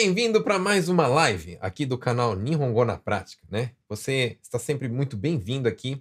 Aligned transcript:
Bem-vindo 0.00 0.40
para 0.44 0.60
mais 0.60 0.88
uma 0.88 1.08
live 1.08 1.58
aqui 1.60 1.84
do 1.84 1.98
canal 1.98 2.36
Nihongo 2.36 2.84
na 2.84 2.96
Prática, 2.96 3.42
né? 3.50 3.72
Você 3.88 4.38
está 4.40 4.56
sempre 4.56 4.88
muito 4.88 5.16
bem-vindo 5.16 5.68
aqui 5.68 6.00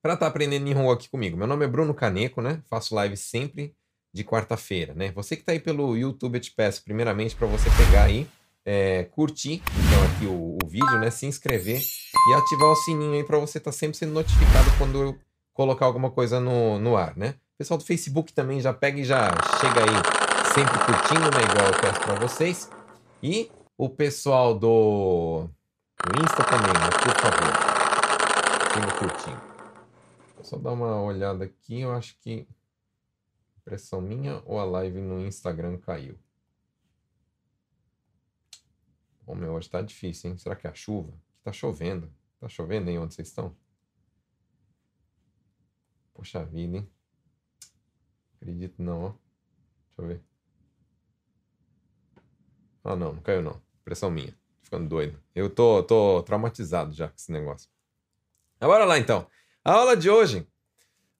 para 0.00 0.14
estar 0.14 0.24
tá 0.24 0.30
aprendendo 0.30 0.64
Nihongo 0.64 0.92
aqui 0.92 1.10
comigo. 1.10 1.36
Meu 1.36 1.46
nome 1.46 1.62
é 1.62 1.68
Bruno 1.68 1.92
Caneco, 1.92 2.40
né? 2.40 2.62
Faço 2.70 2.94
live 2.94 3.14
sempre 3.14 3.76
de 4.14 4.24
quarta-feira, 4.24 4.94
né? 4.94 5.12
Você 5.12 5.36
que 5.36 5.42
está 5.42 5.52
aí 5.52 5.60
pelo 5.60 5.94
YouTube, 5.94 6.36
eu 6.36 6.40
te 6.40 6.52
peço 6.52 6.82
primeiramente 6.82 7.36
para 7.36 7.46
você 7.46 7.68
pegar 7.76 8.04
aí, 8.04 8.26
é, 8.64 9.04
curtir 9.04 9.62
então 9.76 10.04
aqui 10.04 10.24
o, 10.24 10.56
o, 10.64 10.66
vídeo, 10.66 10.98
né? 10.98 11.10
Se 11.10 11.26
inscrever 11.26 11.82
e 11.82 12.34
ativar 12.34 12.70
o 12.70 12.76
sininho 12.76 13.12
aí 13.12 13.24
para 13.24 13.38
você 13.38 13.58
estar 13.58 13.72
tá 13.72 13.76
sempre 13.76 13.98
sendo 13.98 14.14
notificado 14.14 14.70
quando 14.78 15.02
eu 15.02 15.18
colocar 15.52 15.84
alguma 15.84 16.10
coisa 16.10 16.40
no, 16.40 16.78
no 16.78 16.96
ar, 16.96 17.14
né? 17.14 17.34
O 17.56 17.58
pessoal 17.58 17.76
do 17.76 17.84
Facebook 17.84 18.32
também 18.32 18.58
já 18.58 18.72
pega 18.72 18.98
e 18.98 19.04
já 19.04 19.30
chega 19.60 19.82
aí 19.82 20.54
sempre 20.54 20.78
curtindo, 20.86 21.30
né? 21.30 21.42
Igual 21.50 21.66
eu 21.66 21.78
peço 21.78 22.00
para 22.00 22.14
vocês. 22.14 22.81
E 23.22 23.50
o 23.78 23.88
pessoal 23.88 24.58
do, 24.58 25.48
Insta 26.10 26.42
também, 26.42 26.72
né? 26.72 26.90
Por 26.90 27.14
favor. 27.20 27.52
Sempre 28.74 28.98
curtindo. 28.98 29.40
Vou 30.34 30.44
só 30.44 30.58
dar 30.58 30.72
uma 30.72 31.00
olhada 31.00 31.44
aqui. 31.44 31.80
Eu 31.80 31.92
acho 31.92 32.18
que. 32.18 32.48
Impressão 33.58 34.00
minha 34.00 34.42
ou 34.44 34.58
a 34.58 34.64
live 34.64 35.00
no 35.00 35.24
Instagram 35.24 35.78
caiu? 35.78 36.18
Ô 39.24 39.36
meu, 39.36 39.52
hoje 39.52 39.70
tá 39.70 39.80
difícil, 39.80 40.30
hein? 40.30 40.36
Será 40.36 40.56
que 40.56 40.66
é 40.66 40.70
a 40.70 40.74
chuva? 40.74 41.12
Tá 41.44 41.52
chovendo. 41.52 42.12
Tá 42.40 42.48
chovendo 42.48 42.90
aí 42.90 42.98
onde 42.98 43.14
vocês 43.14 43.28
estão? 43.28 43.56
Poxa 46.12 46.44
vida, 46.44 46.78
hein? 46.78 46.90
Acredito 48.34 48.82
não, 48.82 49.04
ó. 49.04 49.08
Deixa 49.10 50.02
eu 50.02 50.06
ver. 50.08 50.31
Ah, 52.84 52.96
não, 52.96 53.12
não 53.14 53.22
caiu 53.22 53.42
não. 53.42 53.60
Pressão 53.84 54.10
minha. 54.10 54.30
Tô 54.30 54.64
ficando 54.64 54.88
doido. 54.88 55.18
Eu 55.34 55.48
tô, 55.48 55.82
tô 55.82 56.22
traumatizado 56.22 56.92
já 56.92 57.08
com 57.08 57.14
esse 57.16 57.30
negócio. 57.30 57.68
Mas 58.60 58.68
bora 58.68 58.84
lá 58.84 58.98
então. 58.98 59.26
A 59.64 59.72
aula 59.72 59.96
de 59.96 60.10
hoje. 60.10 60.46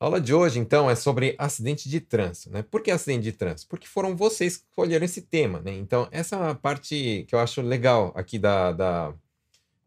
A 0.00 0.06
aula 0.06 0.20
de 0.20 0.34
hoje, 0.34 0.58
então, 0.58 0.91
é 0.91 0.96
sobre 0.96 1.36
acidente 1.38 1.88
de 1.88 2.00
trânsito, 2.00 2.50
né? 2.50 2.62
Por 2.62 2.82
que 2.82 2.91
acidente 2.91 3.22
de 3.22 3.32
trânsito? 3.32 3.69
Porque 3.69 3.86
foram 3.86 4.16
vocês 4.16 4.56
que 4.56 4.64
escolheram 4.69 5.04
esse 5.04 5.22
tema, 5.22 5.60
né? 5.60 5.72
Então, 5.74 6.08
essa 6.10 6.34
é 6.34 6.38
uma 6.41 6.54
parte 6.56 7.24
que 7.28 7.34
eu 7.34 7.38
acho 7.38 7.62
legal 7.62 8.12
aqui 8.16 8.36
da, 8.36 8.72
da, 8.72 9.14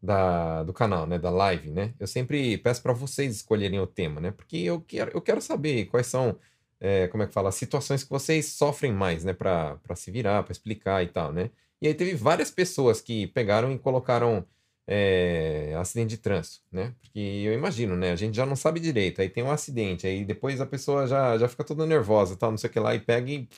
da 0.02 0.62
do 0.62 0.72
canal, 0.72 1.06
né? 1.06 1.18
Da 1.18 1.28
live, 1.28 1.70
né? 1.70 1.92
Eu 2.00 2.06
sempre 2.06 2.56
peço 2.58 2.82
para 2.82 2.94
vocês 2.94 3.36
escolherem 3.36 3.78
o 3.78 3.86
tema, 3.86 4.20
né? 4.20 4.30
Porque 4.30 4.56
eu 4.56 4.80
quero, 4.80 5.10
eu 5.14 5.20
quero 5.20 5.42
saber 5.42 5.84
quais 5.86 6.06
são 6.06 6.38
é, 6.80 7.08
como 7.08 7.22
é 7.22 7.26
que 7.26 7.32
fala, 7.32 7.50
situações 7.52 8.04
que 8.04 8.10
vocês 8.10 8.46
sofrem 8.46 8.92
mais, 8.92 9.24
né, 9.24 9.32
para 9.32 9.78
se 9.94 10.10
virar, 10.10 10.42
para 10.42 10.52
explicar 10.52 11.02
e 11.02 11.08
tal, 11.08 11.32
né? 11.32 11.50
E 11.80 11.88
aí 11.88 11.94
teve 11.94 12.14
várias 12.14 12.50
pessoas 12.50 13.00
que 13.00 13.26
pegaram 13.28 13.72
e 13.72 13.78
colocaram 13.78 14.46
é, 14.86 15.74
acidente 15.78 16.10
de 16.10 16.18
trânsito, 16.18 16.64
né? 16.70 16.94
Porque 17.00 17.18
eu 17.18 17.52
imagino, 17.52 17.96
né? 17.96 18.12
A 18.12 18.16
gente 18.16 18.36
já 18.36 18.46
não 18.46 18.56
sabe 18.56 18.80
direito, 18.80 19.20
aí 19.20 19.28
tem 19.28 19.42
um 19.42 19.50
acidente, 19.50 20.06
aí 20.06 20.24
depois 20.24 20.60
a 20.60 20.66
pessoa 20.66 21.06
já, 21.06 21.36
já 21.38 21.48
fica 21.48 21.64
toda 21.64 21.86
nervosa, 21.86 22.36
tal, 22.36 22.50
não 22.50 22.58
sei 22.58 22.70
o 22.70 22.72
que 22.72 22.80
lá, 22.80 22.94
e 22.94 23.00
pega 23.00 23.30
e 23.30 23.48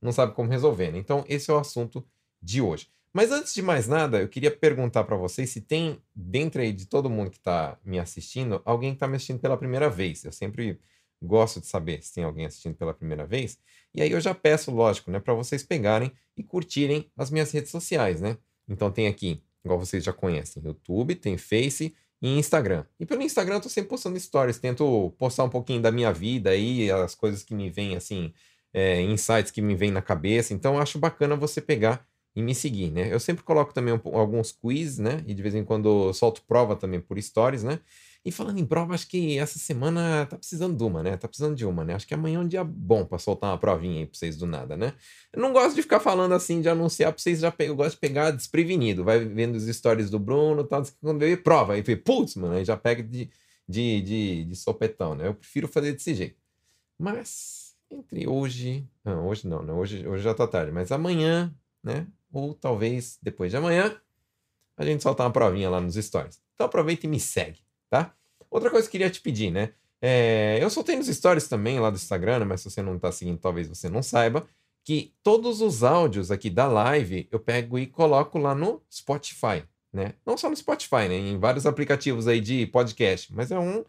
não 0.00 0.12
sabe 0.12 0.34
como 0.34 0.50
resolver, 0.50 0.90
né? 0.92 0.98
Então, 0.98 1.24
esse 1.28 1.50
é 1.50 1.54
o 1.54 1.58
assunto 1.58 2.06
de 2.42 2.60
hoje. 2.60 2.88
Mas 3.12 3.32
antes 3.32 3.54
de 3.54 3.62
mais 3.62 3.88
nada, 3.88 4.20
eu 4.20 4.28
queria 4.28 4.50
perguntar 4.50 5.04
para 5.04 5.16
vocês 5.16 5.48
se 5.50 5.62
tem, 5.62 5.98
dentro 6.14 6.60
aí 6.60 6.72
de 6.72 6.86
todo 6.86 7.08
mundo 7.08 7.30
que 7.30 7.38
está 7.38 7.78
me 7.82 7.98
assistindo, 7.98 8.60
alguém 8.64 8.90
que 8.90 8.96
está 8.96 9.08
me 9.08 9.16
assistindo 9.16 9.40
pela 9.40 9.56
primeira 9.56 9.88
vez. 9.88 10.22
Eu 10.24 10.32
sempre 10.32 10.78
gosto 11.22 11.60
de 11.60 11.66
saber 11.66 12.02
se 12.02 12.14
tem 12.14 12.24
alguém 12.24 12.46
assistindo 12.46 12.74
pela 12.74 12.94
primeira 12.94 13.26
vez. 13.26 13.58
E 13.94 14.02
aí 14.02 14.10
eu 14.10 14.20
já 14.20 14.34
peço, 14.34 14.70
lógico, 14.70 15.10
né, 15.10 15.20
para 15.20 15.34
vocês 15.34 15.62
pegarem 15.62 16.12
e 16.36 16.42
curtirem 16.42 17.10
as 17.16 17.30
minhas 17.30 17.50
redes 17.50 17.70
sociais, 17.70 18.20
né? 18.20 18.36
Então 18.68 18.90
tem 18.90 19.06
aqui, 19.06 19.42
igual 19.64 19.78
vocês 19.78 20.04
já 20.04 20.12
conhecem, 20.12 20.62
YouTube, 20.62 21.14
tem 21.14 21.38
Face 21.38 21.94
e 22.20 22.38
Instagram. 22.38 22.84
E 22.98 23.06
pelo 23.06 23.22
Instagram 23.22 23.56
eu 23.56 23.60
tô 23.60 23.68
sempre 23.68 23.90
postando 23.90 24.18
stories, 24.18 24.58
tento 24.58 25.14
postar 25.18 25.44
um 25.44 25.48
pouquinho 25.48 25.80
da 25.80 25.90
minha 25.90 26.12
vida 26.12 26.50
aí, 26.50 26.90
as 26.90 27.14
coisas 27.14 27.42
que 27.42 27.54
me 27.54 27.70
vêm 27.70 27.96
assim, 27.96 28.32
é, 28.72 29.00
insights 29.02 29.50
que 29.50 29.62
me 29.62 29.74
vêm 29.74 29.90
na 29.90 30.02
cabeça. 30.02 30.52
Então 30.52 30.78
acho 30.78 30.98
bacana 30.98 31.36
você 31.36 31.60
pegar 31.60 32.06
e 32.34 32.42
me 32.42 32.54
seguir, 32.54 32.90
né? 32.90 33.12
Eu 33.12 33.18
sempre 33.18 33.42
coloco 33.42 33.72
também 33.72 33.98
alguns 34.12 34.52
quiz, 34.52 34.98
né? 34.98 35.24
E 35.26 35.32
de 35.32 35.42
vez 35.42 35.54
em 35.54 35.64
quando 35.64 36.12
solto 36.12 36.42
prova 36.42 36.76
também 36.76 37.00
por 37.00 37.20
stories, 37.20 37.62
né? 37.64 37.80
E 38.26 38.32
falando 38.32 38.58
em 38.58 38.66
prova, 38.66 38.92
acho 38.92 39.06
que 39.06 39.38
essa 39.38 39.56
semana 39.56 40.26
tá 40.26 40.36
precisando 40.36 40.76
de 40.76 40.82
uma, 40.82 41.00
né? 41.00 41.16
Tá 41.16 41.28
precisando 41.28 41.54
de 41.54 41.64
uma, 41.64 41.84
né? 41.84 41.94
Acho 41.94 42.08
que 42.08 42.12
amanhã 42.12 42.38
é 42.38 42.40
um 42.40 42.48
dia 42.48 42.64
bom 42.64 43.04
para 43.04 43.18
soltar 43.18 43.52
uma 43.52 43.56
provinha 43.56 44.00
aí 44.00 44.06
pra 44.06 44.18
vocês 44.18 44.36
do 44.36 44.44
nada, 44.46 44.76
né? 44.76 44.94
Eu 45.32 45.40
não 45.40 45.52
gosto 45.52 45.76
de 45.76 45.82
ficar 45.82 46.00
falando 46.00 46.34
assim, 46.34 46.60
de 46.60 46.68
anunciar 46.68 47.12
pra 47.12 47.22
vocês 47.22 47.38
já 47.38 47.52
pegar. 47.52 47.70
Eu 47.70 47.76
gosto 47.76 47.92
de 47.92 48.00
pegar 48.00 48.32
desprevenido. 48.32 49.04
Vai 49.04 49.24
vendo 49.24 49.54
os 49.54 49.64
stories 49.68 50.10
do 50.10 50.18
Bruno 50.18 50.62
e 50.62 50.66
tal, 50.66 50.82
quando 51.00 51.20
vê 51.20 51.36
prova, 51.36 51.74
aí 51.74 51.82
vê, 51.82 51.94
putz, 51.94 52.34
mano, 52.34 52.54
aí 52.54 52.64
já 52.64 52.76
pega 52.76 53.00
de, 53.00 53.30
de, 53.68 54.02
de, 54.02 54.44
de 54.46 54.56
sopetão, 54.56 55.14
né? 55.14 55.28
Eu 55.28 55.34
prefiro 55.34 55.68
fazer 55.68 55.92
desse 55.92 56.12
jeito. 56.12 56.36
Mas, 56.98 57.76
entre 57.88 58.26
hoje. 58.26 58.88
Não, 59.04 59.28
hoje 59.28 59.46
não, 59.46 59.62
né? 59.62 59.72
Hoje, 59.72 60.04
hoje 60.04 60.24
já 60.24 60.34
tá 60.34 60.48
tarde, 60.48 60.72
mas 60.72 60.90
amanhã, 60.90 61.54
né? 61.80 62.08
Ou 62.32 62.54
talvez 62.54 63.20
depois 63.22 63.52
de 63.52 63.56
amanhã, 63.56 63.96
a 64.76 64.84
gente 64.84 65.00
soltar 65.00 65.24
uma 65.26 65.32
provinha 65.32 65.70
lá 65.70 65.80
nos 65.80 65.94
stories. 65.94 66.40
Então 66.56 66.66
aproveita 66.66 67.06
e 67.06 67.08
me 67.08 67.20
segue 67.20 67.64
tá? 67.88 68.14
Outra 68.50 68.70
coisa 68.70 68.86
que 68.86 68.92
queria 68.92 69.10
te 69.10 69.20
pedir, 69.20 69.50
né? 69.50 69.72
É, 70.00 70.58
eu 70.60 70.68
soltei 70.70 70.96
nos 70.96 71.06
stories 71.06 71.48
também 71.48 71.80
lá 71.80 71.90
do 71.90 71.96
Instagram, 71.96 72.44
mas 72.44 72.60
se 72.60 72.70
você 72.70 72.82
não 72.82 72.98
tá 72.98 73.10
seguindo, 73.10 73.38
talvez 73.38 73.66
você 73.68 73.88
não 73.88 74.02
saiba, 74.02 74.46
que 74.84 75.14
todos 75.22 75.60
os 75.60 75.82
áudios 75.82 76.30
aqui 76.30 76.48
da 76.48 76.68
live 76.68 77.28
eu 77.32 77.40
pego 77.40 77.78
e 77.78 77.86
coloco 77.86 78.38
lá 78.38 78.54
no 78.54 78.82
Spotify, 78.92 79.64
né? 79.92 80.14
Não 80.24 80.36
só 80.36 80.48
no 80.48 80.56
Spotify, 80.56 81.08
né? 81.08 81.16
Em 81.16 81.38
vários 81.38 81.66
aplicativos 81.66 82.28
aí 82.28 82.40
de 82.40 82.66
podcast, 82.66 83.34
mas 83.34 83.50
é 83.50 83.58
um, 83.58 83.84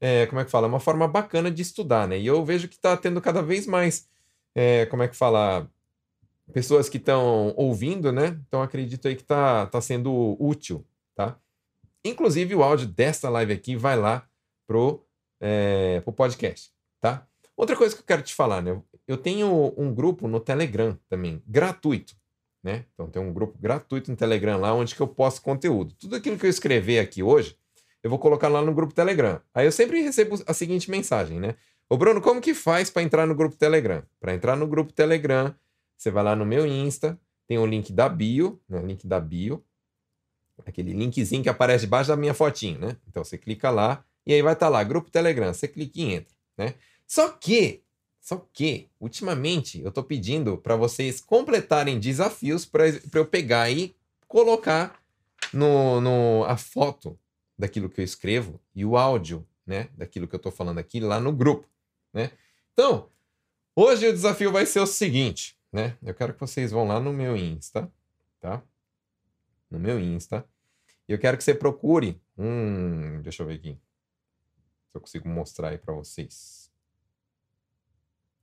é, 0.00 0.26
como 0.26 0.40
é 0.40 0.44
que 0.44 0.50
fala? 0.50 0.66
É 0.66 0.70
uma 0.70 0.80
forma 0.80 1.08
bacana 1.08 1.50
de 1.50 1.62
estudar, 1.62 2.06
né? 2.08 2.18
E 2.18 2.26
eu 2.26 2.44
vejo 2.44 2.68
que 2.68 2.78
tá 2.78 2.96
tendo 2.96 3.20
cada 3.20 3.42
vez 3.42 3.66
mais, 3.66 4.08
é, 4.54 4.86
como 4.86 5.02
é 5.02 5.08
que 5.08 5.16
fala? 5.16 5.68
Pessoas 6.52 6.88
que 6.88 6.96
estão 6.96 7.52
ouvindo, 7.56 8.10
né? 8.10 8.40
Então 8.46 8.62
acredito 8.62 9.06
aí 9.06 9.16
que 9.16 9.24
tá, 9.24 9.66
tá 9.66 9.80
sendo 9.80 10.36
útil, 10.40 10.86
tá? 11.14 11.38
Inclusive, 12.04 12.54
o 12.54 12.62
áudio 12.62 12.86
desta 12.86 13.28
live 13.28 13.52
aqui 13.52 13.76
vai 13.76 13.96
lá 13.96 14.26
pro, 14.66 15.04
é, 15.40 16.00
pro 16.00 16.12
podcast, 16.12 16.70
tá? 17.00 17.26
Outra 17.56 17.76
coisa 17.76 17.94
que 17.94 18.02
eu 18.02 18.06
quero 18.06 18.22
te 18.22 18.34
falar, 18.34 18.62
né? 18.62 18.80
Eu 19.06 19.16
tenho 19.16 19.74
um 19.76 19.92
grupo 19.92 20.28
no 20.28 20.38
Telegram 20.38 20.96
também, 21.08 21.42
gratuito, 21.46 22.14
né? 22.62 22.84
Então 22.94 23.10
tem 23.10 23.20
um 23.20 23.32
grupo 23.32 23.58
gratuito 23.58 24.10
no 24.10 24.16
Telegram 24.16 24.60
lá 24.60 24.72
onde 24.72 24.94
que 24.94 25.00
eu 25.00 25.08
posto 25.08 25.42
conteúdo. 25.42 25.94
Tudo 25.98 26.14
aquilo 26.14 26.38
que 26.38 26.46
eu 26.46 26.50
escrever 26.50 27.00
aqui 27.00 27.22
hoje, 27.22 27.56
eu 28.02 28.10
vou 28.10 28.18
colocar 28.18 28.48
lá 28.48 28.62
no 28.62 28.72
grupo 28.72 28.94
Telegram. 28.94 29.40
Aí 29.52 29.66
eu 29.66 29.72
sempre 29.72 30.00
recebo 30.02 30.40
a 30.46 30.54
seguinte 30.54 30.90
mensagem, 30.90 31.40
né? 31.40 31.56
Ô 31.90 31.96
Bruno, 31.96 32.20
como 32.20 32.40
que 32.40 32.54
faz 32.54 32.90
para 32.90 33.02
entrar 33.02 33.26
no 33.26 33.34
grupo 33.34 33.56
Telegram? 33.56 34.02
Para 34.20 34.34
entrar 34.34 34.54
no 34.54 34.66
grupo 34.66 34.92
Telegram, 34.92 35.52
você 35.96 36.10
vai 36.10 36.22
lá 36.22 36.36
no 36.36 36.46
meu 36.46 36.66
Insta, 36.66 37.18
tem 37.48 37.58
o 37.58 37.66
link 37.66 37.92
da 37.92 38.08
bio, 38.08 38.60
né? 38.68 38.80
Link 38.82 39.06
da 39.06 39.18
bio 39.18 39.64
aquele 40.66 40.92
linkzinho 40.92 41.42
que 41.42 41.48
aparece 41.48 41.84
debaixo 41.84 42.08
da 42.08 42.16
minha 42.16 42.34
fotinho, 42.34 42.78
né? 42.78 42.96
Então 43.08 43.24
você 43.24 43.38
clica 43.38 43.70
lá 43.70 44.04
e 44.26 44.32
aí 44.32 44.42
vai 44.42 44.52
estar 44.52 44.66
tá 44.66 44.70
lá, 44.70 44.84
grupo 44.84 45.10
Telegram, 45.10 45.52
você 45.52 45.66
clica 45.66 46.00
e 46.00 46.14
entra, 46.14 46.34
né? 46.56 46.74
Só 47.06 47.30
que, 47.30 47.82
só 48.20 48.46
que, 48.52 48.88
ultimamente 49.00 49.80
eu 49.80 49.88
estou 49.88 50.04
pedindo 50.04 50.58
para 50.58 50.76
vocês 50.76 51.20
completarem 51.20 51.98
desafios 51.98 52.66
para 52.66 52.86
eu 53.14 53.24
pegar 53.24 53.70
e 53.70 53.96
colocar 54.26 55.00
no, 55.52 56.00
no 56.00 56.44
a 56.44 56.56
foto 56.56 57.18
daquilo 57.58 57.88
que 57.88 58.00
eu 58.00 58.04
escrevo 58.04 58.60
e 58.74 58.84
o 58.84 58.96
áudio, 58.96 59.46
né, 59.66 59.88
daquilo 59.96 60.28
que 60.28 60.34
eu 60.34 60.38
estou 60.38 60.52
falando 60.52 60.78
aqui 60.78 61.00
lá 61.00 61.18
no 61.18 61.32
grupo, 61.32 61.66
né? 62.12 62.30
Então, 62.72 63.08
hoje 63.74 64.06
o 64.06 64.12
desafio 64.12 64.52
vai 64.52 64.64
ser 64.64 64.80
o 64.80 64.86
seguinte, 64.86 65.56
né? 65.72 65.96
Eu 66.02 66.14
quero 66.14 66.34
que 66.34 66.40
vocês 66.40 66.70
vão 66.70 66.86
lá 66.86 67.00
no 67.00 67.12
meu 67.12 67.36
Insta, 67.36 67.90
tá? 68.40 68.62
No 69.70 69.78
meu 69.78 69.98
Insta. 70.00 70.48
E 71.08 71.12
eu 71.12 71.18
quero 71.18 71.36
que 71.36 71.44
você 71.44 71.54
procure 71.54 72.20
um. 72.36 73.22
Deixa 73.22 73.42
eu 73.42 73.46
ver 73.46 73.54
aqui. 73.54 73.80
Se 74.90 74.96
eu 74.96 75.00
consigo 75.00 75.28
mostrar 75.28 75.70
aí 75.70 75.78
para 75.78 75.94
vocês. 75.94 76.72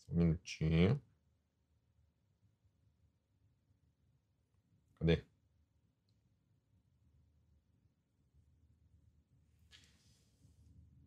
Um 0.10 0.20
minutinho. 0.20 1.02
Cadê? 5.00 5.24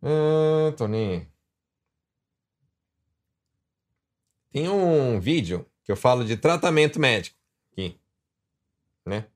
Ah, 0.03 0.73
Tony. 0.77 1.29
Tem 4.51 4.69
um 4.69 5.21
vídeo 5.21 5.71
que 5.85 5.93
eu 5.93 5.97
falo 5.97 6.25
de 6.25 6.37
tratamento 6.37 6.99
médico 6.99 7.37
aqui, 7.73 8.01
né? 9.07 9.31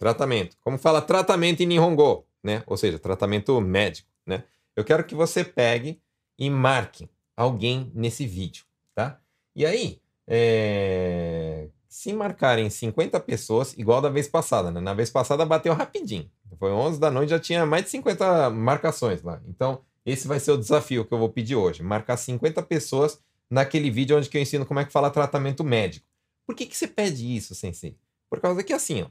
Tratamento. 0.00 0.56
Como 0.62 0.78
fala 0.78 1.02
tratamento 1.02 1.60
em 1.62 1.66
Nihongo, 1.66 2.26
né? 2.42 2.62
Ou 2.66 2.74
seja, 2.78 2.98
tratamento 2.98 3.60
médico, 3.60 4.08
né? 4.26 4.44
Eu 4.74 4.82
quero 4.82 5.04
que 5.04 5.14
você 5.14 5.44
pegue 5.44 6.00
e 6.38 6.48
marque 6.48 7.06
alguém 7.36 7.92
nesse 7.94 8.26
vídeo, 8.26 8.64
tá? 8.94 9.20
E 9.54 9.66
aí, 9.66 10.00
é... 10.26 11.68
se 11.86 12.14
marcarem 12.14 12.70
50 12.70 13.20
pessoas, 13.20 13.76
igual 13.76 14.00
da 14.00 14.08
vez 14.08 14.26
passada, 14.26 14.70
né? 14.70 14.80
Na 14.80 14.94
vez 14.94 15.10
passada 15.10 15.44
bateu 15.44 15.74
rapidinho. 15.74 16.30
Foi 16.58 16.70
11 16.72 16.98
da 16.98 17.10
noite, 17.10 17.28
já 17.28 17.38
tinha 17.38 17.66
mais 17.66 17.84
de 17.84 17.90
50 17.90 18.48
marcações 18.48 19.22
lá. 19.22 19.38
Então, 19.46 19.82
esse 20.06 20.26
vai 20.26 20.40
ser 20.40 20.52
o 20.52 20.58
desafio 20.58 21.04
que 21.04 21.12
eu 21.12 21.18
vou 21.18 21.28
pedir 21.28 21.56
hoje. 21.56 21.82
Marcar 21.82 22.16
50 22.16 22.62
pessoas 22.62 23.20
naquele 23.50 23.90
vídeo 23.90 24.16
onde 24.16 24.30
eu 24.32 24.40
ensino 24.40 24.64
como 24.64 24.80
é 24.80 24.84
que 24.86 24.92
fala 24.92 25.10
tratamento 25.10 25.62
médico. 25.62 26.06
Por 26.46 26.54
que, 26.56 26.64
que 26.64 26.76
você 26.76 26.88
pede 26.88 27.36
isso, 27.36 27.54
Sensei? 27.54 27.98
Por 28.30 28.40
causa 28.40 28.62
que 28.62 28.72
assim, 28.72 29.02
ó, 29.02 29.06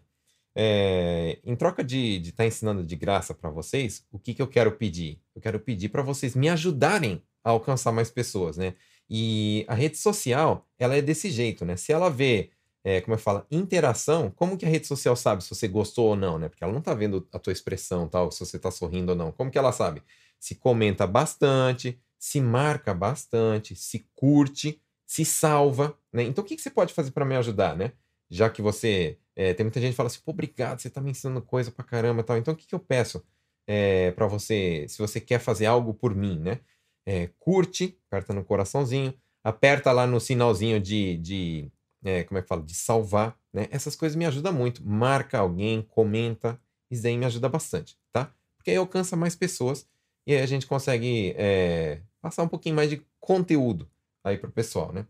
é, 0.55 1.39
em 1.43 1.55
troca 1.55 1.83
de 1.83 2.17
estar 2.17 2.37
tá 2.37 2.45
ensinando 2.45 2.83
de 2.83 2.95
graça 2.95 3.33
para 3.33 3.49
vocês, 3.49 4.05
o 4.11 4.19
que, 4.19 4.33
que 4.33 4.41
eu 4.41 4.47
quero 4.47 4.71
pedir? 4.73 5.21
Eu 5.35 5.41
quero 5.41 5.59
pedir 5.59 5.89
para 5.89 6.01
vocês 6.01 6.35
me 6.35 6.49
ajudarem 6.49 7.21
a 7.43 7.51
alcançar 7.51 7.91
mais 7.91 8.09
pessoas, 8.09 8.57
né? 8.57 8.75
E 9.09 9.65
a 9.67 9.73
rede 9.73 9.97
social, 9.97 10.67
ela 10.77 10.95
é 10.95 11.01
desse 11.01 11.31
jeito, 11.31 11.65
né? 11.65 11.75
Se 11.75 11.91
ela 11.91 12.09
vê 12.09 12.51
é, 12.83 13.01
como 13.01 13.13
eu 13.15 13.19
falo, 13.19 13.45
interação, 13.51 14.31
como 14.31 14.57
que 14.57 14.65
a 14.65 14.69
rede 14.69 14.87
social 14.87 15.15
sabe 15.15 15.43
se 15.43 15.49
você 15.49 15.67
gostou 15.67 16.07
ou 16.09 16.15
não, 16.15 16.39
né? 16.39 16.47
Porque 16.47 16.63
ela 16.63 16.73
não 16.73 16.81
tá 16.81 16.93
vendo 16.93 17.27
a 17.31 17.39
tua 17.39 17.53
expressão, 17.53 18.07
tal, 18.07 18.31
se 18.31 18.39
você 18.39 18.57
tá 18.57 18.71
sorrindo 18.71 19.11
ou 19.11 19.17
não. 19.17 19.31
Como 19.31 19.51
que 19.51 19.57
ela 19.57 19.71
sabe? 19.71 20.01
Se 20.39 20.55
comenta 20.55 21.05
bastante, 21.05 21.99
se 22.17 22.39
marca 22.39 22.93
bastante, 22.93 23.75
se 23.75 24.07
curte, 24.15 24.81
se 25.05 25.25
salva, 25.25 25.97
né? 26.11 26.23
Então 26.23 26.43
o 26.43 26.47
que, 26.47 26.55
que 26.55 26.61
você 26.61 26.69
pode 26.69 26.93
fazer 26.93 27.11
para 27.11 27.25
me 27.25 27.35
ajudar, 27.35 27.75
né? 27.75 27.91
Já 28.29 28.49
que 28.49 28.61
você 28.61 29.17
é, 29.39 29.53
tem 29.53 29.63
muita 29.63 29.79
gente 29.79 29.91
que 29.91 29.95
fala 29.95 30.07
assim, 30.07 30.19
pô, 30.19 30.31
obrigado, 30.31 30.81
você 30.81 30.89
tá 30.89 30.99
me 30.99 31.11
ensinando 31.11 31.41
coisa 31.41 31.71
pra 31.71 31.85
caramba, 31.85 32.21
tal. 32.23 32.35
Então 32.35 32.53
o 32.53 32.57
que, 32.57 32.67
que 32.67 32.75
eu 32.75 32.79
peço 32.79 33.23
é, 33.65 34.11
para 34.11 34.27
você, 34.27 34.85
se 34.89 34.97
você 34.97 35.21
quer 35.21 35.39
fazer 35.39 35.65
algo 35.65 35.93
por 35.93 36.13
mim, 36.13 36.37
né? 36.37 36.59
É, 37.05 37.29
curte, 37.39 37.97
aperta 38.07 38.33
no 38.33 38.43
coraçãozinho, 38.43 39.13
aperta 39.41 39.93
lá 39.93 40.05
no 40.05 40.19
sinalzinho 40.19 40.77
de, 40.77 41.15
de 41.19 41.71
é, 42.03 42.25
como 42.25 42.37
é 42.37 42.41
que 42.41 42.49
fala, 42.49 42.61
de 42.61 42.75
salvar, 42.75 43.39
né? 43.53 43.69
Essas 43.71 43.95
coisas 43.95 44.17
me 44.17 44.25
ajudam 44.25 44.51
muito. 44.51 44.85
Marca 44.85 45.39
alguém, 45.39 45.83
comenta, 45.83 46.59
isso 46.91 47.07
aí 47.07 47.17
me 47.17 47.25
ajuda 47.25 47.47
bastante, 47.47 47.97
tá? 48.11 48.33
Porque 48.57 48.71
aí 48.71 48.75
alcança 48.77 49.15
mais 49.15 49.37
pessoas 49.37 49.87
e 50.27 50.35
aí 50.35 50.41
a 50.41 50.45
gente 50.45 50.67
consegue 50.67 51.33
é, 51.37 52.01
passar 52.21 52.43
um 52.43 52.49
pouquinho 52.49 52.75
mais 52.75 52.89
de 52.89 53.01
conteúdo 53.21 53.89
aí 54.21 54.37
pro 54.37 54.51
pessoal, 54.51 54.91
né? 54.91 55.05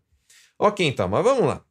Ok, 0.59 0.85
então, 0.85 1.07
mas 1.07 1.23
vamos 1.23 1.45
lá. 1.47 1.65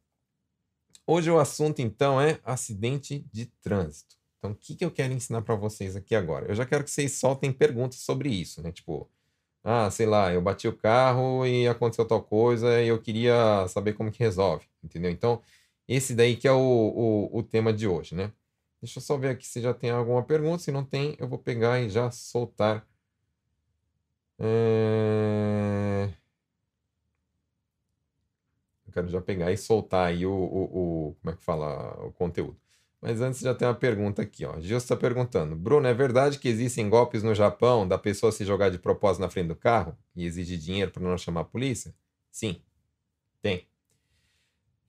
Hoje 1.11 1.31
o 1.31 1.39
assunto, 1.39 1.81
então, 1.81 2.21
é 2.21 2.39
acidente 2.43 3.25
de 3.33 3.47
trânsito. 3.47 4.15
Então, 4.37 4.51
o 4.51 4.55
que, 4.55 4.75
que 4.75 4.85
eu 4.85 4.91
quero 4.91 5.11
ensinar 5.11 5.41
para 5.41 5.55
vocês 5.55 5.95
aqui 5.95 6.13
agora? 6.13 6.45
Eu 6.45 6.53
já 6.53 6.67
quero 6.67 6.83
que 6.83 6.91
vocês 6.91 7.13
soltem 7.13 7.51
perguntas 7.51 7.99
sobre 8.01 8.29
isso, 8.29 8.61
né? 8.61 8.71
Tipo, 8.71 9.09
ah, 9.63 9.89
sei 9.89 10.05
lá, 10.05 10.31
eu 10.31 10.39
bati 10.39 10.67
o 10.67 10.77
carro 10.77 11.47
e 11.47 11.67
aconteceu 11.67 12.05
tal 12.05 12.21
coisa 12.21 12.79
e 12.79 12.89
eu 12.89 13.01
queria 13.01 13.67
saber 13.69 13.93
como 13.93 14.11
que 14.11 14.19
resolve, 14.19 14.67
entendeu? 14.83 15.09
Então, 15.09 15.41
esse 15.87 16.13
daí 16.13 16.35
que 16.35 16.47
é 16.47 16.51
o, 16.51 16.59
o, 16.59 17.39
o 17.39 17.41
tema 17.41 17.73
de 17.73 17.87
hoje, 17.87 18.13
né? 18.13 18.31
Deixa 18.79 18.99
eu 18.99 19.03
só 19.03 19.17
ver 19.17 19.29
aqui 19.29 19.47
se 19.47 19.61
já 19.61 19.73
tem 19.73 19.89
alguma 19.89 20.23
pergunta. 20.23 20.61
Se 20.61 20.71
não 20.71 20.85
tem, 20.85 21.15
eu 21.17 21.27
vou 21.27 21.39
pegar 21.39 21.79
e 21.81 21.89
já 21.89 22.11
soltar. 22.11 22.87
É... 24.37 26.09
Eu 28.89 28.93
quero 28.93 29.07
já 29.07 29.21
pegar 29.21 29.51
e 29.51 29.57
soltar 29.57 30.07
aí 30.07 30.25
o, 30.25 30.31
o, 30.31 30.63
o, 31.09 31.15
como 31.21 31.33
é 31.33 31.37
que 31.37 31.43
fala, 31.43 32.05
o 32.05 32.11
conteúdo. 32.11 32.57
Mas 32.99 33.21
antes 33.21 33.39
já 33.39 33.53
tem 33.53 33.67
uma 33.67 33.75
pergunta 33.75 34.21
aqui, 34.21 34.43
ó. 34.45 34.59
Gil 34.59 34.77
está 34.77 34.95
perguntando: 34.95 35.55
Bruno, 35.55 35.87
é 35.87 35.93
verdade 35.93 36.39
que 36.39 36.49
existem 36.49 36.89
golpes 36.89 37.23
no 37.23 37.33
Japão 37.33 37.87
da 37.87 37.97
pessoa 37.97 38.31
se 38.31 38.43
jogar 38.43 38.69
de 38.69 38.79
propósito 38.79 39.21
na 39.21 39.29
frente 39.29 39.47
do 39.47 39.55
carro 39.55 39.95
e 40.15 40.25
exigir 40.25 40.57
dinheiro 40.57 40.91
para 40.91 41.03
não 41.03 41.17
chamar 41.17 41.41
a 41.41 41.45
polícia? 41.45 41.93
Sim, 42.31 42.61
tem. 43.41 43.67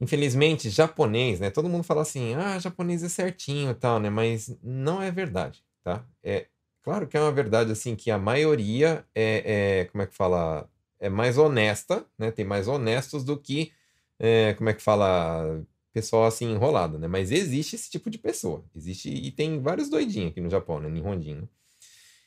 Infelizmente, 0.00 0.70
japonês, 0.70 1.38
né? 1.38 1.50
Todo 1.50 1.69
mundo 1.69 1.85
fala 1.85 2.03
assim: 2.03 2.35
ah, 2.35 2.58
japonês 2.58 3.03
é 3.03 3.08
certinho 3.08 3.70
e 3.70 3.75
tal, 3.75 4.00
né? 4.00 4.11
Mas 4.11 4.56
não 4.62 5.00
é 5.00 5.11
verdade, 5.11 5.62
tá? 5.85 6.05
É 6.23 6.46
claro 6.82 7.06
que 7.06 7.17
é 7.17 7.20
uma 7.20 7.31
verdade 7.31 7.70
assim 7.70 7.94
que 7.94 8.11
a 8.11 8.19
maioria 8.19 9.05
é, 9.14 9.82
é 9.82 9.85
como 9.85 10.03
é 10.03 10.06
que 10.06 10.14
fala? 10.14 10.69
É 10.99 11.08
mais 11.08 11.38
honesta, 11.38 12.05
né? 12.19 12.31
Tem 12.31 12.44
mais 12.44 12.67
honestos 12.67 13.23
do 13.25 13.38
que 13.38 13.73
é, 14.20 14.55
como 14.55 14.70
é 14.70 14.75
que 14.75 14.82
fala? 14.82 15.64
pessoal 15.93 16.25
assim 16.25 16.50
enrolado, 16.50 16.99
né? 16.99 17.08
Mas 17.08 17.31
existe 17.31 17.76
esse 17.76 17.90
tipo 17.90 18.11
de 18.11 18.19
pessoa. 18.19 18.64
Existe 18.75 19.08
e 19.08 19.31
tem 19.31 19.61
vários 19.61 19.88
doidinhos 19.88 20.31
aqui 20.31 20.40
no 20.40 20.50
Japão, 20.50 20.81
né? 20.81 20.88
Nihonjin. 20.88 21.34
Né? 21.37 21.49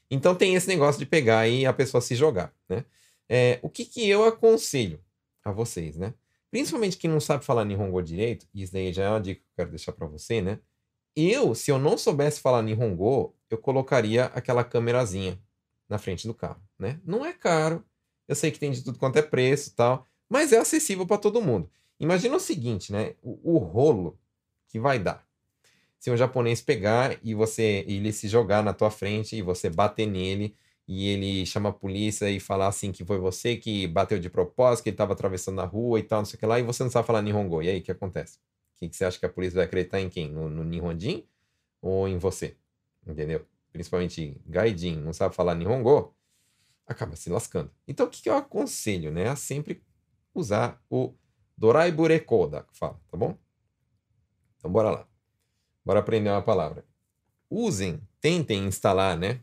Então 0.10 0.36
tem 0.36 0.56
esse 0.56 0.68
negócio 0.68 1.00
de 1.00 1.06
pegar 1.06 1.48
e 1.48 1.66
a 1.66 1.74
pessoa 1.74 2.02
se 2.02 2.16
jogar, 2.16 2.54
né? 2.68 2.86
É, 3.30 3.60
o 3.62 3.70
que, 3.70 3.86
que 3.86 4.08
eu 4.08 4.26
aconselho 4.26 5.00
a 5.44 5.52
vocês, 5.52 5.98
né? 5.98 6.14
Principalmente 6.52 6.98
quem 6.98 7.10
não 7.10 7.20
sabe 7.20 7.44
falar 7.44 7.66
Nihongo 7.66 8.02
direito, 8.04 8.46
e 8.54 8.62
isso 8.62 8.74
daí 8.74 8.94
já 8.94 9.06
é 9.06 9.10
uma 9.10 9.22
dica 9.22 9.42
que 9.42 9.48
eu 9.48 9.56
quero 9.56 9.70
deixar 9.72 9.92
para 9.94 10.06
você, 10.06 10.42
né? 10.42 10.60
Eu, 11.16 11.56
se 11.56 11.72
eu 11.72 11.80
não 11.80 11.98
soubesse 11.98 12.42
falar 12.42 12.62
Nihongo, 12.62 13.36
eu 13.50 13.58
colocaria 13.58 14.26
aquela 14.26 14.64
câmerazinha 14.64 15.40
na 15.90 15.98
frente 15.98 16.28
do 16.28 16.34
carro, 16.34 16.62
né? 16.78 17.00
Não 17.04 17.26
é 17.26 17.34
caro, 17.34 17.84
eu 18.28 18.36
sei 18.36 18.52
que 18.52 18.60
tem 18.60 18.72
de 18.72 18.84
tudo 18.84 19.00
quanto 19.00 19.18
é 19.18 19.22
preço 19.22 19.70
e 19.70 19.74
tal, 19.74 20.06
mas 20.30 20.52
é 20.52 20.58
acessível 20.58 21.08
para 21.08 21.18
todo 21.18 21.42
mundo. 21.42 21.70
Imagina 22.00 22.36
o 22.36 22.40
seguinte, 22.40 22.92
né? 22.92 23.16
O, 23.22 23.56
o, 23.56 23.58
rolo 23.58 24.20
que 24.68 24.80
vai 24.80 25.00
dar. 25.00 25.26
Se 26.00 26.12
um 26.12 26.18
japonês 26.18 26.62
pegar 26.62 27.18
e 27.24 27.34
você 27.34 27.86
ele 27.88 28.12
se 28.12 28.28
jogar 28.28 28.64
na 28.64 28.74
tua 28.74 28.92
frente 28.92 29.36
e 29.36 29.42
você 29.42 29.70
bater 29.70 30.06
nele 30.06 30.56
e 30.88 31.08
ele 31.08 31.46
chama 31.46 31.70
a 31.70 31.74
polícia 31.74 32.30
e 32.30 32.40
falar 32.40 32.68
assim 32.68 32.92
que 32.92 33.06
foi 33.06 33.18
você 33.18 33.56
que 33.56 33.88
bateu 33.88 34.20
de 34.20 34.30
propósito, 34.30 34.84
que 34.84 34.90
ele 34.90 34.96
estava 34.96 35.14
atravessando 35.14 35.62
a 35.62 35.66
rua 35.66 36.00
e 36.00 36.04
tal, 36.04 36.20
não 36.20 36.26
sei 36.26 36.36
o 36.36 36.40
que 36.40 36.46
lá, 36.46 36.60
e 36.60 36.64
você 36.64 36.84
não 36.84 36.92
sabe 36.92 37.08
falar 37.08 37.22
Nihongo. 37.22 37.62
E 37.62 37.70
aí, 37.70 37.80
o 37.80 37.82
que 37.82 37.92
acontece? 37.92 38.38
O 38.76 38.80
que, 38.80 38.90
que 38.90 38.96
você 38.96 39.06
acha 39.06 39.18
que 39.18 39.26
a 39.26 39.30
polícia 39.30 39.56
vai 39.56 39.66
acreditar 39.66 40.02
em 40.02 40.10
quem? 40.10 40.30
No, 40.30 40.50
no 40.50 40.64
Nihonjin 40.64 41.26
ou 41.82 42.08
em 42.08 42.18
você? 42.18 42.58
Entendeu? 43.08 43.46
Principalmente 43.72 44.42
Gaijin, 44.46 44.98
não 44.98 45.14
sabe 45.14 45.34
falar 45.36 45.56
Nihongo, 45.56 46.14
acaba 46.86 47.16
se 47.16 47.30
lascando. 47.30 47.72
Então, 47.88 48.06
o 48.06 48.10
que, 48.10 48.22
que 48.22 48.30
eu 48.30 48.36
aconselho, 48.36 49.12
né? 49.12 49.30
A 49.30 49.36
sempre 49.36 49.82
usar 50.34 50.82
o 50.90 51.14
Doraibu 51.58 52.08
Rekoda, 52.08 52.64
que 52.64 52.78
fala, 52.78 53.00
tá 53.10 53.18
bom? 53.18 53.38
Então 54.58 54.72
bora 54.72 54.90
lá. 54.90 55.08
Bora 55.86 56.00
aprender 56.00 56.30
uma 56.30 56.42
palavra. 56.42 56.86
Usem, 57.50 58.02
tentem 58.20 58.66
instalar, 58.66 59.18
né? 59.18 59.42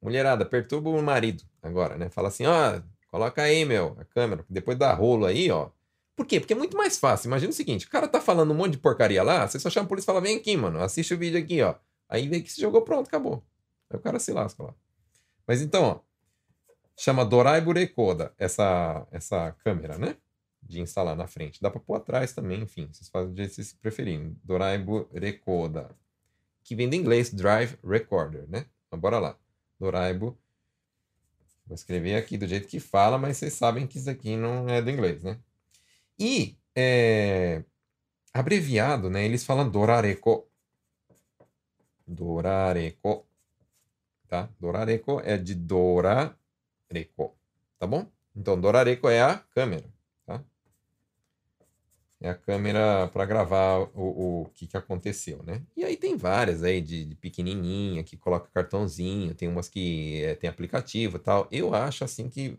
Mulherada, 0.00 0.44
perturba 0.44 0.90
o 0.90 1.02
marido 1.02 1.44
agora, 1.62 1.96
né? 1.96 2.08
Fala 2.10 2.28
assim, 2.28 2.46
ó, 2.46 2.80
coloca 3.08 3.42
aí, 3.42 3.64
meu, 3.64 3.96
a 3.98 4.04
câmera, 4.04 4.44
depois 4.48 4.78
dá 4.78 4.92
rolo 4.92 5.26
aí, 5.26 5.50
ó. 5.50 5.70
Por 6.14 6.26
quê? 6.26 6.40
Porque 6.40 6.52
é 6.52 6.56
muito 6.56 6.76
mais 6.76 6.98
fácil. 6.98 7.28
Imagina 7.28 7.50
o 7.50 7.54
seguinte, 7.54 7.86
o 7.86 7.90
cara 7.90 8.08
tá 8.08 8.20
falando 8.20 8.50
um 8.50 8.54
monte 8.54 8.72
de 8.72 8.78
porcaria 8.78 9.22
lá, 9.22 9.46
você 9.46 9.58
só 9.58 9.70
chama 9.70 9.86
a 9.86 9.88
polícia 9.88 10.06
e 10.06 10.12
fala, 10.12 10.20
vem 10.20 10.36
aqui, 10.36 10.56
mano, 10.56 10.80
assiste 10.80 11.14
o 11.14 11.18
vídeo 11.18 11.38
aqui, 11.38 11.62
ó. 11.62 11.74
Aí 12.08 12.28
vem 12.28 12.42
que 12.42 12.50
se 12.50 12.60
jogou, 12.60 12.82
pronto, 12.82 13.06
acabou. 13.06 13.44
Aí 13.90 13.98
o 13.98 14.02
cara 14.02 14.18
se 14.18 14.32
lasca 14.32 14.62
lá. 14.62 14.74
Mas 15.46 15.62
então, 15.62 15.84
ó, 15.84 16.00
chama 16.96 17.24
Doraibu 17.24 17.72
Rekoda, 17.72 18.34
essa, 18.36 19.06
essa 19.12 19.52
câmera, 19.64 19.96
né? 19.96 20.16
De 20.68 20.80
instalar 20.80 21.16
na 21.16 21.26
frente. 21.26 21.60
Dá 21.62 21.70
para 21.70 21.80
pôr 21.80 21.94
atrás 21.94 22.32
também, 22.32 22.62
enfim, 22.62 22.88
vocês 22.92 23.08
fazem 23.08 23.32
do 23.32 23.36
jeito 23.36 23.50
que 23.50 23.54
vocês 23.56 23.72
preferirem. 23.72 24.36
Doraibu 24.44 25.08
Rekoda, 25.12 25.96
que 26.62 26.74
vem 26.74 26.88
do 26.88 26.94
inglês 26.94 27.32
Drive 27.32 27.78
Recorder, 27.82 28.46
né? 28.48 28.66
Então, 28.86 28.98
bora 28.98 29.18
lá. 29.18 29.38
Doraibu. 29.80 30.38
Vou 31.66 31.74
escrever 31.74 32.16
aqui 32.16 32.36
do 32.36 32.46
jeito 32.46 32.68
que 32.68 32.80
fala, 32.80 33.18
mas 33.18 33.36
vocês 33.36 33.54
sabem 33.54 33.86
que 33.86 33.98
isso 33.98 34.10
aqui 34.10 34.36
não 34.36 34.68
é 34.68 34.80
do 34.80 34.90
inglês, 34.90 35.22
né? 35.22 35.38
E, 36.18 36.56
é, 36.74 37.64
abreviado, 38.32 39.10
né? 39.10 39.24
Eles 39.24 39.44
falam 39.44 39.68
Dorareko. 39.68 40.48
Dorareko. 42.06 43.26
Tá? 44.26 44.48
Dorareko 44.58 45.20
é 45.20 45.36
de 45.36 45.54
Dorareko. 45.54 46.36
Tá 47.78 47.86
bom? 47.86 48.06
Então, 48.34 48.60
Dorareko 48.60 49.08
é 49.08 49.20
a 49.20 49.36
câmera. 49.36 49.97
É 52.20 52.30
a 52.30 52.34
câmera 52.34 53.06
para 53.08 53.24
gravar 53.24 53.78
o, 53.94 54.42
o 54.42 54.50
que, 54.52 54.66
que 54.66 54.76
aconteceu, 54.76 55.40
né? 55.44 55.62
E 55.76 55.84
aí 55.84 55.96
tem 55.96 56.16
várias 56.16 56.64
aí 56.64 56.80
de, 56.80 57.04
de 57.04 57.14
pequenininha 57.14 58.02
que 58.02 58.16
coloca 58.16 58.50
cartãozinho, 58.52 59.34
tem 59.34 59.48
umas 59.48 59.68
que 59.68 60.24
é, 60.24 60.34
tem 60.34 60.50
aplicativo 60.50 61.18
tal. 61.20 61.46
Eu 61.50 61.72
acho 61.74 62.02
assim 62.02 62.28
que 62.28 62.58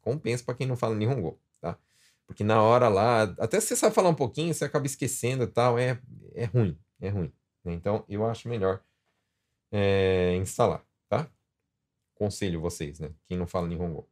compensa 0.00 0.42
para 0.44 0.54
quem 0.54 0.66
não 0.66 0.76
fala 0.76 0.96
Nihongo, 0.96 1.38
tá? 1.60 1.78
Porque 2.26 2.42
na 2.42 2.60
hora 2.60 2.88
lá, 2.88 3.22
até 3.38 3.60
se 3.60 3.68
você 3.68 3.76
sabe 3.76 3.94
falar 3.94 4.08
um 4.08 4.14
pouquinho, 4.14 4.52
você 4.52 4.64
acaba 4.64 4.86
esquecendo 4.86 5.44
e 5.44 5.46
tal, 5.46 5.78
é, 5.78 6.00
é 6.34 6.46
ruim, 6.46 6.76
é 7.00 7.08
ruim. 7.08 7.32
Né? 7.64 7.74
Então 7.74 8.04
eu 8.08 8.26
acho 8.26 8.48
melhor 8.48 8.82
é, 9.70 10.34
instalar, 10.36 10.84
tá? 11.08 11.30
Conselho 12.16 12.60
vocês, 12.60 12.98
né? 12.98 13.10
Quem 13.28 13.38
não 13.38 13.46
fala 13.46 13.68
Nihongo. 13.68 14.08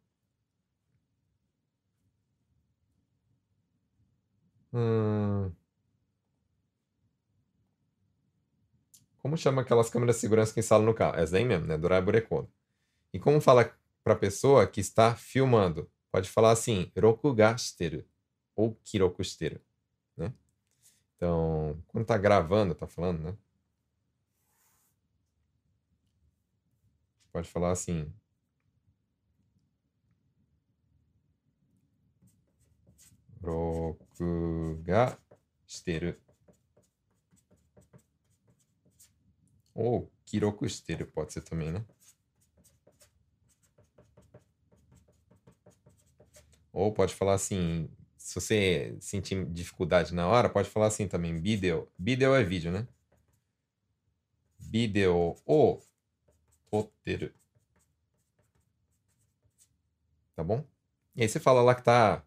Como 9.18 9.36
chama 9.36 9.62
aquelas 9.62 9.90
câmeras 9.90 10.16
de 10.16 10.20
segurança 10.20 10.52
que 10.54 10.60
instalam 10.60 10.86
no 10.86 10.94
carro? 10.94 11.16
Essa 11.18 11.32
daí 11.32 11.44
mesmo, 11.44 11.66
né? 11.66 11.76
Durai 11.78 12.00
Burekono. 12.02 12.48
E 13.12 13.18
como 13.18 13.40
fala 13.40 13.74
para 14.04 14.14
a 14.14 14.16
pessoa 14.16 14.66
que 14.66 14.80
está 14.80 15.16
filmando? 15.16 15.90
Pode 16.12 16.30
falar 16.30 16.52
assim, 16.52 16.92
rokuga 16.96 17.56
shiteru 17.58 18.04
ou 18.54 18.74
kiroku 18.84 19.24
shiteru, 19.24 19.60
né? 20.16 20.32
Então, 21.16 21.82
quando 21.88 22.06
tá 22.06 22.18
gravando, 22.18 22.74
tá 22.74 22.86
falando, 22.86 23.20
né? 23.22 23.36
Pode 27.32 27.48
falar 27.48 27.72
assim. 27.72 28.12
Ou 39.74 40.10
kiroku 40.24 40.68
shiteru 40.68 41.06
pode 41.06 41.32
ser 41.32 41.42
também, 41.42 41.70
né? 41.70 41.84
Ou 46.72 46.92
pode 46.92 47.14
falar 47.14 47.34
assim, 47.34 47.88
se 48.18 48.34
você 48.34 48.96
sentir 49.00 49.46
dificuldade 49.46 50.14
na 50.14 50.26
hora, 50.26 50.48
pode 50.48 50.68
falar 50.68 50.88
assim 50.88 51.08
também, 51.08 51.40
vídeo. 51.40 51.88
Vídeo 51.98 52.34
é 52.34 52.42
vídeo, 52.42 52.72
né? 52.72 52.86
Vídeo 54.58 55.36
o 55.46 55.80
roteiro. 56.70 57.32
Tá 60.34 60.44
bom? 60.44 60.66
E 61.14 61.22
aí 61.22 61.28
você 61.28 61.40
fala 61.40 61.62
lá 61.62 61.74
que 61.74 61.82
tá. 61.82 62.25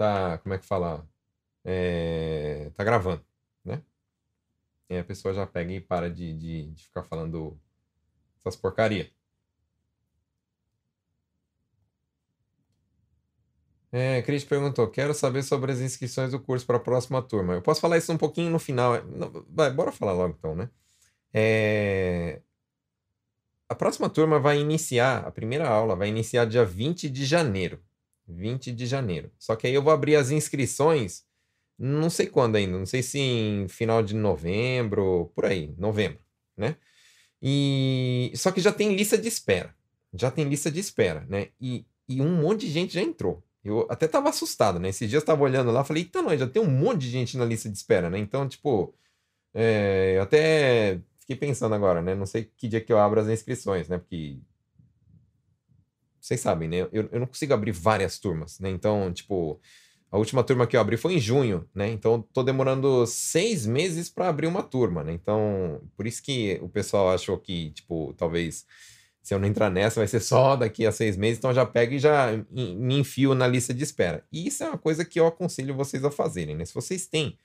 Tá. 0.00 0.38
Como 0.38 0.54
é 0.54 0.58
que 0.58 0.64
fala? 0.64 1.06
É, 1.62 2.70
tá 2.74 2.82
gravando, 2.82 3.22
né? 3.62 3.82
E 4.88 4.96
a 4.96 5.04
pessoa 5.04 5.34
já 5.34 5.46
pega 5.46 5.72
e 5.74 5.80
para 5.80 6.10
de, 6.10 6.32
de, 6.32 6.70
de 6.70 6.84
ficar 6.84 7.02
falando 7.04 7.60
essas 8.38 8.56
porcaria. 8.56 9.12
É, 13.92 14.22
Cris 14.22 14.42
perguntou: 14.42 14.88
quero 14.90 15.12
saber 15.12 15.42
sobre 15.42 15.70
as 15.72 15.80
inscrições 15.80 16.30
do 16.30 16.40
curso 16.40 16.66
para 16.66 16.78
a 16.78 16.80
próxima 16.80 17.20
turma. 17.20 17.52
Eu 17.52 17.62
posso 17.62 17.82
falar 17.82 17.98
isso 17.98 18.10
um 18.10 18.16
pouquinho 18.16 18.50
no 18.50 18.58
final. 18.58 19.04
Não, 19.04 19.44
vai, 19.50 19.70
bora 19.70 19.92
falar 19.92 20.12
logo 20.14 20.34
então, 20.38 20.54
né? 20.54 20.70
É, 21.34 22.40
a 23.68 23.74
próxima 23.74 24.08
turma 24.08 24.40
vai 24.40 24.58
iniciar, 24.58 25.26
a 25.26 25.30
primeira 25.30 25.68
aula 25.68 25.94
vai 25.94 26.08
iniciar 26.08 26.46
dia 26.46 26.64
20 26.64 27.10
de 27.10 27.26
janeiro. 27.26 27.84
20 28.30 28.72
de 28.72 28.86
janeiro. 28.86 29.30
Só 29.38 29.56
que 29.56 29.66
aí 29.66 29.74
eu 29.74 29.82
vou 29.82 29.92
abrir 29.92 30.16
as 30.16 30.30
inscrições, 30.30 31.24
não 31.78 32.10
sei 32.10 32.26
quando 32.26 32.56
ainda, 32.56 32.78
não 32.78 32.86
sei 32.86 33.02
se 33.02 33.18
em 33.18 33.68
final 33.68 34.02
de 34.02 34.14
novembro, 34.14 35.30
por 35.34 35.46
aí, 35.46 35.74
novembro, 35.78 36.20
né? 36.56 36.76
E 37.42 38.32
só 38.34 38.50
que 38.52 38.60
já 38.60 38.72
tem 38.72 38.94
lista 38.94 39.16
de 39.16 39.28
espera. 39.28 39.74
Já 40.12 40.30
tem 40.30 40.44
lista 40.48 40.70
de 40.70 40.80
espera, 40.80 41.24
né? 41.28 41.48
E, 41.60 41.86
e 42.08 42.20
um 42.20 42.42
monte 42.42 42.66
de 42.66 42.72
gente 42.72 42.94
já 42.94 43.00
entrou. 43.00 43.42
Eu 43.64 43.86
até 43.90 44.08
tava 44.08 44.28
assustado, 44.28 44.78
né? 44.78 44.88
Esses 44.88 45.08
dias 45.08 45.22
eu 45.22 45.26
tava 45.26 45.42
olhando 45.42 45.70
lá, 45.70 45.84
falei, 45.84 46.02
eita, 46.04 46.22
nós 46.22 46.40
já 46.40 46.46
tem 46.46 46.62
um 46.62 46.70
monte 46.70 47.02
de 47.02 47.10
gente 47.10 47.36
na 47.36 47.44
lista 47.44 47.68
de 47.68 47.76
espera, 47.76 48.10
né? 48.10 48.18
Então, 48.18 48.48
tipo, 48.48 48.94
é, 49.54 50.14
eu 50.16 50.22
até 50.22 51.00
fiquei 51.18 51.36
pensando 51.36 51.74
agora, 51.74 52.02
né? 52.02 52.14
Não 52.14 52.26
sei 52.26 52.44
que 52.56 52.68
dia 52.68 52.80
que 52.80 52.92
eu 52.92 52.98
abro 52.98 53.20
as 53.20 53.28
inscrições, 53.28 53.88
né? 53.88 53.98
Porque 53.98 54.38
vocês 56.20 56.40
sabem, 56.40 56.68
né? 56.68 56.82
Eu, 56.92 57.08
eu 57.10 57.20
não 57.20 57.26
consigo 57.26 57.54
abrir 57.54 57.72
várias 57.72 58.18
turmas, 58.18 58.58
né? 58.58 58.70
Então, 58.70 59.12
tipo, 59.12 59.60
a 60.10 60.18
última 60.18 60.42
turma 60.42 60.66
que 60.66 60.76
eu 60.76 60.80
abri 60.80 60.96
foi 60.96 61.14
em 61.14 61.20
junho, 61.20 61.68
né? 61.74 61.88
Então, 61.90 62.22
tô 62.32 62.42
demorando 62.42 63.06
seis 63.06 63.64
meses 63.66 64.10
para 64.10 64.28
abrir 64.28 64.46
uma 64.46 64.62
turma, 64.62 65.04
né? 65.04 65.12
Então, 65.12 65.80
por 65.96 66.06
isso 66.06 66.22
que 66.22 66.58
o 66.62 66.68
pessoal 66.68 67.10
achou 67.10 67.38
que, 67.38 67.70
tipo, 67.70 68.12
talvez 68.16 68.66
se 69.22 69.34
eu 69.34 69.38
não 69.38 69.46
entrar 69.46 69.70
nessa, 69.70 70.00
vai 70.00 70.08
ser 70.08 70.20
só 70.20 70.56
daqui 70.56 70.86
a 70.86 70.92
seis 70.92 71.16
meses, 71.16 71.38
então 71.38 71.52
já 71.52 71.64
pego 71.66 71.94
e 71.94 71.98
já 71.98 72.30
me 72.50 72.98
enfio 72.98 73.34
na 73.34 73.46
lista 73.46 73.72
de 73.72 73.84
espera. 73.84 74.24
E 74.32 74.46
isso 74.46 74.64
é 74.64 74.68
uma 74.68 74.78
coisa 74.78 75.04
que 75.04 75.20
eu 75.20 75.26
aconselho 75.26 75.74
vocês 75.74 76.04
a 76.04 76.10
fazerem, 76.10 76.56
né? 76.56 76.64
Se 76.64 76.74
vocês 76.74 77.06
têm 77.06 77.38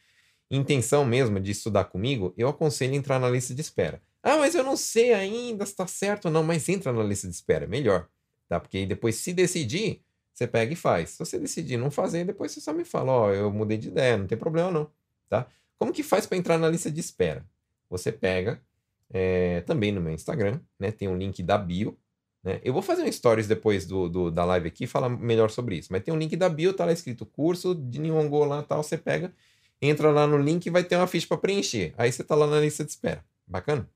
intenção 0.50 1.06
mesmo 1.06 1.40
de 1.40 1.52
estudar 1.52 1.86
comigo, 1.86 2.34
eu 2.38 2.48
aconselho 2.48 2.96
entrar 2.96 3.20
na 3.20 3.30
lista 3.30 3.54
de 3.54 3.62
espera. 3.62 4.02
Ah, 4.24 4.38
mas 4.38 4.56
eu 4.56 4.64
não 4.64 4.76
sei 4.76 5.14
ainda 5.14 5.66
se 5.66 5.74
está 5.74 5.86
certo 5.86 6.26
ou 6.26 6.32
não, 6.32 6.44
mas 6.44 6.68
entra 6.70 6.92
na 6.92 7.04
lista 7.04 7.28
de 7.28 7.36
espera, 7.36 7.68
melhor, 7.68 8.08
tá? 8.48 8.60
Porque 8.60 8.78
aí 8.78 8.86
depois, 8.86 9.16
se 9.16 9.34
decidir, 9.34 10.02
você 10.34 10.46
pega 10.48 10.74
e 10.74 10.76
faz. 10.76 11.12
Se 11.12 11.20
você 11.20 11.40
decidir 11.40 11.78
não 11.78 11.90
fazer, 11.90 12.26
depois 12.26 12.52
você 12.52 12.60
só 12.60 12.74
me 12.74 12.84
fala, 12.84 13.12
ó, 13.12 13.28
oh, 13.28 13.34
eu 13.34 13.52
mudei 13.52 13.78
de 13.78 13.88
ideia, 13.88 14.18
não 14.18 14.28
tem 14.28 14.38
problema 14.38 14.72
não, 14.72 14.90
tá? 15.30 15.48
Como 15.78 15.94
que 15.94 16.04
faz 16.04 16.26
para 16.26 16.38
entrar 16.38 16.58
na 16.58 16.70
lista 16.70 16.92
de 16.92 17.00
espera? 17.00 17.46
Você 17.90 18.12
pega, 18.12 18.62
é, 19.10 19.62
também 19.62 19.92
no 19.92 20.02
meu 20.02 20.14
Instagram, 20.14 20.60
né? 20.80 20.92
Tem 20.92 21.08
um 21.08 21.18
link 21.18 21.42
da 21.44 21.58
bio. 21.58 21.98
Né? 22.44 22.60
Eu 22.64 22.74
vou 22.74 22.82
fazer 22.82 23.04
um 23.04 23.12
stories 23.12 23.48
depois 23.48 23.86
do, 23.86 24.10
do, 24.10 24.32
da 24.32 24.46
live 24.46 24.68
aqui 24.68 24.88
falar 24.88 25.10
melhor 25.10 25.50
sobre 25.50 25.78
isso. 25.78 25.90
Mas 25.92 26.04
tem 26.04 26.14
um 26.14 26.18
link 26.18 26.36
da 26.36 26.50
bio, 26.50 26.74
tá 26.74 26.86
lá 26.86 26.92
escrito 26.92 27.26
curso 27.26 27.74
de 27.76 28.00
Nihongo 28.00 28.46
lá 28.46 28.62
tal. 28.64 28.84
Você 28.84 28.98
pega, 28.98 29.34
entra 29.82 30.12
lá 30.12 30.28
no 30.28 30.38
link 30.38 30.66
e 30.66 30.70
vai 30.70 30.84
ter 30.84 30.96
uma 30.96 31.08
ficha 31.08 31.28
para 31.28 31.38
preencher. 31.38 31.94
Aí 31.98 32.12
você 32.12 32.24
tá 32.24 32.36
lá 32.36 32.48
na 32.48 32.60
lista 32.60 32.84
de 32.84 32.92
espera. 32.92 33.24
Bacana? 33.48 33.90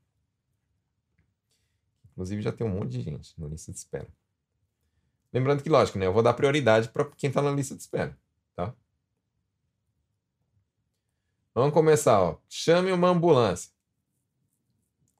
Inclusive 2.11 2.41
já 2.41 2.51
tem 2.51 2.65
um 2.65 2.69
monte 2.69 2.91
de 2.91 3.01
gente 3.01 3.33
na 3.37 3.47
lista 3.47 3.71
de 3.71 3.77
espera. 3.77 4.07
Lembrando 5.31 5.62
que, 5.62 5.69
lógico, 5.69 6.00
né? 6.00 6.05
Eu 6.07 6.13
vou 6.13 6.24
dar 6.24 6.33
prioridade 6.33 6.89
para 6.89 7.05
quem 7.12 7.31
tá 7.31 7.41
na 7.41 7.51
lista 7.51 7.75
de 7.75 7.81
espera, 7.81 8.17
tá? 8.55 8.74
Vamos 11.53 11.74
começar, 11.74 12.19
ó. 12.21 12.39
Chame 12.50 12.91
uma 12.91 13.09
ambulância. 13.09 13.71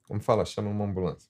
Como 0.04 0.20
fala? 0.22 0.46
Chama 0.46 0.70
uma 0.70 0.86
ambulância. 0.86 1.30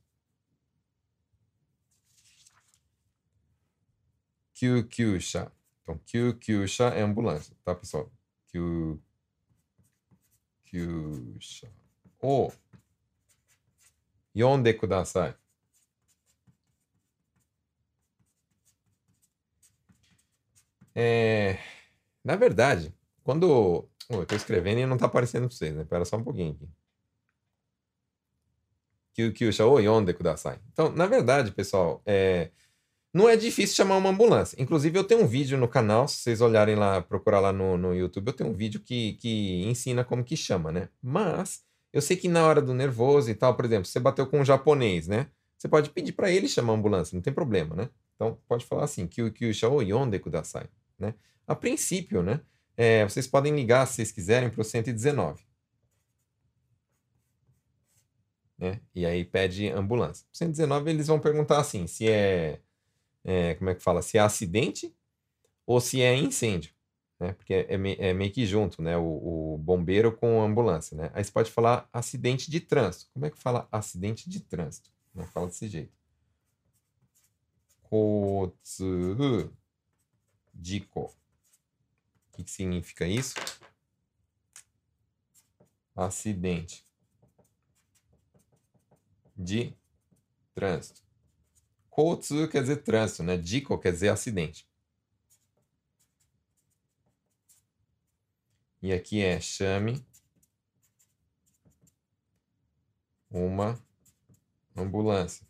Kyukyusha. 4.53 5.51
Então, 5.81 5.98
Kyukyusha 6.05 6.86
é 6.89 7.01
ambulância, 7.01 7.55
tá, 7.63 7.74
pessoal? 7.75 8.12
Kyukyusha. 10.65 11.71
O. 12.21 12.51
Yonde 14.36 14.74
kudasai. 14.74 15.36
É, 20.96 21.58
na 22.24 22.36
verdade, 22.36 22.93
quando. 23.24 23.88
Oh, 24.10 24.15
eu 24.15 24.24
estou 24.24 24.38
escrevendo 24.38 24.79
e 24.79 24.86
não 24.86 24.96
está 24.96 25.05
aparecendo 25.05 25.48
para 25.48 25.55
vocês, 25.55 25.75
né? 25.75 25.84
Espera 25.84 26.05
só 26.05 26.17
um 26.17 26.24
pouquinho 26.24 26.51
aqui. 26.51 26.67
Kyukyusha 29.13 29.65
ou 29.65 29.79
Yonde 29.79 30.13
Kudasai. 30.13 30.60
Então, 30.72 30.91
na 30.91 31.05
verdade, 31.05 31.51
pessoal, 31.51 32.01
é... 32.05 32.51
não 33.13 33.27
é 33.27 33.36
difícil 33.36 33.75
chamar 33.75 33.98
uma 33.98 34.10
ambulância. 34.10 34.62
Inclusive, 34.62 34.98
eu 34.98 35.03
tenho 35.03 35.24
um 35.24 35.27
vídeo 35.27 35.58
no 35.58 35.67
canal, 35.67 36.08
se 36.08 36.17
vocês 36.17 36.41
olharem 36.41 36.75
lá, 36.75 37.01
procurar 37.01 37.39
lá 37.39 37.51
no, 37.51 37.77
no 37.77 37.93
YouTube, 37.93 38.27
eu 38.27 38.34
tenho 38.34 38.50
um 38.50 38.53
vídeo 38.53 38.79
que, 38.79 39.13
que 39.13 39.63
ensina 39.65 40.03
como 40.03 40.24
que 40.24 40.38
chama, 40.38 40.72
né? 40.72 40.89
Mas, 41.01 41.63
eu 41.91 42.01
sei 42.01 42.15
que 42.17 42.27
na 42.27 42.46
hora 42.46 42.62
do 42.62 42.74
nervoso 42.74 43.29
e 43.29 43.36
tal, 43.36 43.55
por 43.55 43.65
exemplo, 43.65 43.86
você 43.86 44.00
bateu 44.00 44.25
com 44.27 44.39
um 44.39 44.46
japonês, 44.46 45.08
né? 45.08 45.27
Você 45.59 45.67
pode 45.67 45.91
pedir 45.91 46.13
para 46.13 46.31
ele 46.31 46.47
chamar 46.47 46.73
a 46.73 46.75
ambulância, 46.77 47.15
não 47.15 47.21
tem 47.21 47.33
problema, 47.33 47.75
né? 47.75 47.89
Então, 48.15 48.39
pode 48.47 48.65
falar 48.65 48.85
assim, 48.85 49.05
Kyukyusha 49.05 49.67
ou 49.67 49.83
Yonde 49.83 50.17
Kudasai, 50.17 50.67
né? 50.97 51.13
A 51.45 51.53
princípio, 51.53 52.23
né? 52.23 52.41
É, 52.77 53.03
vocês 53.03 53.27
podem 53.27 53.53
ligar, 53.53 53.85
se 53.85 53.95
vocês 53.95 54.11
quiserem, 54.11 54.49
para 54.49 54.61
o 54.61 54.63
119. 54.63 55.43
né? 58.59 58.81
E 58.93 59.05
aí 59.05 59.23
pede 59.23 59.69
ambulância. 59.69 60.27
119 60.33 60.89
eles 60.91 61.07
vão 61.07 61.19
perguntar 61.19 61.59
assim, 61.59 61.87
se 61.87 62.09
é, 62.09 62.59
é, 63.23 63.55
como 63.55 63.69
é 63.69 63.75
que 63.75 63.81
fala, 63.81 64.01
se 64.01 64.17
é 64.17 64.21
acidente 64.21 64.93
ou 65.65 65.79
se 65.79 66.01
é 66.01 66.15
incêndio, 66.15 66.73
né? 67.19 67.33
Porque 67.33 67.53
é, 67.53 67.67
é 67.69 68.13
meio 68.13 68.31
que 68.31 68.45
junto, 68.45 68.81
né? 68.81 68.97
O, 68.97 69.53
o, 69.53 69.57
bombeiro 69.57 70.11
com 70.11 70.41
a 70.41 70.45
ambulância, 70.45 70.95
né? 70.97 71.11
Aí 71.13 71.23
você 71.23 71.31
pode 71.31 71.51
falar 71.51 71.87
acidente 71.93 72.51
de 72.51 72.59
trânsito. 72.59 73.09
Como 73.13 73.25
é 73.25 73.29
que 73.29 73.37
fala 73.37 73.67
acidente 73.71 74.29
de 74.29 74.41
trânsito? 74.41 74.89
Né? 75.13 75.25
Fala 75.27 75.47
desse 75.47 75.67
jeito. 75.67 75.93
Kotsu 77.83 79.51
Jiko. 80.61 81.15
O 82.33 82.43
que 82.43 82.49
significa 82.49 83.07
isso? 83.07 83.35
Acidente 85.95 86.87
de 89.35 89.73
trânsito. 90.53 91.01
Kotsu 91.89 92.47
quer 92.47 92.61
dizer 92.61 92.83
trânsito, 92.83 93.23
né? 93.23 93.41
Jiko 93.41 93.77
quer 93.77 93.91
dizer 93.91 94.09
acidente. 94.09 94.69
E 98.81 98.93
aqui 98.93 99.21
é 99.21 99.41
chame 99.41 100.05
uma 103.29 103.77
ambulância. 104.79 105.45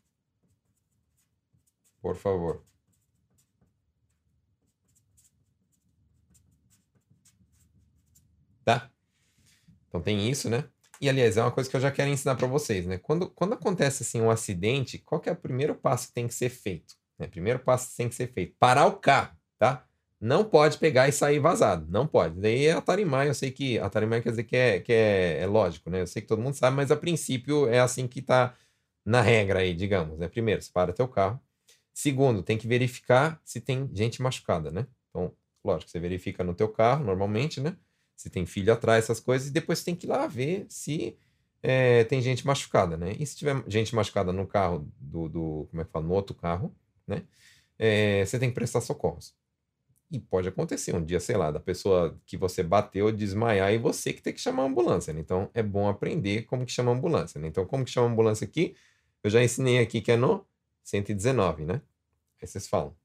Por 2.02 2.16
favor. 2.16 2.64
Tá? 8.64 8.90
Então 9.88 10.02
tem 10.02 10.30
isso, 10.30 10.50
né? 10.50 10.66
E, 11.02 11.10
aliás, 11.10 11.38
é 11.38 11.42
uma 11.42 11.52
coisa 11.52 11.70
que 11.70 11.76
eu 11.76 11.82
já 11.82 11.92
quero 11.92 12.10
ensinar 12.10 12.36
para 12.36 12.48
vocês, 12.48 12.86
né? 12.86 12.98
Quando, 12.98 13.30
quando 13.30 13.54
acontece, 13.54 14.04
assim, 14.04 14.22
um 14.22 14.30
acidente, 14.30 14.98
qual 14.98 15.22
que 15.22 15.30
é 15.30 15.32
o 15.32 15.36
primeiro 15.36 15.74
passo 15.76 16.10
que 16.10 16.14
tem 16.14 16.28
que 16.28 16.34
ser 16.34 16.50
feito? 16.50 16.96
Né? 17.18 17.28
Primeiro 17.28 17.60
passo 17.60 17.92
que 17.92 17.98
tem 17.98 18.10
que 18.10 18.16
ser 18.16 18.32
feito, 18.34 18.56
parar 18.60 18.86
o 18.86 18.98
carro, 18.98 19.36
tá? 19.58 19.90
não 20.20 20.44
pode 20.44 20.78
pegar 20.78 21.08
e 21.08 21.12
sair 21.12 21.40
vazado. 21.40 21.88
Não 21.90 22.06
pode. 22.06 22.40
Daí 22.40 22.66
é 22.66 22.74
Atarimai, 22.74 23.30
eu 23.30 23.34
sei 23.34 23.52
que. 23.52 23.80
Atarimai 23.80 24.22
quer 24.22 24.32
dizer 24.32 24.44
que, 24.44 24.56
é, 24.56 24.80
que 24.80 24.92
é, 24.92 25.40
é 25.42 25.48
lógico, 25.48 25.90
né? 25.90 26.02
Eu 26.02 26.08
sei 26.08 26.22
que 26.22 26.28
todo 26.28 26.42
mundo 26.42 26.56
sabe, 26.56 26.76
mas 26.76 26.92
a 26.92 26.98
princípio 26.98 27.68
é 27.68 27.80
assim 27.80 28.08
que 28.08 28.22
tá 28.22 28.54
na 29.06 29.22
regra 29.22 29.60
aí, 29.60 29.74
digamos. 29.74 30.18
Né? 30.18 30.28
Primeiro, 30.28 30.62
você 30.62 30.72
para 30.72 30.94
teu 30.94 31.08
carro. 31.08 31.40
Segundo, 31.94 32.44
tem 32.44 32.58
que 32.58 32.68
verificar 32.68 33.42
se 33.44 33.60
tem 33.60 33.90
gente 33.94 34.22
machucada, 34.22 34.72
né? 34.72 34.88
Então, 35.10 35.34
lógico, 35.64 35.92
você 35.92 36.00
verifica 36.00 36.44
no 36.44 36.54
teu 36.54 36.70
carro, 36.70 37.04
normalmente, 37.04 37.60
né? 37.60 37.76
Se 38.16 38.30
tem 38.30 38.46
filho 38.46 38.72
atrás, 38.72 39.06
essas 39.06 39.20
coisas, 39.20 39.50
e 39.50 39.52
depois 39.52 39.84
tem 39.84 39.96
que 39.96 40.06
ir 40.06 40.10
lá 40.10 40.28
ver 40.28 40.66
se 40.70 41.18
é, 41.62 42.04
tem 42.06 42.22
gente 42.22 42.46
machucada, 42.48 42.96
né? 42.96 43.16
E 43.20 43.26
se 43.26 43.36
tiver 43.36 43.64
gente 43.68 43.94
machucada 43.94 44.32
no 44.32 44.48
carro 44.48 44.90
do, 45.00 45.28
do 45.28 45.68
como 45.70 45.82
é 45.82 45.86
que 45.86 45.92
fala, 45.92 46.06
no 46.06 46.14
outro 46.14 46.36
carro, 46.36 46.74
né? 47.08 47.24
É, 47.78 48.26
você 48.26 48.40
tem 48.40 48.50
que 48.50 48.56
prestar 48.56 48.82
socorros. 48.82 49.36
E 50.12 50.20
pode 50.20 50.48
acontecer 50.48 50.96
um 50.96 51.04
dia, 51.04 51.20
sei 51.20 51.38
lá, 51.38 51.52
da 51.52 51.60
pessoa 51.60 52.20
que 52.26 52.36
você 52.36 52.64
bateu 52.64 53.12
desmaiar 53.12 53.72
e 53.72 53.78
você 53.78 54.12
que 54.12 54.22
tem 54.22 54.34
que 54.34 54.42
chamar 54.42 54.64
a 54.64 54.66
ambulância. 54.66 55.14
Né? 55.14 55.20
Então 55.20 55.50
é 55.54 55.62
bom 55.62 55.88
aprender 55.88 56.44
como 56.44 56.66
que 56.66 56.72
chama 56.72 56.92
a 56.92 56.96
ambulância. 56.96 57.40
Né? 57.40 57.48
Então, 57.48 57.64
como 57.66 57.86
que 57.86 57.92
chama 57.92 58.08
a 58.08 58.12
ambulância 58.12 58.44
aqui? 58.46 58.76
Eu 59.24 59.30
já 59.30 59.44
ensinei 59.44 59.80
aqui 59.80 60.02
que 60.02 60.12
é 60.12 60.18
no 60.18 60.46
119, 60.84 61.66
né? 61.66 61.82
Aí 62.42 62.48
vocês 62.48 62.68
falam. 62.68 62.96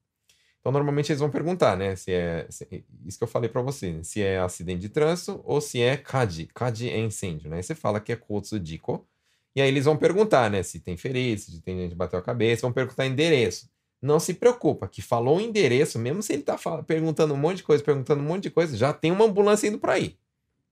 Então, 0.59 0.71
normalmente 0.71 1.11
eles 1.11 1.19
vão 1.19 1.29
perguntar, 1.29 1.77
né? 1.77 1.95
Se 1.95 2.11
é. 2.11 2.47
Se, 2.49 2.85
isso 3.05 3.17
que 3.19 3.23
eu 3.23 3.27
falei 3.27 3.49
para 3.49 3.61
você, 3.61 3.91
né? 3.91 4.03
se 4.03 4.23
é 4.23 4.39
acidente 4.39 4.79
de 4.79 4.89
trânsito 4.89 5.41
ou 5.43 5.61
se 5.61 5.81
é 5.81 5.95
CAD. 5.97 6.47
CAD 6.55 6.89
é 6.89 6.97
incêndio, 6.99 7.49
né? 7.49 7.57
Aí 7.57 7.63
você 7.63 7.75
fala 7.75 7.99
que 7.99 8.11
é 8.11 8.15
Kotsu 8.15 8.59
Diko. 8.59 9.07
E 9.55 9.61
aí 9.61 9.67
eles 9.67 9.85
vão 9.85 9.95
perguntar, 9.95 10.49
né? 10.49 10.63
Se 10.63 10.79
tem 10.79 10.97
ferido, 10.97 11.41
se 11.41 11.61
tem 11.61 11.77
gente 11.77 11.91
que 11.91 11.95
bateu 11.95 12.17
a 12.17 12.21
cabeça, 12.21 12.63
vão 12.63 12.73
perguntar 12.73 13.05
endereço 13.05 13.69
não 14.05 14.19
se 14.19 14.33
preocupa, 14.33 14.87
que 14.87 15.01
falou 15.01 15.37
o 15.37 15.41
endereço, 15.41 15.97
mesmo 15.99 16.21
se 16.21 16.33
ele 16.33 16.41
está 16.41 16.57
perguntando 16.83 17.33
um 17.33 17.37
monte 17.37 17.57
de 17.57 17.63
coisa, 17.63 17.83
perguntando 17.83 18.21
um 18.21 18.25
monte 18.25 18.43
de 18.43 18.51
coisa, 18.51 18.77
já 18.77 18.93
tem 18.93 19.11
uma 19.11 19.25
ambulância 19.25 19.67
indo 19.67 19.79
para 19.79 19.93
aí, 19.93 20.17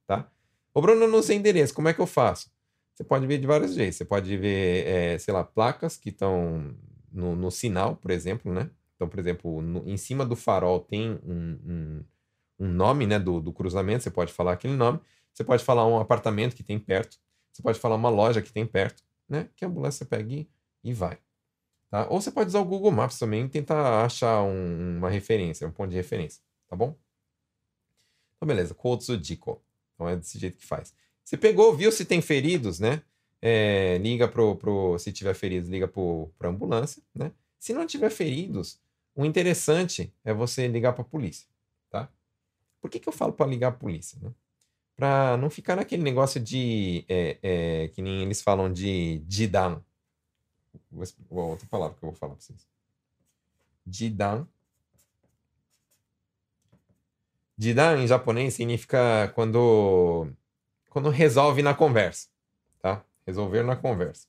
tá? 0.08 0.30
Ô 0.74 0.82
Bruno, 0.82 1.08
não 1.08 1.22
sei 1.22 1.38
endereço, 1.38 1.74
como 1.74 1.88
é 1.88 1.94
que 1.94 2.00
eu 2.00 2.08
faço? 2.08 2.52
Você 2.94 3.04
pode 3.04 3.26
ver 3.26 3.40
de 3.40 3.48
vários 3.48 3.74
jeitos. 3.74 3.98
Você 3.98 4.06
pode 4.06 4.38
ver, 4.38 4.88
é, 4.88 5.18
sei 5.18 5.34
lá, 5.34 5.44
placas 5.44 5.98
que 5.98 6.10
estão 6.10 6.76
no, 7.12 7.36
no, 7.36 7.50
sinal, 7.50 7.96
por 7.96 8.12
exemplo, 8.12 8.54
né? 8.54 8.70
Então, 8.96 9.08
por 9.08 9.20
exemplo, 9.20 9.62
no, 9.62 9.88
em 9.90 9.98
cima 9.98 10.26
do 10.26 10.36
farol 10.36 10.80
tem 10.80 11.20
um, 11.24 11.60
um, 11.66 12.04
um 12.60 12.68
nome, 12.68 13.08
né, 13.08 13.18
do, 13.20 13.42
do 13.42 13.52
cruzamento, 13.52 14.04
você 14.04 14.12
pode 14.12 14.32
falar 14.32 14.54
aquele 14.54 14.76
nome. 14.76 15.00
Você 15.34 15.44
pode 15.44 15.64
falar 15.64 15.88
um 15.88 15.98
apartamento 15.98 16.56
que 16.56 16.64
tem 16.64 16.78
perto. 16.78 17.18
Você 17.52 17.64
pode 17.64 17.80
falar 17.80 17.96
uma 17.96 18.10
loja 18.10 18.42
que 18.42 18.54
tem 18.54 18.66
perto, 18.66 19.04
né? 19.28 19.50
Que 19.56 19.66
a 19.66 19.68
ambulância 19.68 20.06
pega 20.06 20.46
e 20.84 20.94
vai. 20.94 21.18
Tá? 21.94 22.08
Ou 22.10 22.20
você 22.20 22.32
pode 22.32 22.48
usar 22.48 22.60
o 22.60 22.66
Google 22.66 22.92
Maps 22.92 23.20
também 23.20 23.46
e 23.46 23.50
tentar 23.50 24.04
achar 24.04 24.42
um, 24.42 24.98
uma 24.98 25.12
referência, 25.12 25.68
um 25.68 25.72
ponto 25.72 25.92
de 25.92 25.96
referência, 25.96 26.42
tá 26.68 26.76
bom? 26.76 26.98
Então, 28.36 28.48
beleza, 28.48 28.74
Kotsujiko. 28.74 29.62
Então 29.94 30.10
é 30.10 30.16
desse 30.16 30.40
jeito 30.40 30.58
que 30.58 30.66
faz. 30.66 30.92
Você 31.24 31.38
pegou, 31.38 31.76
viu 31.76 31.92
se 31.92 32.04
tem 32.04 32.20
feridos, 32.20 32.80
né? 32.80 33.04
É, 33.40 34.00
liga 34.00 34.28
pro, 34.28 34.56
pro. 34.56 34.98
Se 34.98 35.12
tiver 35.12 35.36
feridos, 35.36 35.70
liga 35.70 35.88
para 35.88 36.48
a 36.48 36.52
ambulância, 36.52 37.04
né? 37.14 37.32
Se 37.60 37.74
não 37.74 37.86
tiver 37.86 38.10
feridos, 38.10 38.82
o 39.14 39.24
interessante 39.24 40.12
é 40.26 40.34
você 40.34 40.68
ligar 40.68 40.94
para 40.94 41.04
a 41.04 41.08
polícia, 41.08 41.48
tá? 41.92 42.10
Por 42.82 42.90
que, 42.90 43.00
que 43.00 43.08
eu 43.08 43.14
falo 43.14 43.34
para 43.34 43.46
ligar 43.46 43.68
a 43.68 43.72
polícia, 43.72 44.18
né? 44.20 44.32
Para 44.96 45.38
não 45.38 45.48
ficar 45.48 45.76
naquele 45.76 46.02
negócio 46.02 46.42
de. 46.42 47.06
É, 47.08 47.38
é, 47.44 47.88
que 47.90 48.02
nem 48.02 48.24
eles 48.24 48.42
falam 48.42 48.74
de 48.74 49.24
Jidan, 49.30 49.80
Vou, 51.30 51.50
outra 51.50 51.68
palavra 51.68 51.98
que 51.98 52.06
eu 52.06 52.12
vou 52.12 52.18
falar 52.18 52.36
para 52.36 52.42
vocês. 52.42 52.68
Jidan. 53.86 54.48
Jidan 57.58 58.04
em 58.04 58.08
japonês 58.08 58.54
significa 58.54 59.32
quando 59.36 60.32
quando 60.90 61.10
resolve 61.10 61.64
na 61.64 61.74
conversa, 61.74 62.30
tá? 62.80 63.04
Resolver 63.26 63.64
na 63.64 63.76
conversa. 63.76 64.28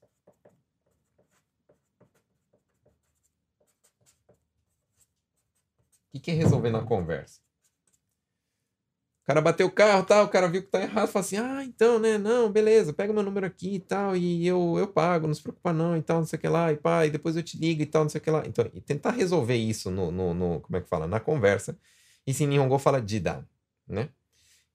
O 6.13 6.21
que 6.21 6.31
é 6.31 6.35
resolver 6.35 6.71
na 6.71 6.83
conversa? 6.83 7.44
O 9.25 9.27
cara 9.27 9.41
bateu 9.41 9.67
o 9.67 9.71
carro, 9.71 10.05
tal, 10.05 10.27
o 10.27 10.29
cara 10.29 10.49
viu 10.49 10.63
que 10.63 10.69
tá 10.69 10.83
errado, 10.83 11.09
fala 11.09 11.25
assim: 11.25 11.39
"Ah, 11.39 11.65
então, 11.65 11.99
né? 11.99 12.19
Não, 12.19 12.53
beleza, 12.53 12.93
pega 12.93 13.11
meu 13.13 13.23
número 13.23 13.47
aqui 13.47 13.77
e 13.77 13.81
tal, 13.81 14.15
e 14.17 14.47
eu 14.47 14.77
eu 14.79 14.87
pago, 14.87 15.27
não 15.27 15.33
se 15.35 15.43
preocupa 15.43 15.73
não, 15.73 15.97
e 15.97 16.03
tal, 16.03 16.19
não 16.19 16.27
sei 16.27 16.37
o 16.39 16.41
que 16.41 16.49
lá, 16.49 16.71
e 16.73 16.77
pá, 16.77 17.07
e 17.07 17.11
depois 17.11 17.35
eu 17.37 17.43
te 17.43 17.57
ligo 17.57 17.81
e 17.83 17.87
tal, 17.87 18.03
não 18.05 18.11
sei 18.11 18.21
o 18.21 18.25
que 18.25 18.31
lá". 18.31 18.43
Então, 18.47 18.71
e 18.75 18.81
tentar 18.83 19.13
resolver 19.13 19.57
isso 19.57 19.91
no, 19.91 20.11
no, 20.13 20.35
no 20.35 20.61
como 20.61 20.77
é 20.77 20.81
que 20.83 20.89
fala, 20.89 21.07
na 21.07 21.21
conversa. 21.21 21.77
E 22.27 22.35
se 22.35 22.47
Nihongo 22.47 22.79
fala 22.79 23.03
Jida, 23.07 23.47
né? 23.89 24.11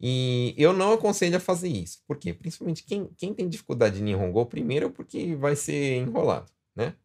E 0.02 0.56
eu 0.58 0.74
não 0.74 0.94
aconselho 0.94 1.38
a 1.38 1.40
fazer 1.40 1.70
isso. 1.70 2.02
Por 2.08 2.18
quê? 2.18 2.34
Principalmente 2.34 2.84
quem, 2.84 3.08
quem 3.18 3.34
tem 3.34 3.50
dificuldade 3.50 3.98
de 3.98 4.04
Nihongo, 4.04 4.46
primeiro 4.46 4.90
porque 4.92 5.36
vai 5.36 5.56
ser 5.56 5.98
enrolado, 5.98 6.52
né? 6.76 6.96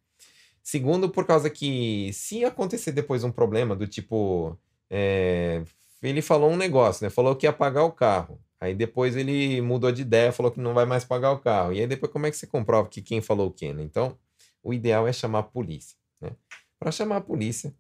Segundo, 0.63 1.11
por 1.11 1.27
causa 1.27 1.51
que 1.51 2.11
se 2.13 2.45
acontecer 2.45 2.93
depois 2.93 3.23
um 3.25 3.31
problema 3.33 3.77
do 3.77 3.87
tipo 3.87 4.59
é, 4.91 5.63
ele 6.11 6.23
falou 6.23 6.51
um 6.51 6.57
negócio, 6.57 7.05
né? 7.05 7.11
Falou 7.11 7.35
que 7.37 7.47
ia 7.47 7.53
pagar 7.53 7.85
o 7.85 7.93
carro. 7.93 8.41
Aí 8.61 8.75
depois 8.75 9.17
ele 9.17 9.61
mudou 9.61 9.93
de 9.93 10.03
ideia, 10.03 10.33
falou 10.33 10.51
que 10.51 10.61
não 10.61 10.75
vai 10.75 10.87
mais 10.87 11.05
pagar 11.05 11.33
o 11.33 11.39
carro. 11.39 11.73
E 11.73 11.81
aí 11.81 11.87
depois 11.87 12.13
como 12.13 12.27
é 12.27 12.31
que 12.31 12.37
você 12.37 12.47
comprova 12.47 12.89
que 12.89 13.03
quem 13.03 13.21
falou 13.21 13.49
o 13.49 13.53
quê, 13.53 13.73
né? 13.73 13.83
Então, 13.83 14.19
o 14.63 14.73
ideal 14.73 15.07
é 15.07 15.13
chamar 15.13 15.41
a 15.41 15.43
polícia, 15.43 15.97
né? 16.21 16.31
Para 16.79 16.91
chamar 16.91 17.17
a 17.17 17.21
polícia, 17.21 17.75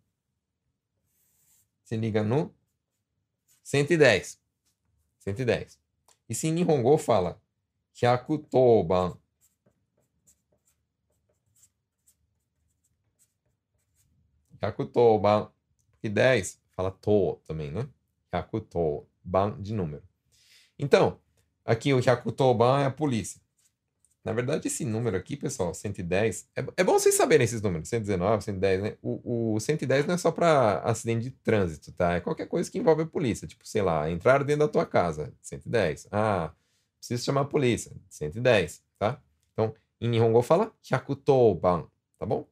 você 1.83 1.97
liga 1.97 2.23
no 2.23 2.55
110. 3.63 4.41
110. 5.19 5.79
E 6.29 6.35
se 6.35 6.51
Nihongo 6.51 6.97
fala 6.99 7.41
Hyakutoban. 7.95 9.19
Hyakutoban. 14.63 15.51
E 16.03 16.09
10 16.09 16.61
fala 16.71 16.91
to 16.91 17.41
também, 17.47 17.71
né? 17.71 17.89
Hyakutoban 18.35 19.61
de 19.61 19.73
número. 19.73 20.03
Então, 20.79 21.21
aqui 21.65 21.93
o 21.93 22.01
Hyakutoban 22.01 22.83
é 22.83 22.87
a 22.87 22.91
polícia. 22.91 23.41
Na 24.25 24.33
verdade, 24.33 24.69
esse 24.69 24.87
número 24.87 25.17
aqui, 25.17 25.37
pessoal, 25.37 25.75
110, 25.75 26.49
é, 26.57 26.65
é 26.79 26.85
bom 26.85 26.95
vocês 26.95 27.15
saberem 27.15 27.45
esses 27.45 27.61
números, 27.61 27.91
119, 27.91 28.43
110, 28.43 28.83
né? 28.83 28.97
O, 29.03 29.55
o 29.55 29.61
110 29.61 30.07
não 30.07 30.15
é 30.15 30.19
só 30.19 30.33
para 30.33 30.79
acidente 30.79 31.25
de 31.25 31.31
trânsito, 31.31 31.93
tá? 31.93 32.15
É 32.15 32.21
qualquer 32.21 32.47
coisa 32.47 32.71
que 32.71 32.79
envolve 32.79 33.03
a 33.03 33.07
polícia. 33.07 33.47
Tipo, 33.47 33.69
sei 33.69 33.83
lá, 33.83 34.11
entrar 34.11 34.43
dentro 34.43 34.67
da 34.67 34.69
tua 34.69 34.87
casa, 34.87 35.31
110. 35.43 36.09
Ah, 36.11 36.51
preciso 36.99 37.23
chamar 37.23 37.43
a 37.43 37.45
polícia, 37.45 37.93
110, 38.09 38.83
tá? 38.99 39.21
Então, 39.53 39.75
em 40.01 40.09
Nihongo 40.09 40.41
fala 40.41 40.73
Hyakutoban, 40.83 41.87
tá 42.19 42.25
bom? 42.25 42.49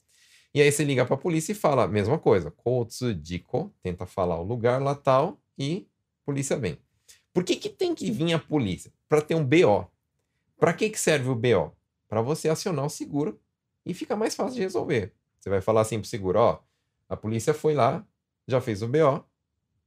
E 0.54 0.60
aí 0.60 0.70
você 0.70 0.84
liga 0.84 1.06
para 1.06 1.14
a 1.14 1.18
polícia 1.18 1.52
e 1.52 1.54
fala 1.54 1.84
a 1.84 1.88
mesma 1.88 2.18
coisa. 2.18 2.50
Kotsujiko, 2.50 3.74
tenta 3.82 4.04
falar 4.04 4.38
o 4.38 4.42
lugar 4.42 4.82
lá 4.82 4.94
tal, 4.94 5.40
e 5.58 5.86
polícia 6.24 6.56
vem. 6.56 6.78
Por 7.32 7.44
que, 7.44 7.56
que 7.56 7.68
tem 7.68 7.94
que 7.94 8.10
vir 8.10 8.32
a 8.32 8.38
polícia? 8.38 8.92
Para 9.08 9.22
ter 9.22 9.34
um 9.34 9.44
BO. 9.44 9.86
Para 10.58 10.72
que, 10.72 10.90
que 10.90 10.98
serve 10.98 11.28
o 11.28 11.34
BO? 11.34 11.72
Para 12.08 12.20
você 12.20 12.48
acionar 12.48 12.84
o 12.84 12.90
seguro 12.90 13.40
e 13.84 13.94
fica 13.94 14.14
mais 14.14 14.34
fácil 14.34 14.54
de 14.54 14.60
resolver. 14.60 15.12
Você 15.38 15.50
vai 15.50 15.60
falar 15.60 15.80
assim 15.80 15.98
para 15.98 16.06
o 16.06 16.08
seguro: 16.08 16.38
ó, 16.38 16.60
a 17.08 17.16
polícia 17.16 17.52
foi 17.52 17.74
lá, 17.74 18.06
já 18.46 18.60
fez 18.60 18.82
o 18.82 18.88
BO, 18.88 19.24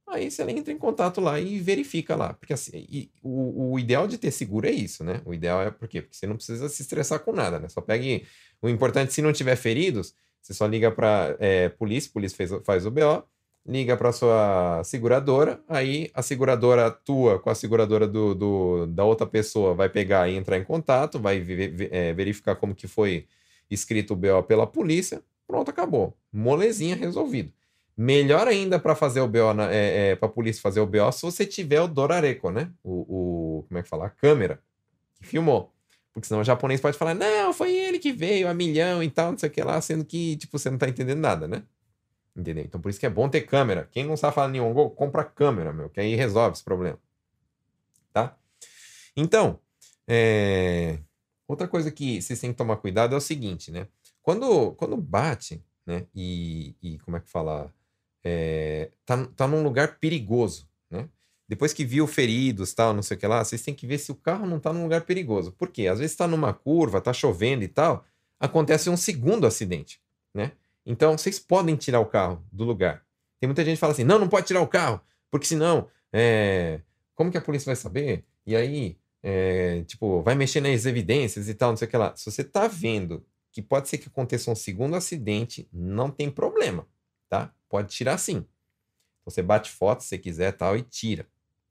aí 0.06 0.30
você 0.30 0.42
entra 0.44 0.72
em 0.72 0.78
contato 0.78 1.20
lá 1.20 1.38
e 1.40 1.58
verifica 1.60 2.14
lá. 2.14 2.34
Porque 2.34 2.52
assim, 2.52 2.86
e, 2.88 3.10
o, 3.22 3.72
o, 3.72 3.78
ideal 3.78 4.06
de 4.06 4.18
ter 4.18 4.30
seguro 4.30 4.66
é 4.66 4.70
isso, 4.70 5.04
né? 5.04 5.22
O 5.24 5.34
ideal 5.34 5.62
é 5.62 5.70
por 5.70 5.88
quê? 5.88 6.02
Porque 6.02 6.16
você 6.16 6.26
não 6.26 6.36
precisa 6.36 6.68
se 6.68 6.82
estressar 6.82 7.20
com 7.20 7.32
nada, 7.32 7.58
né? 7.58 7.68
Só 7.68 7.80
pegue. 7.80 8.26
O 8.60 8.68
importante, 8.68 9.12
se 9.12 9.22
não 9.22 9.32
tiver 9.32 9.56
feridos, 9.56 10.14
você 10.40 10.54
só 10.54 10.66
liga 10.66 10.90
para 10.90 11.36
é, 11.38 11.68
polícia, 11.68 12.10
polícia 12.12 12.36
fez, 12.36 12.50
faz 12.64 12.86
o 12.86 12.90
BO, 12.90 13.22
liga 13.66 13.96
para 13.96 14.12
sua 14.12 14.82
seguradora, 14.84 15.60
aí 15.68 16.10
a 16.14 16.22
seguradora 16.22 16.90
tua 16.90 17.38
com 17.38 17.50
a 17.50 17.54
seguradora 17.54 18.06
do, 18.06 18.34
do, 18.34 18.86
da 18.86 19.04
outra 19.04 19.26
pessoa 19.26 19.74
vai 19.74 19.88
pegar 19.88 20.28
e 20.28 20.36
entrar 20.36 20.56
em 20.56 20.64
contato, 20.64 21.18
vai 21.18 21.44
é, 21.90 22.12
verificar 22.12 22.54
como 22.56 22.74
que 22.74 22.86
foi 22.86 23.26
escrito 23.68 24.12
o 24.12 24.16
BO 24.16 24.42
pela 24.44 24.66
polícia, 24.66 25.20
pronto, 25.46 25.70
acabou. 25.70 26.16
Molezinha 26.32 26.94
resolvido. 26.94 27.52
Melhor 27.96 28.46
ainda 28.46 28.78
para 28.78 28.94
fazer 28.94 29.20
o 29.20 29.26
BO, 29.28 29.60
é, 29.70 30.10
é 30.10 30.16
para 30.16 30.28
a 30.28 30.32
polícia 30.32 30.62
fazer 30.62 30.80
o 30.80 30.86
BO, 30.86 31.10
se 31.10 31.22
você 31.22 31.44
tiver 31.44 31.80
o 31.80 31.88
Dorareco, 31.88 32.50
né? 32.50 32.70
O, 32.84 32.92
o, 32.92 33.62
como 33.66 33.78
é 33.78 33.82
que 33.82 33.88
fala? 33.88 34.06
A 34.06 34.10
câmera 34.10 34.60
que 35.14 35.26
filmou. 35.26 35.72
Porque 36.12 36.28
senão 36.28 36.40
o 36.40 36.44
japonês 36.44 36.80
pode 36.80 36.96
falar, 36.96 37.14
não, 37.14 37.52
foi 37.52 37.74
ele 37.74 37.98
que 37.98 38.12
veio 38.12 38.48
a 38.48 38.54
milhão 38.54 39.02
e 39.02 39.10
tal, 39.10 39.32
não 39.32 39.38
sei 39.38 39.48
o 39.48 39.52
que 39.52 39.62
lá, 39.62 39.80
sendo 39.80 40.04
que, 40.04 40.36
tipo, 40.36 40.58
você 40.58 40.70
não 40.70 40.78
tá 40.78 40.88
entendendo 40.88 41.18
nada, 41.18 41.48
né? 41.48 41.62
Entendeu? 42.36 42.64
Então 42.64 42.80
por 42.80 42.90
isso 42.90 43.00
que 43.00 43.06
é 43.06 43.10
bom 43.10 43.28
ter 43.28 43.42
câmera. 43.42 43.88
Quem 43.90 44.04
não 44.04 44.16
sabe 44.16 44.34
falar 44.34 44.48
Nihongo, 44.48 44.90
compra 44.90 45.24
câmera, 45.24 45.72
meu, 45.72 45.88
que 45.88 46.00
aí 46.00 46.14
resolve 46.14 46.54
esse 46.54 46.64
problema. 46.64 46.98
Tá? 48.12 48.36
Então, 49.16 49.58
é... 50.06 50.98
outra 51.48 51.66
coisa 51.66 51.90
que 51.90 52.20
vocês 52.20 52.38
têm 52.40 52.52
que 52.52 52.58
tomar 52.58 52.76
cuidado 52.76 53.14
é 53.14 53.18
o 53.18 53.20
seguinte, 53.20 53.70
né? 53.70 53.88
Quando, 54.22 54.72
quando 54.72 54.96
bate, 54.96 55.64
né? 55.86 56.06
E, 56.14 56.76
e 56.82 56.98
como 56.98 57.16
é 57.16 57.20
que 57.20 57.30
fala? 57.30 57.72
é, 58.28 58.90
tá, 59.04 59.24
tá 59.36 59.46
num 59.46 59.62
lugar 59.62 60.00
perigoso, 60.00 60.68
né? 60.90 61.08
Depois 61.48 61.72
que 61.72 61.84
viu 61.84 62.08
feridos, 62.08 62.74
tal, 62.74 62.92
não 62.92 63.02
sei 63.02 63.16
o 63.16 63.20
que 63.20 63.26
lá, 63.26 63.44
vocês 63.44 63.62
têm 63.62 63.72
que 63.72 63.86
ver 63.86 63.98
se 63.98 64.10
o 64.10 64.16
carro 64.16 64.44
não 64.46 64.58
tá 64.58 64.72
num 64.72 64.82
lugar 64.82 65.02
perigoso. 65.02 65.52
Por 65.52 65.68
quê? 65.68 65.86
Às 65.86 66.00
vezes 66.00 66.10
está 66.10 66.26
numa 66.26 66.52
curva, 66.52 67.00
tá 67.00 67.12
chovendo 67.12 67.62
e 67.62 67.68
tal, 67.68 68.04
acontece 68.40 68.90
um 68.90 68.96
segundo 68.96 69.46
acidente, 69.46 70.00
né? 70.34 70.50
Então, 70.86 71.18
vocês 71.18 71.38
podem 71.38 71.76
tirar 71.76 72.00
o 72.00 72.06
carro 72.06 72.42
do 72.50 72.64
lugar. 72.64 73.04
Tem 73.40 73.48
muita 73.48 73.64
gente 73.64 73.74
que 73.74 73.80
fala 73.80 73.92
assim, 73.92 74.04
não, 74.04 74.18
não 74.18 74.28
pode 74.28 74.46
tirar 74.46 74.62
o 74.62 74.68
carro, 74.68 75.00
porque 75.30 75.46
senão, 75.46 75.88
é... 76.12 76.80
como 77.14 77.30
que 77.30 77.36
a 77.36 77.42
polícia 77.42 77.66
vai 77.66 77.76
saber? 77.76 78.24
E 78.46 78.54
aí, 78.54 78.96
é... 79.22 79.82
tipo, 79.82 80.22
vai 80.22 80.34
mexer 80.34 80.60
nas 80.60 80.86
evidências 80.86 81.48
e 81.48 81.54
tal, 81.54 81.70
não 81.70 81.76
sei 81.76 81.88
o 81.88 81.90
que 81.90 81.96
lá. 81.96 82.14
Se 82.14 82.30
você 82.30 82.44
tá 82.44 82.68
vendo 82.68 83.26
que 83.50 83.60
pode 83.60 83.88
ser 83.88 83.98
que 83.98 84.08
aconteça 84.08 84.50
um 84.50 84.54
segundo 84.54 84.94
acidente, 84.94 85.68
não 85.72 86.10
tem 86.10 86.30
problema, 86.30 86.86
tá? 87.28 87.52
Pode 87.68 87.88
tirar 87.88 88.16
sim. 88.18 88.46
Você 89.24 89.42
bate 89.42 89.70
foto 89.70 90.04
se 90.04 90.16
quiser 90.18 90.52
tal 90.52 90.76
e 90.76 90.82
tira 90.82 91.26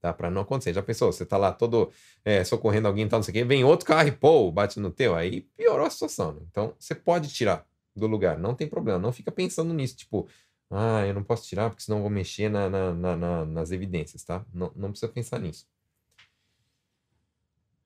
tá? 0.06 0.12
Para 0.12 0.30
não 0.30 0.42
acontecer. 0.42 0.72
Já 0.72 0.82
pensou? 0.82 1.12
Você 1.12 1.24
tá 1.24 1.36
lá 1.36 1.52
todo 1.52 1.90
é, 2.24 2.44
socorrendo 2.44 2.88
alguém, 2.88 3.08
tal, 3.08 3.18
não 3.18 3.24
sei 3.24 3.32
o 3.32 3.34
quê, 3.34 3.44
vem 3.44 3.64
outro 3.64 3.86
carro 3.86 4.08
e 4.08 4.12
pô, 4.12 4.50
bate 4.50 4.78
no 4.78 4.90
teu, 4.90 5.14
aí 5.14 5.42
piorou 5.56 5.86
a 5.86 5.90
situação. 5.90 6.32
Né? 6.32 6.40
Então, 6.50 6.74
você 6.78 6.94
pode 6.94 7.28
tirar 7.32 7.66
do 7.98 8.06
lugar, 8.06 8.38
não 8.38 8.54
tem 8.54 8.68
problema. 8.68 8.98
Não 8.98 9.12
fica 9.12 9.30
pensando 9.32 9.72
nisso, 9.74 9.96
tipo, 9.96 10.28
ah, 10.70 11.06
eu 11.06 11.14
não 11.14 11.22
posso 11.24 11.46
tirar 11.46 11.70
porque 11.70 11.82
senão 11.82 12.00
vou 12.00 12.10
mexer 12.10 12.48
na, 12.48 12.68
na, 12.68 12.92
na, 12.92 13.16
na 13.16 13.44
nas 13.46 13.70
evidências, 13.70 14.24
tá? 14.24 14.44
Não, 14.52 14.72
não 14.76 14.90
precisa 14.90 15.10
pensar 15.12 15.38
nisso. 15.40 15.66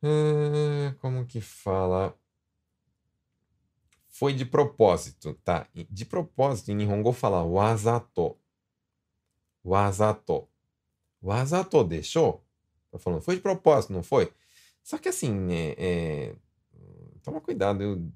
É, 0.02 0.94
como 1.00 1.26
que 1.26 1.40
fala? 1.40 2.16
Foi 4.08 4.32
de 4.34 4.44
propósito, 4.44 5.34
tá? 5.44 5.66
De 5.90 6.04
propósito, 6.04 6.70
em 6.70 6.74
Nihongo 6.74 7.12
fala 7.12 7.42
wazato. 7.42 8.36
Wazato. 9.64 10.48
Wazato 11.22 11.84
deixou? 11.84 12.44
Tá 12.90 12.98
falando, 12.98 13.22
foi 13.22 13.36
de 13.36 13.42
propósito, 13.42 13.92
não 13.92 14.02
foi? 14.02 14.32
Só 14.82 14.98
que 14.98 15.08
assim, 15.08 15.52
é, 15.52 15.74
é... 15.78 16.36
toma 17.22 17.40
cuidado, 17.40 17.82
eu... 17.82 18.10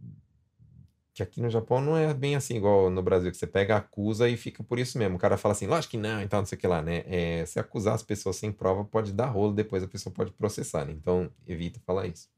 que 1.14 1.22
aqui 1.22 1.40
no 1.40 1.48
Japão 1.50 1.81
não 1.81 1.96
é 1.96 2.12
bem 2.12 2.37
assim 2.37 2.57
igual 2.57 2.90
no 2.90 3.03
Brasil, 3.03 3.31
que 3.31 3.37
você 3.38 3.46
pega, 3.46 3.77
acusa 3.77 4.29
e 4.29 4.37
fica 4.37 4.62
por 4.64 4.79
isso 4.79 4.98
mesmo. 4.98 5.16
O 5.16 5.18
cara 5.18 5.38
fala 5.38 5.53
assim, 5.53 5.66
lógico 5.66 5.92
que 5.92 5.98
não, 5.98 6.20
então 6.22 6.40
não 6.40 6.46
sei 6.46 6.57
o 6.59 6.61
que 6.61 6.66
lá, 6.66 6.83
né? 6.83 7.05
É, 7.07 7.46
se 7.46 7.59
acusar 7.61 7.94
as 7.94 8.03
pessoas 8.03 8.37
sem 8.37 8.53
prova, 8.53 8.85
pode 8.85 9.12
dar 9.12 9.27
rolo, 9.29 9.53
depois 9.55 9.83
a 9.83 9.88
pessoa 9.88 10.12
pode 10.12 10.33
processar, 10.33 10.85
né? 10.85 10.92
Então, 10.92 11.31
evita 11.46 11.81
falar 11.87 12.07
isso. 12.09 12.29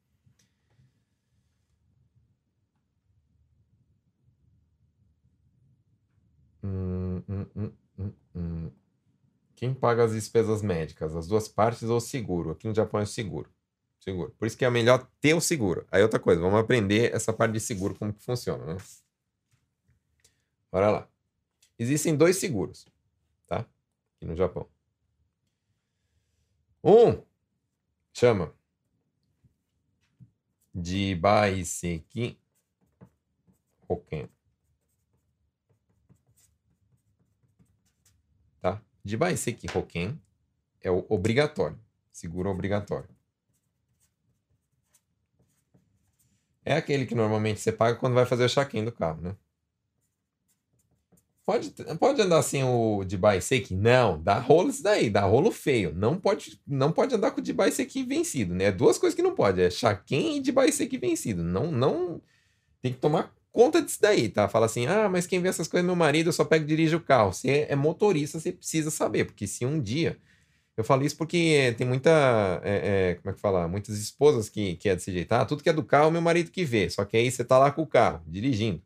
Hum, 6.63 7.23
hum, 7.29 7.73
hum. 8.35 8.71
Quem 9.57 9.75
paga 9.75 10.05
as 10.05 10.13
despesas 10.13 10.63
médicas? 10.63 11.17
As 11.17 11.27
duas 11.29 11.49
partes 11.49 11.85
ou 11.85 11.99
o 11.99 12.01
seguro? 12.01 12.53
Aqui 12.53 12.69
no 12.69 12.75
Japão 12.75 13.01
é 13.01 13.07
seguro. 13.07 13.51
Seguro. 14.07 14.31
Por 14.39 14.47
isso 14.47 14.57
que 14.57 14.65
é 14.65 14.71
melhor 14.71 15.05
ter 15.21 15.35
o 15.35 15.41
seguro. 15.41 15.85
Aí 15.91 16.01
outra 16.01 16.21
coisa, 16.21 16.41
vamos 16.41 16.61
aprender 16.61 17.13
essa 17.13 17.33
parte 17.33 17.55
de 17.55 17.61
seguro, 17.61 17.97
como 17.97 18.13
que 18.13 18.23
funciona, 18.23 18.75
né? 18.75 18.77
Bora 20.71 20.91
lá. 20.91 21.09
Existem 21.77 22.17
dois 22.17 22.37
seguros, 22.37 22.87
tá? 23.49 23.67
Aqui 24.17 24.25
no 24.25 24.37
Japão. 24.37 24.69
Um 26.85 27.21
chama 28.13 28.55
de 30.73 31.17
Baiseki 31.17 32.39
Hoken. 33.89 34.31
De 39.05 39.17
Baiseki 39.17 39.69
Hoken 39.73 40.21
é 40.81 40.91
o 40.91 41.07
obrigatório, 41.09 41.79
seguro 42.11 42.51
obrigatório. 42.51 43.16
É 46.67 46.75
aquele 46.75 47.07
que 47.07 47.15
normalmente 47.15 47.61
você 47.61 47.71
paga 47.71 47.97
quando 47.97 48.15
vai 48.15 48.27
fazer 48.27 48.45
o 48.45 48.49
check-in 48.49 48.85
do 48.85 48.91
carro, 48.91 49.23
né? 49.23 49.37
Pode, 51.45 51.71
pode 52.01 52.21
andar 52.21 52.39
assim 52.39 52.65
o 52.65 53.05
de 53.05 53.17
Baiseki? 53.17 53.73
Não, 53.73 54.21
dá 54.21 54.41
rolo 54.41 54.71
isso 54.71 54.83
daí, 54.83 55.09
dá 55.09 55.21
rolo 55.21 55.53
feio. 55.53 55.95
Não 55.95 56.19
pode, 56.19 56.61
não 56.67 56.91
pode 56.91 57.15
andar 57.15 57.31
com 57.31 57.41
o 57.41 57.43
de 57.43 57.53
Baiseki 57.53 58.03
vencido, 58.03 58.53
né? 58.53 58.65
É 58.65 58.73
duas 58.73 58.99
coisas 58.99 59.15
que 59.15 59.23
não 59.23 59.33
pode, 59.33 59.63
é 59.63 59.71
Shaken 59.71 60.39
e 60.39 60.41
de 60.41 60.51
Baiseki 60.51 60.99
vencido. 60.99 61.45
Não, 61.45 61.71
não 61.71 62.21
tem 62.83 62.93
que 62.93 62.99
tomar 62.99 63.33
conta 63.53 63.81
disso 63.81 63.99
daí, 64.03 64.29
tá? 64.29 64.49
Fala 64.49 64.67
assim, 64.67 64.87
ah, 64.87 65.09
mas 65.09 65.25
quem 65.25 65.41
vê 65.41 65.49
essas 65.49 65.69
coisas 65.69 65.85
é 65.85 65.87
meu 65.87 65.95
marido, 65.95 66.31
eu 66.31 66.33
só 66.33 66.45
pego 66.45 66.65
e 66.65 66.69
dirijo 66.69 66.97
o 66.97 67.01
carro. 67.01 67.33
Você 67.33 67.65
é 67.71 67.77
motorista, 67.77 68.41
você 68.41 68.51
precisa 68.51 68.91
saber, 68.91 69.27
porque 69.27 69.47
se 69.47 69.65
um 69.65 69.81
dia... 69.81 70.19
Eu 70.77 70.85
falo 70.85 71.05
isso 71.05 71.17
porque 71.17 71.75
tem 71.79 71.87
muita, 71.87 72.61
é, 72.63 73.11
é, 73.13 73.15
como 73.15 73.31
é 73.31 73.33
que 73.35 73.41
fala? 73.41 73.67
Muitas 73.67 73.97
esposas 73.99 74.49
que, 74.51 74.77
que 74.77 74.89
é 74.89 74.95
desse 74.95 75.11
jeito. 75.11 75.33
Ah, 75.33 75.45
tudo 75.47 75.63
que 75.63 75.71
é 75.71 75.73
do 75.73 75.83
carro, 75.83 76.11
meu 76.11 76.21
marido 76.21 76.51
que 76.51 76.65
vê. 76.65 76.91
Só 76.91 77.05
que 77.05 77.17
aí 77.17 77.31
você 77.31 77.45
tá 77.45 77.59
lá 77.59 77.71
com 77.71 77.83
o 77.83 77.87
carro, 77.87 78.23
dirigindo. 78.27 78.83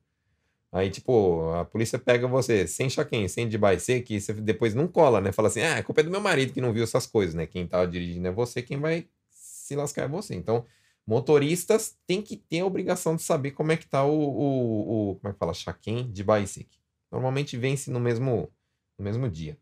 Aí, 0.73 0.89
tipo, 0.89 1.51
a 1.53 1.65
polícia 1.65 1.99
pega 1.99 2.29
você 2.29 2.67
sem 2.67 2.89
chaquém, 2.89 3.27
sem 3.27 3.49
de 3.49 3.59
baixo, 3.59 3.87
que 4.05 4.21
você 4.21 4.33
depois 4.33 4.73
não 4.73 4.87
cola, 4.87 5.21
né? 5.21 5.33
Fala 5.33 5.49
assim, 5.49 5.63
ah, 5.63 5.79
a 5.79 5.83
culpa 5.83 6.01
é 6.01 6.05
do 6.05 6.11
meu 6.11 6.21
marido 6.21 6.53
que 6.53 6.61
não 6.61 6.73
viu 6.73 6.85
essas 6.85 7.07
coisas, 7.07 7.35
né? 7.35 7.45
Quem 7.47 7.67
tava 7.67 7.89
dirigindo 7.89 8.29
é 8.29 8.31
você, 8.31 8.63
quem 8.63 8.79
vai 8.79 9.09
se 9.31 9.75
lascar 9.75 10.05
é 10.05 10.09
você. 10.09 10.35
Então, 10.37 10.65
motoristas 11.05 11.97
têm 12.07 12.23
que 12.23 12.37
ter 12.37 12.61
a 12.61 12.67
obrigação 12.67 13.17
de 13.17 13.23
saber 13.23 13.51
como 13.51 13.73
é 13.73 13.77
que 13.77 13.87
tá 13.87 14.05
o, 14.05 14.13
o, 14.13 15.11
o 15.11 15.15
como 15.17 15.31
é 15.31 15.33
que 15.33 15.39
fala, 15.41 15.53
Shaken 15.53 16.13
de 16.13 16.23
Baisek. 16.23 16.69
Normalmente 17.11 17.57
vence 17.57 17.91
no 17.91 17.99
mesmo, 17.99 18.49
no 18.97 19.05
mesmo 19.05 19.29
dia, 19.29 19.59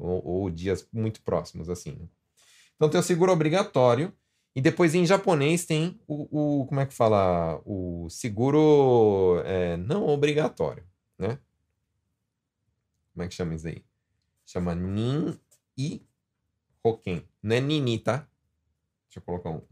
ou, 0.00 0.24
ou 0.24 0.50
dias 0.50 0.86
muito 0.92 1.22
próximos, 1.22 1.68
assim. 1.68 1.92
Né? 1.92 2.08
Então 2.76 2.88
tem 2.88 2.98
o 2.98 3.02
seguro 3.02 3.32
obrigatório, 3.32 4.12
e 4.54 4.60
depois 4.60 4.94
em 4.94 5.06
japonês 5.06 5.64
tem 5.64 6.00
o, 6.08 6.60
o 6.60 6.66
como 6.66 6.80
é 6.80 6.86
que 6.86 6.94
fala, 6.94 7.60
o 7.64 8.08
seguro 8.10 9.40
é, 9.44 9.76
não 9.76 10.08
obrigatório, 10.08 10.84
né? 11.16 11.38
Como 13.12 13.24
é 13.24 13.28
que 13.28 13.34
chama 13.34 13.54
isso 13.54 13.68
aí? 13.68 13.84
Chama 14.44 14.74
Nin 14.74 15.38
e 15.76 16.02
Hoken. 16.82 17.22
Não 17.42 17.56
é 17.56 17.60
Nini, 17.60 17.98
tá? 17.98 18.28
Deixa 19.06 19.18
eu 19.18 19.22
colocar 19.22 19.50
um, 19.50 19.62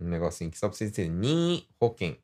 um 0.00 0.08
negocinho 0.08 0.48
aqui 0.48 0.58
só 0.58 0.68
para 0.68 0.76
vocês 0.76 0.90
entenderem. 0.90 1.18
Ni 1.18 1.68
Hoken. 1.80 2.16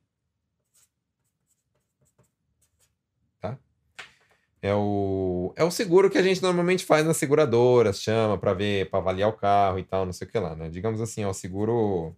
É 4.65 4.75
o, 4.75 5.53
é 5.57 5.63
o 5.63 5.71
seguro 5.71 6.09
que 6.09 6.17
a 6.17 6.23
gente 6.23 6.41
normalmente 6.41 6.87
faz 6.87 7.05
nas 7.05 7.19
seguradoras, 7.19 8.01
chama 8.01 8.39
para 8.39 8.55
ver, 8.55 8.89
para 8.89 8.99
avaliar 8.99 9.29
o 9.29 9.35
carro 9.35 9.79
e 9.79 9.85
tal, 9.85 10.07
não 10.07 10.13
sei 10.15 10.27
o 10.27 10.31
que 10.31 10.39
lá, 10.39 10.57
né? 10.57 10.71
Digamos 10.71 11.03
assim, 11.03 11.23
é 11.23 11.29
o 11.29 11.35
seguro 11.35 12.17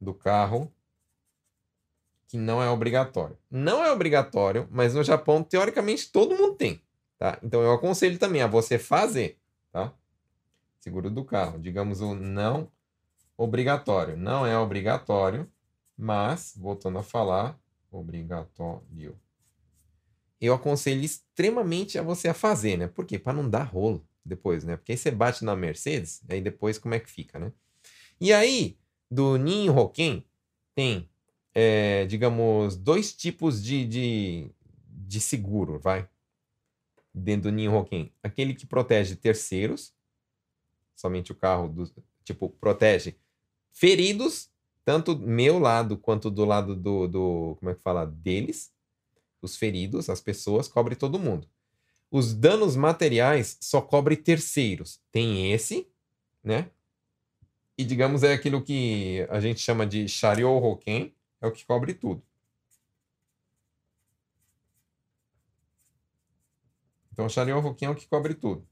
do 0.00 0.14
carro 0.14 0.72
que 2.28 2.38
não 2.38 2.62
é 2.62 2.70
obrigatório. 2.70 3.36
Não 3.50 3.84
é 3.84 3.90
obrigatório, 3.90 4.68
mas 4.70 4.94
no 4.94 5.02
Japão, 5.02 5.42
teoricamente, 5.42 6.12
todo 6.12 6.36
mundo 6.36 6.54
tem, 6.54 6.80
tá? 7.18 7.40
Então 7.42 7.60
eu 7.60 7.72
aconselho 7.72 8.16
também 8.16 8.42
a 8.42 8.46
você 8.46 8.78
fazer, 8.78 9.40
tá? 9.72 9.92
seguro 10.78 11.10
do 11.10 11.24
carro. 11.24 11.58
Digamos 11.58 12.00
o 12.00 12.14
não 12.14 12.70
obrigatório. 13.36 14.16
Não 14.16 14.46
é 14.46 14.56
obrigatório, 14.56 15.50
mas, 15.98 16.54
voltando 16.56 16.96
a 16.96 17.02
falar, 17.02 17.58
obrigatório. 17.90 19.18
Eu 20.40 20.54
aconselho 20.54 21.02
extremamente 21.02 21.98
a 21.98 22.02
você 22.02 22.28
a 22.28 22.34
fazer, 22.34 22.76
né? 22.76 22.86
Por 22.86 23.06
quê? 23.06 23.18
Para 23.18 23.32
não 23.32 23.48
dar 23.48 23.64
rolo 23.64 24.06
depois, 24.24 24.64
né? 24.64 24.76
Porque 24.76 24.92
aí 24.92 24.98
você 24.98 25.10
bate 25.10 25.44
na 25.44 25.56
Mercedes, 25.56 26.22
aí 26.28 26.40
depois 26.40 26.78
como 26.78 26.94
é 26.94 27.00
que 27.00 27.10
fica, 27.10 27.38
né? 27.38 27.52
E 28.20 28.32
aí, 28.32 28.78
do 29.10 29.36
Ninho 29.36 29.72
Roquem, 29.72 30.26
tem, 30.74 31.08
é, 31.54 32.04
digamos, 32.06 32.76
dois 32.76 33.14
tipos 33.14 33.62
de, 33.62 33.86
de, 33.86 34.50
de 34.88 35.20
seguro, 35.20 35.78
vai? 35.78 36.08
Dentro 37.14 37.50
do 37.50 37.54
Ninho 37.54 37.70
Roquem. 37.70 38.12
Aquele 38.22 38.54
que 38.54 38.66
protege 38.66 39.16
terceiros, 39.16 39.94
somente 40.94 41.32
o 41.32 41.34
carro, 41.34 41.68
do, 41.68 41.90
tipo, 42.24 42.50
protege 42.50 43.16
feridos, 43.72 44.50
tanto 44.84 45.18
meu 45.18 45.58
lado 45.58 45.98
quanto 45.98 46.30
do 46.30 46.44
lado 46.44 46.74
do, 46.74 47.06
do, 47.06 47.56
como 47.58 47.70
é 47.70 47.74
que 47.74 47.82
fala, 47.82 48.06
deles, 48.06 48.72
os 49.46 49.56
feridos, 49.56 50.10
as 50.10 50.20
pessoas, 50.20 50.68
cobre 50.68 50.94
todo 50.94 51.18
mundo. 51.18 51.48
Os 52.10 52.34
danos 52.34 52.76
materiais 52.76 53.56
só 53.60 53.80
cobre 53.80 54.16
terceiros. 54.16 55.00
Tem 55.10 55.52
esse, 55.52 55.88
né? 56.42 56.70
E 57.78 57.84
digamos 57.84 58.22
é 58.22 58.32
aquilo 58.32 58.62
que 58.62 59.26
a 59.30 59.40
gente 59.40 59.60
chama 59.60 59.86
de 59.86 60.08
Shario 60.08 60.48
Hoken, 60.48 61.14
é 61.40 61.46
o 61.46 61.52
que 61.52 61.64
cobre 61.64 61.94
tudo. 61.94 62.22
Então, 67.12 67.28
Shario 67.28 67.58
Hoken 67.58 67.88
é 67.88 67.90
o 67.90 67.94
que 67.94 68.06
cobre 68.06 68.34
tudo 68.34 68.66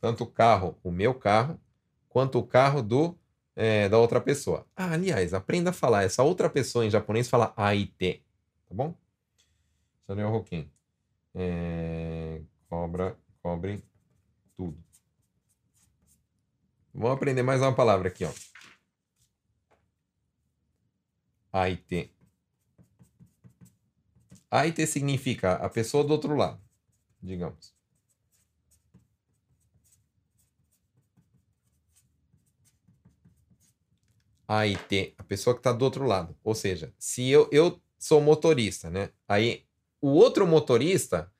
tanto 0.00 0.24
o 0.24 0.26
carro, 0.26 0.78
o 0.82 0.90
meu 0.90 1.14
carro, 1.14 1.60
quanto 2.08 2.38
o 2.38 2.46
carro 2.46 2.82
do 2.82 3.16
é, 3.54 3.88
da 3.88 3.98
outra 3.98 4.20
pessoa. 4.20 4.66
Ah, 4.74 4.92
aliás, 4.92 5.34
aprenda 5.34 5.70
a 5.70 5.72
falar. 5.72 6.04
Essa 6.04 6.22
outra 6.22 6.48
pessoa 6.48 6.86
em 6.86 6.90
japonês 6.90 7.28
fala 7.28 7.52
AIT, 7.56 8.24
tá 8.68 8.74
bom? 8.74 8.94
Sanyo 10.10 10.34
Hoken. 10.34 10.68
É, 11.36 12.42
cobra, 12.68 13.16
cobrem 13.40 13.80
tudo. 14.56 14.76
Vamos 16.92 17.12
aprender 17.16 17.44
mais 17.44 17.60
uma 17.60 17.72
palavra 17.72 18.08
aqui, 18.08 18.24
ó. 18.24 18.32
AIT. 21.52 22.12
AIT 24.50 24.84
significa 24.88 25.52
a 25.52 25.68
pessoa 25.68 26.02
do 26.02 26.10
outro 26.10 26.34
lado, 26.34 26.60
digamos. 27.22 27.72
AIT, 34.48 35.14
a 35.16 35.22
pessoa 35.22 35.54
que 35.54 35.60
está 35.60 35.72
do 35.72 35.84
outro 35.84 36.04
lado. 36.04 36.36
Ou 36.42 36.56
seja, 36.56 36.92
se 36.98 37.28
eu, 37.28 37.48
eu 37.52 37.80
sou 37.96 38.20
motorista, 38.20 38.90
né? 38.90 39.12
Aí 39.28 39.69
o 40.00 40.08
outro 40.08 40.46
motorista 40.46 41.30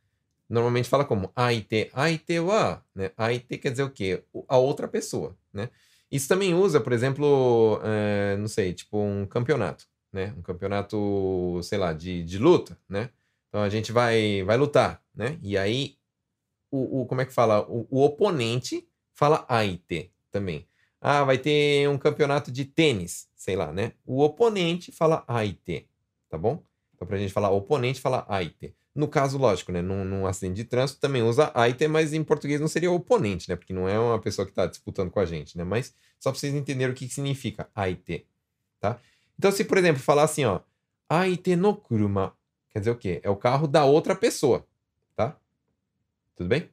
normalmente 0.48 0.88
fala 0.88 1.04
como 1.04 1.30
AIT. 1.34 1.90
AIT 1.92 2.40
wa, 2.40 2.84
né? 2.94 3.12
AIT 3.16 3.58
quer 3.58 3.70
dizer 3.70 3.84
o 3.84 3.90
quê? 3.90 4.24
A 4.48 4.58
outra 4.58 4.88
pessoa, 4.88 5.36
né? 5.52 5.70
Isso 6.10 6.26
também 6.26 6.52
usa, 6.54 6.80
por 6.80 6.92
exemplo, 6.92 7.80
é, 7.84 8.36
não 8.36 8.48
sei, 8.48 8.74
tipo 8.74 8.98
um 8.98 9.24
campeonato, 9.26 9.86
né? 10.12 10.34
Um 10.36 10.42
campeonato, 10.42 11.60
sei 11.62 11.78
lá, 11.78 11.92
de, 11.92 12.24
de 12.24 12.38
luta, 12.38 12.76
né? 12.88 13.10
Então 13.48 13.62
a 13.62 13.68
gente 13.68 13.92
vai, 13.92 14.42
vai 14.42 14.56
lutar, 14.56 15.02
né? 15.14 15.38
E 15.40 15.56
aí, 15.56 15.96
o, 16.70 17.02
o 17.02 17.06
como 17.06 17.20
é 17.20 17.26
que 17.26 17.32
fala? 17.32 17.62
O, 17.70 17.86
o 17.88 18.04
oponente 18.04 18.88
fala 19.12 19.44
AIT 19.48 20.10
também. 20.32 20.66
Ah, 21.00 21.24
vai 21.24 21.38
ter 21.38 21.88
um 21.88 21.96
campeonato 21.96 22.50
de 22.50 22.64
tênis, 22.64 23.28
sei 23.36 23.56
lá, 23.56 23.72
né? 23.72 23.92
O 24.04 24.20
oponente 24.22 24.92
fala 24.92 25.24
AIT, 25.28 25.88
tá 26.28 26.36
bom? 26.36 26.62
Então, 27.00 27.08
pra 27.08 27.16
gente 27.16 27.32
falar 27.32 27.48
oponente, 27.48 27.98
fala 27.98 28.26
AIT. 28.28 28.74
No 28.94 29.08
caso, 29.08 29.38
lógico, 29.38 29.72
né? 29.72 29.80
Num, 29.80 30.04
num 30.04 30.26
acidente 30.26 30.56
de 30.56 30.64
trânsito 30.64 31.00
também 31.00 31.22
usa 31.22 31.50
AIT, 31.54 31.88
mas 31.88 32.12
em 32.12 32.22
português 32.22 32.60
não 32.60 32.68
seria 32.68 32.92
oponente, 32.92 33.48
né? 33.48 33.56
Porque 33.56 33.72
não 33.72 33.88
é 33.88 33.98
uma 33.98 34.20
pessoa 34.20 34.44
que 34.44 34.52
está 34.52 34.66
disputando 34.66 35.10
com 35.10 35.18
a 35.18 35.24
gente, 35.24 35.56
né? 35.56 35.64
Mas 35.64 35.94
só 36.18 36.30
para 36.30 36.38
vocês 36.38 36.54
entenderem 36.54 36.92
o 36.92 36.94
que, 36.94 37.08
que 37.08 37.14
significa 37.14 37.70
AIT, 37.74 38.26
tá? 38.78 39.00
Então, 39.38 39.50
se, 39.50 39.64
por 39.64 39.78
exemplo, 39.78 40.02
falar 40.02 40.24
assim, 40.24 40.44
ó, 40.44 40.60
AIT 41.08 41.56
no 41.56 41.74
kuruma, 41.74 42.36
quer 42.68 42.80
dizer 42.80 42.90
o 42.90 42.96
quê? 42.96 43.18
É 43.24 43.30
o 43.30 43.36
carro 43.36 43.66
da 43.66 43.86
outra 43.86 44.14
pessoa, 44.14 44.66
tá? 45.16 45.38
Tudo 46.36 46.48
bem? 46.48 46.68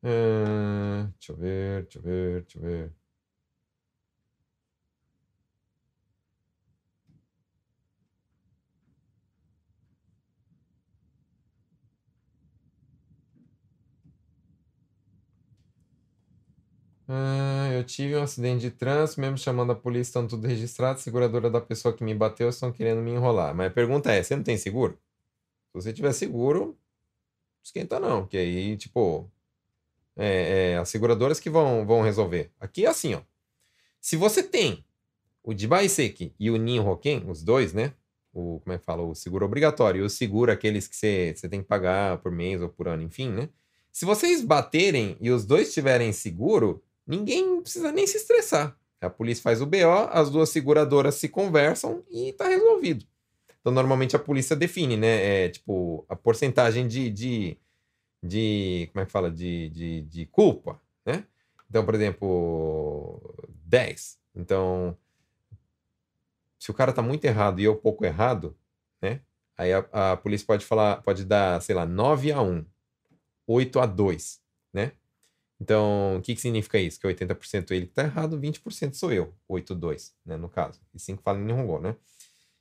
Uh, 0.00 1.12
deixa 1.18 1.32
eu 1.32 1.36
ver, 1.36 1.82
deixa 1.82 1.98
eu 1.98 2.02
ver, 2.02 2.42
deixa 2.42 2.58
eu 2.58 2.62
ver. 2.62 2.97
Ah, 17.10 17.70
eu 17.72 17.82
tive 17.84 18.14
um 18.16 18.22
acidente 18.22 18.60
de 18.60 18.70
trânsito, 18.70 19.20
mesmo 19.20 19.38
chamando 19.38 19.72
a 19.72 19.74
polícia, 19.74 20.10
estão 20.10 20.28
tudo 20.28 20.46
registrado. 20.46 21.00
Seguradora 21.00 21.50
da 21.50 21.60
pessoa 21.60 21.94
que 21.94 22.04
me 22.04 22.14
bateu 22.14 22.48
estão 22.50 22.70
querendo 22.70 23.00
me 23.00 23.12
enrolar. 23.12 23.54
Mas 23.54 23.68
a 23.68 23.70
pergunta 23.70 24.12
é: 24.12 24.22
você 24.22 24.36
não 24.36 24.42
tem 24.42 24.58
seguro? 24.58 24.98
Se 25.68 25.74
você 25.74 25.92
tiver 25.92 26.12
seguro, 26.12 26.78
esquenta 27.62 28.00
não, 28.00 28.26
que 28.26 28.36
aí, 28.36 28.76
tipo, 28.76 29.30
é, 30.16 30.72
é, 30.72 30.78
as 30.78 30.88
seguradoras 30.90 31.40
que 31.40 31.50
vão, 31.50 31.86
vão 31.86 32.02
resolver. 32.02 32.52
Aqui 32.60 32.84
é 32.86 32.88
assim, 32.88 33.14
ó. 33.14 33.22
Se 34.00 34.16
você 34.16 34.42
tem 34.42 34.84
o 35.42 35.54
Dibaiseki 35.54 36.34
e 36.38 36.50
o 36.50 36.56
Nin 36.56 36.80
Hoken, 36.80 37.24
os 37.30 37.42
dois, 37.42 37.72
né? 37.72 37.94
O, 38.32 38.60
como 38.60 38.74
é 38.74 38.78
que 38.78 38.84
fala? 38.84 39.02
O 39.02 39.14
seguro 39.14 39.46
obrigatório 39.46 40.02
e 40.02 40.04
o 40.04 40.10
seguro 40.10 40.52
aqueles 40.52 40.86
que 40.88 40.96
você, 40.96 41.34
você 41.36 41.48
tem 41.48 41.62
que 41.62 41.68
pagar 41.68 42.18
por 42.18 42.32
mês 42.32 42.60
ou 42.62 42.68
por 42.68 42.88
ano, 42.88 43.02
enfim, 43.02 43.30
né? 43.30 43.48
Se 43.92 44.04
vocês 44.04 44.44
baterem 44.44 45.16
e 45.20 45.30
os 45.30 45.44
dois 45.46 45.72
tiverem 45.72 46.12
seguro, 46.12 46.82
ninguém 47.08 47.60
precisa 47.60 47.90
nem 47.90 48.06
se 48.06 48.18
estressar. 48.18 48.76
A 49.00 49.10
polícia 49.10 49.42
faz 49.42 49.60
o 49.60 49.66
BO, 49.66 50.08
as 50.10 50.30
duas 50.30 50.50
seguradoras 50.50 51.14
se 51.14 51.28
conversam 51.28 52.04
e 52.10 52.32
tá 52.34 52.46
resolvido. 52.48 53.04
Então, 53.60 53.72
normalmente 53.72 54.14
a 54.14 54.18
polícia 54.18 54.54
define, 54.54 54.96
né? 54.96 55.44
É, 55.44 55.48
tipo, 55.48 56.04
a 56.08 56.14
porcentagem 56.14 56.86
de, 56.86 57.10
de 57.10 57.58
de 58.22 58.88
como 58.92 59.02
é 59.02 59.06
que 59.06 59.12
fala? 59.12 59.30
De, 59.30 59.68
de, 59.70 60.02
de 60.02 60.26
culpa, 60.26 60.80
né? 61.04 61.24
Então, 61.68 61.84
por 61.84 61.94
exemplo, 61.94 63.20
10. 63.64 64.18
Então, 64.34 64.96
se 66.58 66.70
o 66.70 66.74
cara 66.74 66.92
tá 66.92 67.02
muito 67.02 67.24
errado 67.24 67.60
e 67.60 67.64
eu 67.64 67.76
pouco 67.76 68.04
errado, 68.04 68.56
né? 69.00 69.20
Aí 69.56 69.72
a, 69.72 70.12
a 70.12 70.16
polícia 70.16 70.46
pode 70.46 70.64
falar, 70.64 71.02
pode 71.02 71.24
dar, 71.24 71.60
sei 71.62 71.74
lá, 71.74 71.84
9 71.84 72.32
a 72.32 72.40
1, 72.40 72.64
8 73.46 73.80
a 73.80 73.86
2, 73.86 74.40
né? 74.72 74.92
Então, 75.60 76.16
o 76.16 76.22
que, 76.22 76.34
que 76.34 76.40
significa 76.40 76.78
isso? 76.78 77.00
Que 77.00 77.06
80% 77.06 77.70
ele 77.72 77.86
que 77.86 77.92
tá 77.92 78.04
errado, 78.04 78.38
20% 78.38 78.94
sou 78.94 79.12
eu, 79.12 79.34
8 79.48 79.72
a 79.72 79.76
2, 79.76 80.14
né, 80.24 80.36
no 80.36 80.48
caso. 80.48 80.80
E 80.94 81.00
5 81.00 81.22
fala 81.22 81.38
em 81.38 81.44
Nihongo, 81.44 81.80
né? 81.80 81.96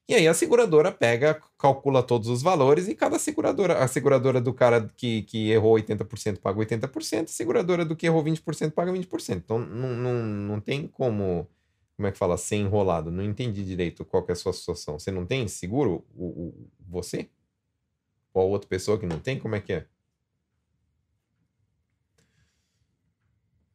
E 0.10 0.16
aí 0.16 0.26
a 0.26 0.34
seguradora 0.34 0.90
pega, 0.90 1.42
calcula 1.58 2.02
todos 2.02 2.30
os 2.30 2.42
valores 2.42 2.88
e 2.88 2.96
cada 2.96 3.20
seguradora, 3.20 3.84
a 3.84 3.88
seguradora 3.90 4.40
do 4.40 4.54
cara 4.54 4.90
que, 4.96 5.24
que 5.24 5.52
errou 5.52 5.76
80% 5.76 6.40
paga 6.40 6.58
80%, 6.60 7.26
a 7.26 7.28
seguradora 7.28 7.84
do 7.84 7.94
que 7.94 8.06
errou 8.06 8.24
20% 8.24 8.72
paga 8.72 8.92
20%. 8.94 9.36
Então 9.36 9.60
não, 9.60 9.90
não, 9.90 10.14
não 10.24 10.62
tem 10.62 10.88
como, 10.88 11.46
como 11.98 12.08
é 12.08 12.12
que 12.12 12.18
fala, 12.18 12.38
ser 12.38 12.56
enrolado. 12.56 13.12
Não 13.12 13.22
entendi 13.22 13.66
direito 13.66 14.06
qual 14.06 14.26
é 14.30 14.32
a 14.32 14.36
sua 14.36 14.54
situação. 14.54 14.98
Você 14.98 15.12
não 15.12 15.26
tem 15.26 15.46
seguro? 15.50 16.06
O, 16.16 16.26
o, 16.26 16.70
você? 16.88 17.30
Ou 18.34 18.50
outra 18.50 18.70
pessoa 18.70 18.98
que 18.98 19.06
não 19.06 19.20
tem? 19.20 19.38
Como 19.38 19.56
é 19.56 19.60
que 19.60 19.74
é? 19.74 19.88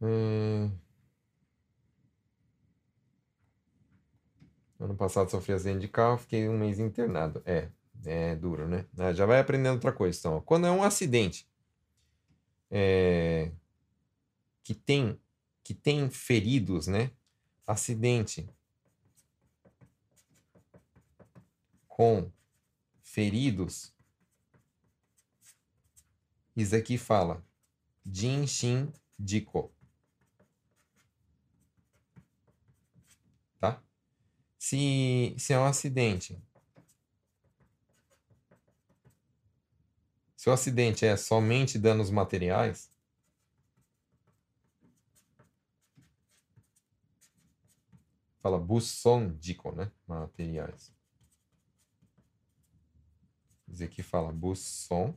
Hum... 0.03 0.71
Ano 4.81 4.97
passado 4.97 5.31
sofri 5.31 5.53
acidente 5.53 5.79
de 5.79 5.89
carro, 5.89 6.19
fiquei 6.19 6.49
um 6.49 6.59
mês 6.59 6.81
internado. 6.81 7.41
É, 7.47 7.69
é 8.05 8.35
duro, 8.35 8.67
né? 8.67 8.85
Ah, 8.99 9.13
já 9.13 9.25
vai 9.25 9.39
aprendendo 9.39 9.75
outra 9.75 9.93
coisa. 9.93 10.19
Então, 10.19 10.41
quando 10.41 10.67
é 10.67 10.73
um 10.73 10.83
acidente 10.83 11.49
é, 12.69 13.53
que 14.65 14.75
tem 14.75 15.21
que 15.63 15.73
tem 15.73 16.11
feridos, 16.11 16.89
né? 16.89 17.13
Acidente 17.65 18.49
com 21.87 22.29
feridos. 23.01 23.95
Isso 26.57 26.75
aqui 26.75 26.99
fala 26.99 27.45
Jinshin 28.05 28.93
Diko. 29.17 29.73
Se, 34.63 35.35
se 35.39 35.53
é 35.53 35.59
um 35.59 35.65
acidente. 35.65 36.41
Se 40.37 40.49
o 40.49 40.53
acidente 40.53 41.05
é 41.05 41.17
somente 41.17 41.81
danos 41.81 42.11
materiais, 42.11 42.89
fala 48.41 48.57
busson 48.57 49.35
dico, 49.37 49.73
né? 49.73 49.91
Materiais. 50.07 50.95
Dizer 53.67 53.89
que 53.89 54.01
fala 54.01 54.31
busson 54.33 55.13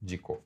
dico. 0.00 0.42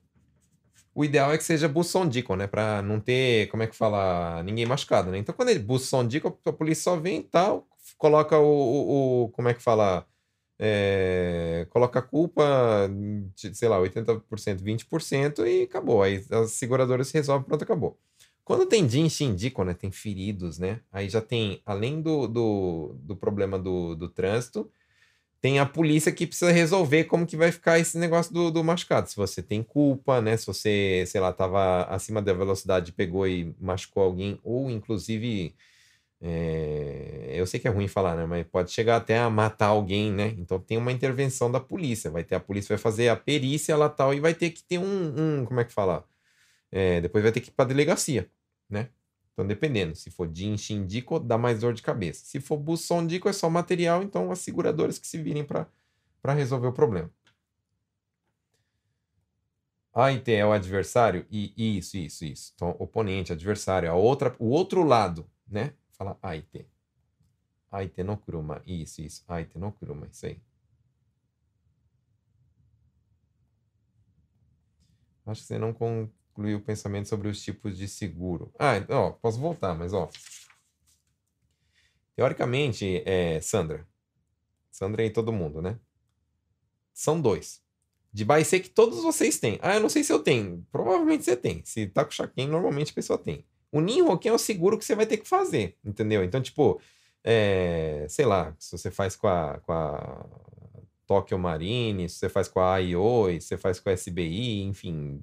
O 0.94 1.04
ideal 1.04 1.32
é 1.32 1.38
que 1.38 1.44
seja 1.44 1.68
bussondico, 1.68 2.36
né? 2.36 2.46
Pra 2.46 2.82
não 2.82 3.00
ter, 3.00 3.48
como 3.48 3.62
é 3.62 3.66
que 3.66 3.74
fala, 3.76 4.42
ninguém 4.42 4.66
machucado, 4.66 5.10
né? 5.10 5.18
Então, 5.18 5.34
quando 5.34 5.48
ele 5.48 5.58
bussondico, 5.60 6.38
a 6.44 6.52
polícia 6.52 6.84
só 6.84 6.96
vem 6.96 7.20
e 7.20 7.22
tal, 7.22 7.66
coloca 7.96 8.38
o, 8.38 8.44
o, 8.44 9.24
o 9.24 9.28
como 9.30 9.48
é 9.48 9.54
que 9.54 9.62
fala, 9.62 10.06
é, 10.58 11.66
coloca 11.70 11.98
a 12.00 12.02
culpa, 12.02 12.44
sei 13.54 13.68
lá, 13.68 13.78
80%, 13.80 14.62
20% 14.62 15.46
e 15.46 15.62
acabou. 15.62 16.02
Aí 16.02 16.24
as 16.30 16.52
seguradoras 16.52 17.08
se 17.08 17.14
resolvem, 17.14 17.46
pronto, 17.46 17.64
acabou. 17.64 17.98
Quando 18.44 18.66
tem 18.66 18.86
DIN 18.86 19.08
Shindico, 19.08 19.64
né? 19.64 19.72
Tem 19.74 19.90
feridos, 19.90 20.58
né? 20.58 20.80
Aí 20.92 21.08
já 21.08 21.20
tem, 21.20 21.62
além 21.64 22.02
do, 22.02 22.26
do, 22.26 22.96
do 23.00 23.16
problema 23.16 23.58
do, 23.58 23.94
do 23.94 24.08
trânsito, 24.08 24.70
tem 25.42 25.58
a 25.58 25.66
polícia 25.66 26.12
que 26.12 26.26
precisa 26.26 26.52
resolver 26.52 27.04
como 27.04 27.26
que 27.26 27.36
vai 27.36 27.50
ficar 27.52 27.78
esse 27.78 27.98
negócio 27.98 28.32
do, 28.32 28.50
do 28.50 28.62
machucado. 28.64 29.10
Se 29.10 29.16
você 29.16 29.42
tem 29.42 29.62
culpa, 29.62 30.20
né? 30.22 30.36
Se 30.36 30.46
você, 30.46 31.04
sei 31.08 31.20
lá, 31.20 31.32
tava 31.32 31.82
acima 31.86 32.22
da 32.22 32.32
velocidade, 32.32 32.92
pegou 32.92 33.26
e 33.26 33.54
machucou 33.60 34.04
alguém, 34.04 34.38
ou 34.44 34.70
inclusive. 34.70 35.54
É... 36.20 37.32
eu 37.34 37.46
sei 37.46 37.60
que 37.60 37.68
é 37.68 37.70
ruim 37.70 37.88
falar, 37.88 38.16
né? 38.16 38.26
Mas 38.26 38.46
pode 38.46 38.70
chegar 38.72 38.96
até 38.98 39.18
a 39.18 39.30
matar 39.30 39.68
alguém, 39.68 40.12
né? 40.12 40.34
Então 40.38 40.60
tem 40.60 40.78
uma 40.78 40.92
intervenção 40.92 41.50
da 41.50 41.60
polícia. 41.60 42.10
Vai 42.10 42.24
ter 42.24 42.36
a 42.36 42.40
polícia 42.40 42.76
vai 42.76 42.78
fazer 42.82 43.08
a 43.08 43.16
perícia 43.16 43.76
lá 43.76 43.88
tal 43.88 44.14
e 44.14 44.20
vai 44.20 44.34
ter 44.34 44.50
que 44.50 44.62
ter 44.64 44.78
um, 44.78 45.40
um 45.42 45.44
como 45.46 45.60
é 45.60 45.64
que 45.64 45.72
fala? 45.72 46.04
É, 46.72 47.00
depois 47.00 47.22
vai 47.24 47.32
ter 47.32 47.40
que 47.40 47.50
ir 47.50 47.52
para 47.52 47.66
delegacia, 47.66 48.30
né? 48.70 48.88
Então, 49.32 49.46
dependendo, 49.46 49.94
se 49.94 50.10
for 50.10 50.28
DIN, 50.28 50.56
Shindico, 50.58 51.18
dá 51.18 51.38
mais 51.38 51.60
dor 51.60 51.72
de 51.72 51.82
cabeça. 51.82 52.24
Se 52.24 52.38
for 52.38 52.58
Busondico, 52.58 53.28
é 53.28 53.32
só 53.32 53.48
material, 53.48 54.02
então 54.02 54.30
as 54.30 54.40
seguradoras 54.40 54.98
que 54.98 55.06
se 55.06 55.22
virem 55.22 55.44
para 55.44 55.66
resolver 56.34 56.66
o 56.66 56.72
problema. 56.72 57.10
AIT 59.94 60.32
é 60.32 60.44
o 60.46 60.52
adversário 60.52 61.26
e 61.30 61.52
isso, 61.76 61.96
isso, 61.98 62.24
isso. 62.24 62.52
Então, 62.54 62.74
oponente, 62.78 63.32
adversário, 63.32 63.90
a 63.90 63.94
outra, 63.94 64.34
o 64.38 64.46
outro 64.48 64.82
lado, 64.82 65.28
né? 65.46 65.74
Fala 65.92 66.18
AIT. 66.22 66.66
AIT 67.70 68.02
no 68.02 68.16
kuruma. 68.16 68.62
Isso, 68.66 69.02
isso. 69.02 69.24
AIT 69.28 69.58
no 69.58 69.72
kuruma. 69.72 70.06
Isso 70.10 70.26
aí. 70.26 70.40
Acho 75.26 75.40
que 75.42 75.46
você 75.46 75.58
não 75.58 75.72
concluiu 76.32 76.58
o 76.58 76.62
pensamento 76.62 77.08
sobre 77.08 77.28
os 77.28 77.42
tipos 77.42 77.76
de 77.76 77.86
seguro. 77.86 78.52
Ah, 78.58 78.74
ó, 78.88 79.10
posso 79.10 79.38
voltar, 79.38 79.74
mas 79.74 79.92
ó. 79.92 80.08
Teoricamente, 82.16 83.02
é, 83.06 83.40
Sandra. 83.40 83.86
Sandra 84.70 85.04
e 85.04 85.10
todo 85.10 85.32
mundo, 85.32 85.60
né? 85.60 85.78
São 86.92 87.20
dois. 87.20 87.62
De 88.12 88.26
que 88.60 88.68
todos 88.68 89.02
vocês 89.02 89.38
têm. 89.38 89.58
Ah, 89.62 89.74
eu 89.76 89.80
não 89.80 89.88
sei 89.88 90.04
se 90.04 90.12
eu 90.12 90.18
tenho. 90.18 90.66
Provavelmente 90.70 91.24
você 91.24 91.36
tem. 91.36 91.62
Se 91.64 91.86
tá 91.86 92.04
com 92.04 92.10
Shaken, 92.10 92.48
normalmente 92.48 92.92
a 92.92 92.94
pessoa 92.94 93.18
tem. 93.18 93.46
O 93.70 93.80
Ninhoken 93.80 94.30
é 94.30 94.34
o 94.34 94.38
seguro 94.38 94.78
que 94.78 94.84
você 94.84 94.94
vai 94.94 95.06
ter 95.06 95.16
que 95.16 95.26
fazer, 95.26 95.78
entendeu? 95.82 96.22
Então, 96.22 96.42
tipo, 96.42 96.78
é, 97.24 98.04
sei 98.08 98.26
lá, 98.26 98.54
se 98.58 98.76
você 98.76 98.90
faz 98.90 99.16
com 99.16 99.28
a, 99.28 99.58
com 99.60 99.72
a 99.72 100.26
Tokyo 101.06 101.38
Marine, 101.38 102.06
se 102.06 102.16
você 102.16 102.28
faz 102.28 102.48
com 102.48 102.60
a 102.60 102.76
IOI, 102.76 103.40
se 103.40 103.48
você 103.48 103.56
faz 103.56 103.80
com 103.80 103.88
a 103.88 103.94
SBI, 103.94 104.62
enfim, 104.64 105.22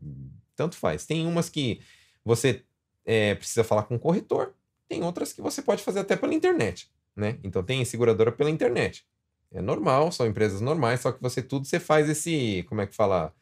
tanto 0.59 0.75
faz. 0.75 1.05
Tem 1.05 1.25
umas 1.25 1.49
que 1.49 1.79
você 2.23 2.63
é, 3.05 3.33
precisa 3.33 3.63
falar 3.63 3.83
com 3.83 3.95
o 3.95 3.99
corretor, 3.99 4.53
tem 4.89 5.01
outras 5.03 5.31
que 5.31 5.41
você 5.41 5.61
pode 5.61 5.81
fazer 5.81 5.99
até 6.01 6.17
pela 6.17 6.33
internet, 6.33 6.91
né? 7.15 7.39
Então 7.45 7.63
tem 7.63 7.85
seguradora 7.85 8.29
pela 8.29 8.49
internet. 8.49 9.05
É 9.51 9.61
normal, 9.61 10.11
são 10.11 10.27
empresas 10.27 10.59
normais, 10.59 10.99
só 10.99 11.13
que 11.13 11.21
você 11.21 11.41
tudo 11.41 11.65
você 11.65 11.79
faz 11.79 12.09
esse, 12.09 12.65
como 12.67 12.81
é 12.81 12.87
que 12.87 12.93
fala? 12.93 13.33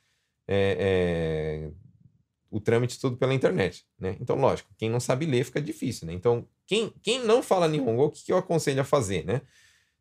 É, 0.47 0.77
é, 0.79 1.71
o 2.51 2.61
trâmite 2.61 2.99
tudo 2.99 3.17
pela 3.17 3.33
internet, 3.33 3.83
né? 3.99 4.15
Então, 4.21 4.35
lógico, 4.37 4.69
quem 4.77 4.89
não 4.89 4.99
sabe 4.99 5.25
ler 5.25 5.43
fica 5.43 5.59
difícil, 5.59 6.05
né? 6.05 6.13
Então, 6.13 6.47
quem, 6.67 6.93
quem 7.01 7.25
não 7.25 7.41
fala 7.41 7.67
Nihongo, 7.67 8.05
o 8.05 8.11
que, 8.11 8.23
que 8.23 8.31
eu 8.31 8.37
aconselho 8.37 8.79
a 8.79 8.85
fazer, 8.85 9.25
né? 9.25 9.41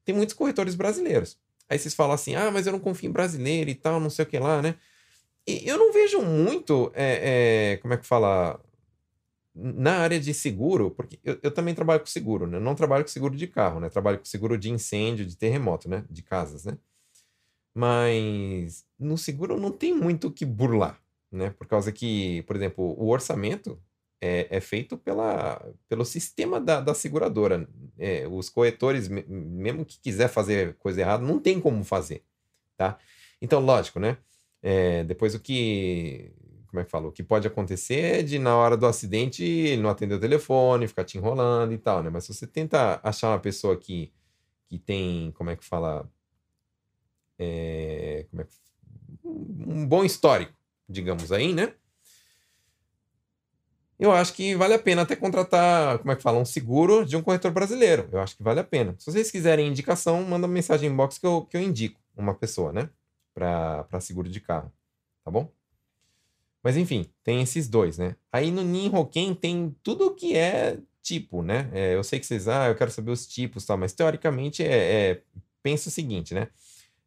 Tem 0.05 0.15
muitos 0.15 0.35
corretores 0.35 0.75
brasileiros. 0.75 1.39
Aí 1.69 1.79
vocês 1.79 1.95
falam 1.95 2.13
assim, 2.13 2.37
ah, 2.37 2.51
mas 2.51 2.67
eu 2.67 2.73
não 2.73 2.79
confio 2.79 3.09
em 3.09 3.13
brasileiro 3.13 3.71
e 3.71 3.75
tal, 3.75 3.99
não 3.99 4.11
sei 4.11 4.25
o 4.25 4.29
que 4.29 4.39
lá, 4.39 4.61
né? 4.63 4.77
Eu 5.47 5.79
não 5.79 5.93
vejo 5.93 6.21
muito, 6.23 6.91
é, 6.95 7.73
é, 7.73 7.77
como 7.77 7.95
é 7.95 7.97
que 7.97 8.07
fala, 8.07 8.61
na 9.55 9.99
área 9.99 10.21
de 10.21 10.35
seguro, 10.35 10.91
porque 10.91 11.19
eu, 11.25 11.39
eu, 11.43 11.51
também 11.51 11.75
trabalho 11.75 12.01
com 12.01 12.07
seguro, 12.07 12.47
né? 12.47 12.59
Eu 12.59 12.61
não 12.61 12.75
trabalho 12.75 13.05
com 13.05 13.09
seguro 13.11 13.37
de 13.37 13.47
carro, 13.47 13.81
né? 13.81 13.89
Trabalho 13.89 14.19
com 14.19 14.25
seguro 14.25 14.59
de 14.59 14.71
incêndio, 14.71 15.25
de 15.25 15.37
terremoto, 15.37 15.89
né? 15.89 16.05
De 16.11 16.23
casas, 16.23 16.65
né? 16.65 16.77
Mas 17.75 18.85
no 18.99 19.17
seguro 19.17 19.59
não 19.59 19.71
tem 19.71 19.95
muito 19.95 20.29
o 20.29 20.33
que 20.33 20.45
burlar, 20.45 21.01
né? 21.31 21.51
Por 21.51 21.67
causa 21.67 21.93
que, 21.93 22.43
por 22.43 22.57
exemplo, 22.57 22.85
o 22.99 23.09
orçamento 23.09 23.81
é, 24.21 24.49
é 24.51 24.61
feito 24.61 24.97
pela, 24.99 25.65
pelo 25.89 26.05
sistema 26.05 26.61
da, 26.61 26.81
da 26.81 26.95
seguradora. 26.95 27.69
É, 27.99 28.27
os 28.29 28.49
corretores, 28.49 29.09
mesmo 29.09 29.85
que 29.85 29.99
quiser 30.01 30.29
fazer 30.29 30.75
coisa 30.75 31.01
errada, 31.01 31.25
não 31.25 31.39
tem 31.39 31.61
como 31.61 31.85
fazer, 31.85 32.25
tá? 32.77 32.99
Então, 33.41 33.61
lógico, 33.61 34.01
né? 34.01 34.19
É, 34.63 35.05
depois 35.05 35.35
o 35.35 35.41
que, 35.41 36.33
como 36.67 36.81
é 36.81 36.85
que 36.85 36.91
falou? 36.91 37.11
O 37.11 37.13
que 37.13 37.23
pode 37.23 37.47
acontecer 37.47 38.21
é 38.21 38.23
de 38.23 38.39
na 38.39 38.57
hora 38.57 38.77
do 38.77 38.87
acidente 38.87 39.45
ele 39.45 39.83
não 39.83 39.91
atender 39.91 40.15
o 40.15 40.21
telefone, 40.21 40.89
ficar 40.89 41.05
te 41.05 41.19
enrolando 41.19 41.73
e 41.73 41.79
tal, 41.79 42.03
né? 42.03 42.11
Mas 42.11 42.25
se 42.25 42.35
você 42.35 42.47
tenta 42.47 43.01
achar 43.03 43.31
uma 43.31 43.41
pessoa 43.41 43.77
que, 43.77 44.13
que 44.69 44.79
tem, 44.79 45.33
como 45.33 45.51
é 45.51 45.57
que 45.57 45.65
fala? 45.65 46.11
É, 47.39 48.27
como 48.31 48.43
é 48.43 48.45
que, 48.45 48.55
um 49.25 49.87
bom 49.87 50.05
histórico, 50.05 50.53
digamos 50.89 51.33
aí, 51.33 51.53
né? 51.53 51.75
eu 53.99 54.13
acho 54.13 54.35
que 54.35 54.55
vale 54.55 54.75
a 54.75 54.79
pena 54.79 55.03
até 55.03 55.17
contratar, 55.17 55.99
como 55.99 56.13
é 56.13 56.17
que 56.17 56.23
fala, 56.23 56.39
um 56.39 56.45
seguro 56.45 57.05
de 57.05 57.17
um 57.17 57.23
corretor 57.23 57.51
brasileiro. 57.51 58.09
Eu 58.13 58.21
acho 58.21 58.37
que 58.37 58.43
vale 58.43 58.61
a 58.61 58.65
pena. 58.65 58.95
Se 58.99 59.11
vocês 59.11 59.31
quiserem 59.31 59.69
indicação, 59.69 60.23
manda 60.23 60.47
uma 60.47 60.53
mensagem 60.53 60.91
inbox 60.91 61.19
que 61.19 61.27
eu, 61.27 61.43
que 61.43 61.57
eu 61.57 61.61
indico 61.63 61.99
uma 62.17 62.35
pessoa, 62.35 62.73
né? 62.73 62.91
Para 63.37 64.01
seguro 64.01 64.31
de 64.31 64.41
carro. 64.41 64.73
Tá 65.23 65.31
bom? 65.31 65.53
Mas 66.63 66.77
enfim, 66.77 67.05
tem 67.23 67.43
esses 67.43 67.69
dois, 67.69 67.99
né? 67.99 68.17
Aí 68.33 68.51
no 68.51 68.63
Ninhoken 68.63 69.35
tem 69.35 69.77
tudo 69.83 70.15
que 70.15 70.35
é 70.35 70.79
tipo, 71.03 71.43
né? 71.43 71.71
É, 71.73 71.95
eu 71.95 72.03
sei 72.03 72.19
que 72.19 72.27
vocês, 72.27 72.49
ah, 72.49 72.69
eu 72.69 72.75
quero 72.75 72.91
saber 72.91 73.11
os 73.11 73.27
tipos 73.27 73.67
tal, 73.67 73.77
mas 73.77 73.93
teoricamente 73.93 74.65
é, 74.65 75.11
é 75.11 75.23
pensa 75.63 75.91
o 75.91 75.93
seguinte, 75.93 76.33
né? 76.33 76.49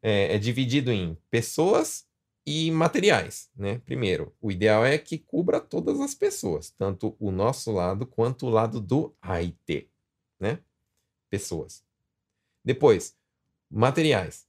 É, 0.02 0.36
é 0.36 0.38
dividido 0.38 0.92
em 0.92 1.18
pessoas 1.32 2.08
e 2.46 2.70
materiais, 2.72 3.50
né? 3.56 3.82
Primeiro, 3.86 4.34
o 4.40 4.52
ideal 4.52 4.86
é 4.86 4.98
que 4.98 5.18
cubra 5.18 5.60
todas 5.60 6.00
as 6.00 6.14
pessoas, 6.14 6.70
tanto 6.70 7.16
o 7.20 7.32
nosso 7.32 7.72
lado 7.72 8.06
quanto 8.06 8.46
o 8.46 8.50
lado 8.50 8.80
do 8.80 9.16
IT, 9.22 9.90
né? 10.40 10.60
Pessoas. 11.28 11.84
Depois, 12.64 13.16
materiais. 13.70 14.49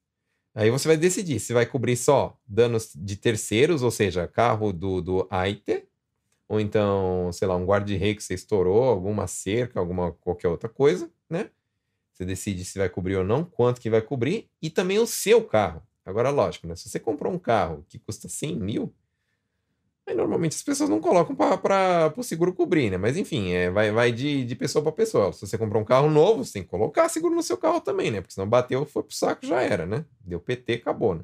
Aí 0.54 0.70
você 0.70 0.88
vai 0.88 0.96
decidir 0.96 1.38
se 1.40 1.52
vai 1.52 1.64
cobrir 1.64 1.96
só 1.96 2.36
danos 2.46 2.92
de 2.94 3.16
terceiros, 3.16 3.82
ou 3.82 3.90
seja, 3.90 4.26
carro 4.26 4.72
do, 4.72 5.00
do 5.00 5.28
IT, 5.30 5.86
ou 6.48 6.60
então, 6.60 7.30
sei 7.32 7.46
lá, 7.46 7.56
um 7.56 7.64
guarda-rei 7.64 8.14
que 8.14 8.22
você 8.22 8.34
estourou, 8.34 8.84
alguma 8.84 9.26
cerca, 9.28 9.78
alguma 9.78 10.12
qualquer 10.12 10.48
outra 10.48 10.68
coisa, 10.68 11.10
né? 11.28 11.50
Você 12.12 12.24
decide 12.24 12.64
se 12.64 12.78
vai 12.78 12.88
cobrir 12.88 13.16
ou 13.16 13.24
não, 13.24 13.44
quanto 13.44 13.80
que 13.80 13.88
vai 13.88 14.02
cobrir, 14.02 14.50
e 14.60 14.68
também 14.70 14.98
o 14.98 15.06
seu 15.06 15.44
carro. 15.44 15.82
Agora, 16.04 16.30
lógico, 16.30 16.66
né? 16.66 16.76
Se 16.76 16.88
você 16.88 16.98
comprou 16.98 17.32
um 17.32 17.38
carro 17.38 17.84
que 17.88 17.98
custa 17.98 18.28
100 18.28 18.56
mil, 18.58 18.94
aí 20.10 20.16
normalmente 20.16 20.56
as 20.56 20.62
pessoas 20.62 20.90
não 20.90 21.00
colocam 21.00 21.34
para 21.34 22.12
o 22.16 22.22
seguro 22.22 22.52
cobrir, 22.52 22.90
né? 22.90 22.96
Mas 22.96 23.16
enfim, 23.16 23.52
é, 23.52 23.70
vai, 23.70 23.90
vai 23.90 24.12
de, 24.12 24.44
de 24.44 24.56
pessoa 24.56 24.82
para 24.82 24.92
pessoa. 24.92 25.32
Se 25.32 25.46
você 25.46 25.56
comprou 25.58 25.82
um 25.82 25.84
carro 25.84 26.10
novo, 26.10 26.44
você 26.44 26.54
tem 26.54 26.62
que 26.62 26.68
colocar 26.68 27.08
seguro 27.08 27.34
no 27.34 27.42
seu 27.42 27.56
carro 27.56 27.80
também, 27.80 28.10
né? 28.10 28.20
Porque 28.20 28.34
senão 28.34 28.48
bateu, 28.48 28.84
foi 28.86 29.02
pro 29.02 29.14
saco, 29.14 29.46
já 29.46 29.62
era, 29.62 29.86
né? 29.86 30.04
Deu 30.20 30.40
PT, 30.40 30.74
acabou, 30.74 31.14
né? 31.14 31.22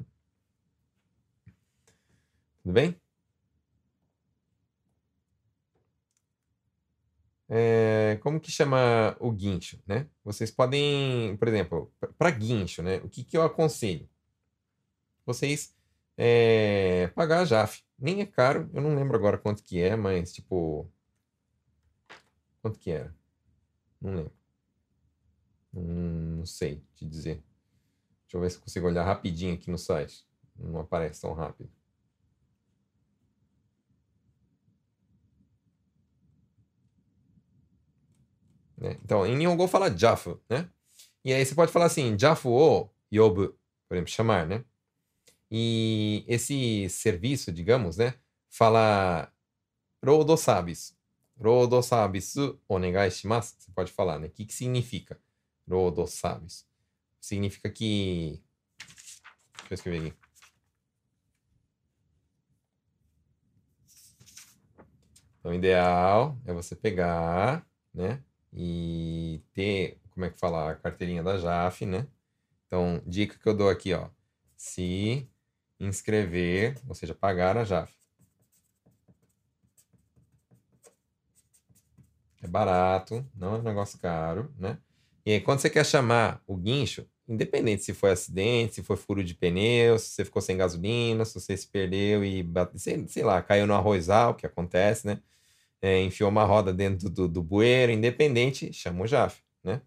Tudo 2.63 2.73
bem? 2.73 2.95
É, 7.49 8.19
como 8.21 8.39
que 8.39 8.51
chama 8.51 9.15
o 9.19 9.31
guincho, 9.31 9.79
né? 9.87 10.07
Vocês 10.23 10.51
podem, 10.51 11.37
por 11.37 11.47
exemplo, 11.47 11.91
para 12.17 12.29
guincho, 12.31 12.81
né? 12.83 12.97
O 13.03 13.09
que, 13.09 13.23
que 13.23 13.37
eu 13.37 13.43
aconselho? 13.43 14.09
vocês 15.27 15.75
é, 16.17 17.07
pagar 17.13 17.41
a 17.41 17.45
JAF. 17.45 17.83
Nem 17.99 18.21
é 18.21 18.25
caro, 18.25 18.69
eu 18.73 18.81
não 18.81 18.95
lembro 18.95 19.17
agora 19.17 19.37
quanto 19.37 19.63
que 19.63 19.81
é, 19.81 19.95
mas 19.95 20.31
tipo. 20.33 20.91
Quanto 22.61 22.79
que 22.79 22.91
era? 22.91 23.15
Não 24.01 24.15
lembro. 24.15 24.33
Hum, 25.73 26.37
não 26.37 26.45
sei 26.45 26.83
te 26.95 27.05
dizer. 27.05 27.43
Deixa 28.23 28.37
eu 28.37 28.41
ver 28.41 28.51
se 28.51 28.59
consigo 28.59 28.87
olhar 28.87 29.03
rapidinho 29.03 29.55
aqui 29.55 29.71
no 29.71 29.77
site. 29.77 30.27
Não 30.55 30.79
aparece 30.79 31.21
tão 31.21 31.33
rápido. 31.33 31.69
Né? 38.77 38.97
Então, 39.03 39.25
em 39.25 39.35
Nihongo 39.35 39.67
fala 39.67 39.95
Jafu, 39.95 40.39
né? 40.49 40.69
E 41.25 41.33
aí 41.33 41.45
você 41.45 41.55
pode 41.55 41.71
falar 41.71 41.85
assim, 41.85 42.17
Jafu 42.17 42.49
o 42.49 42.89
Yobu, 43.11 43.57
por 43.87 43.95
exemplo, 43.95 44.11
chamar, 44.11 44.45
né? 44.45 44.63
E 45.49 46.25
esse 46.27 46.89
serviço, 46.89 47.51
digamos, 47.51 47.97
né, 47.97 48.15
fala 48.49 49.31
Rodo 50.03 50.35
Sabis. 50.37 50.95
Rodo 51.39 51.81
Sabis 51.81 52.35
onegai 52.67 53.11
shimasu. 53.11 53.55
Você 53.59 53.71
pode 53.71 53.91
falar, 53.91 54.19
né? 54.19 54.27
O 54.27 54.31
que, 54.31 54.45
que 54.45 54.53
significa 54.53 55.19
Rodo 55.69 56.05
Sabis? 56.07 56.67
Significa 57.19 57.69
que. 57.69 58.41
Deixa 59.69 59.73
eu 59.73 59.75
escrever 59.75 60.07
aqui. 60.07 60.17
Então, 65.39 65.51
o 65.51 65.53
ideal 65.55 66.37
é 66.45 66.53
você 66.53 66.75
pegar, 66.75 67.65
né? 67.93 68.21
E 68.51 69.41
ter, 69.53 69.99
como 70.11 70.25
é 70.25 70.29
que 70.29 70.39
fala, 70.39 70.71
a 70.71 70.75
carteirinha 70.75 71.23
da 71.23 71.37
JAF, 71.37 71.85
né? 71.85 72.07
Então, 72.65 73.01
dica 73.05 73.37
que 73.37 73.47
eu 73.47 73.55
dou 73.55 73.69
aqui, 73.69 73.93
ó. 73.93 74.09
Se 74.55 75.29
inscrever, 75.79 76.75
ou 76.87 76.95
seja, 76.95 77.13
pagar 77.13 77.57
a 77.57 77.63
JAF. 77.63 77.93
É 82.41 82.47
barato, 82.47 83.25
não 83.35 83.55
é 83.55 83.59
um 83.59 83.63
negócio 83.63 83.99
caro, 83.99 84.53
né? 84.57 84.77
E 85.25 85.33
aí, 85.33 85.41
quando 85.41 85.59
você 85.59 85.69
quer 85.69 85.85
chamar 85.85 86.41
o 86.47 86.55
guincho, 86.55 87.05
independente 87.27 87.83
se 87.83 87.93
foi 87.93 88.11
acidente, 88.11 88.75
se 88.75 88.83
foi 88.83 88.95
furo 88.95 89.23
de 89.23 89.33
pneu, 89.35 89.99
se 89.99 90.11
você 90.11 90.25
ficou 90.25 90.41
sem 90.41 90.55
gasolina, 90.55 91.25
se 91.25 91.33
você 91.33 91.57
se 91.57 91.67
perdeu 91.67 92.23
e, 92.23 92.41
bate, 92.43 92.79
sei, 92.79 93.05
sei 93.07 93.23
lá, 93.23 93.41
caiu 93.41 93.67
no 93.67 93.73
arrozal, 93.73 94.35
que 94.35 94.45
acontece, 94.45 95.05
né? 95.07 95.21
É, 95.81 96.01
enfiou 96.01 96.29
uma 96.29 96.45
roda 96.45 96.73
dentro 96.73 97.09
do, 97.09 97.27
do 97.27 97.43
bueiro, 97.43 97.91
independente, 97.91 98.73
chama 98.73 99.03
o 99.03 99.07
JAF, 99.07 99.43
né? 99.63 99.81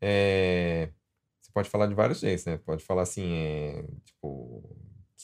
É, 0.00 0.90
você 1.40 1.50
pode 1.52 1.70
falar 1.70 1.86
de 1.86 1.94
vários 1.94 2.20
jeitos, 2.20 2.44
né? 2.44 2.58
Pode 2.58 2.84
falar 2.84 3.02
assim, 3.02 3.32
é, 3.34 3.84
tipo, 4.04 4.62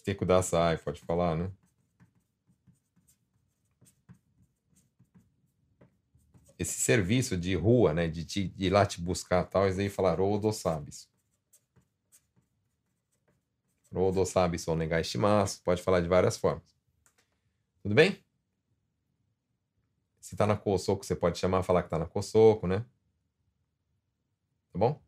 Teco 0.07 0.25
da 0.25 0.41
SAI, 0.41 0.79
pode 0.79 1.01
falar, 1.01 1.35
né? 1.35 1.51
Esse 6.57 6.81
serviço 6.81 7.37
de 7.37 7.57
rua, 7.57 7.93
né? 7.93 8.07
De, 8.07 8.25
te, 8.25 8.47
de 8.47 8.67
ir 8.67 8.71
lá 8.71 8.87
te 8.87 9.01
buscar 9.01 9.43
tal, 9.43 9.65
eles 9.65 9.81
aí 9.81 9.89
falaram, 9.89 10.31
Odo 10.31 10.53
sabes. 10.53 11.11
Odo 13.93 14.25
sabes 14.25 14.69
ou 14.69 14.77
negar 14.77 15.01
estimaço, 15.01 15.61
pode 15.65 15.83
falar 15.83 16.01
de 16.01 16.07
várias 16.07 16.37
formas. 16.37 16.77
Tudo 17.83 17.93
bem? 17.97 18.25
Se 20.21 20.37
tá 20.37 20.47
na 20.47 20.57
Kosoko, 20.57 21.05
você 21.05 21.17
pode 21.17 21.37
chamar, 21.37 21.65
falar 21.65 21.83
que 21.83 21.91
tá 21.91 21.99
na 21.99 22.07
Kosoko, 22.07 22.69
né? 22.69 22.87
Tá 24.73 24.79
bom? 24.79 25.06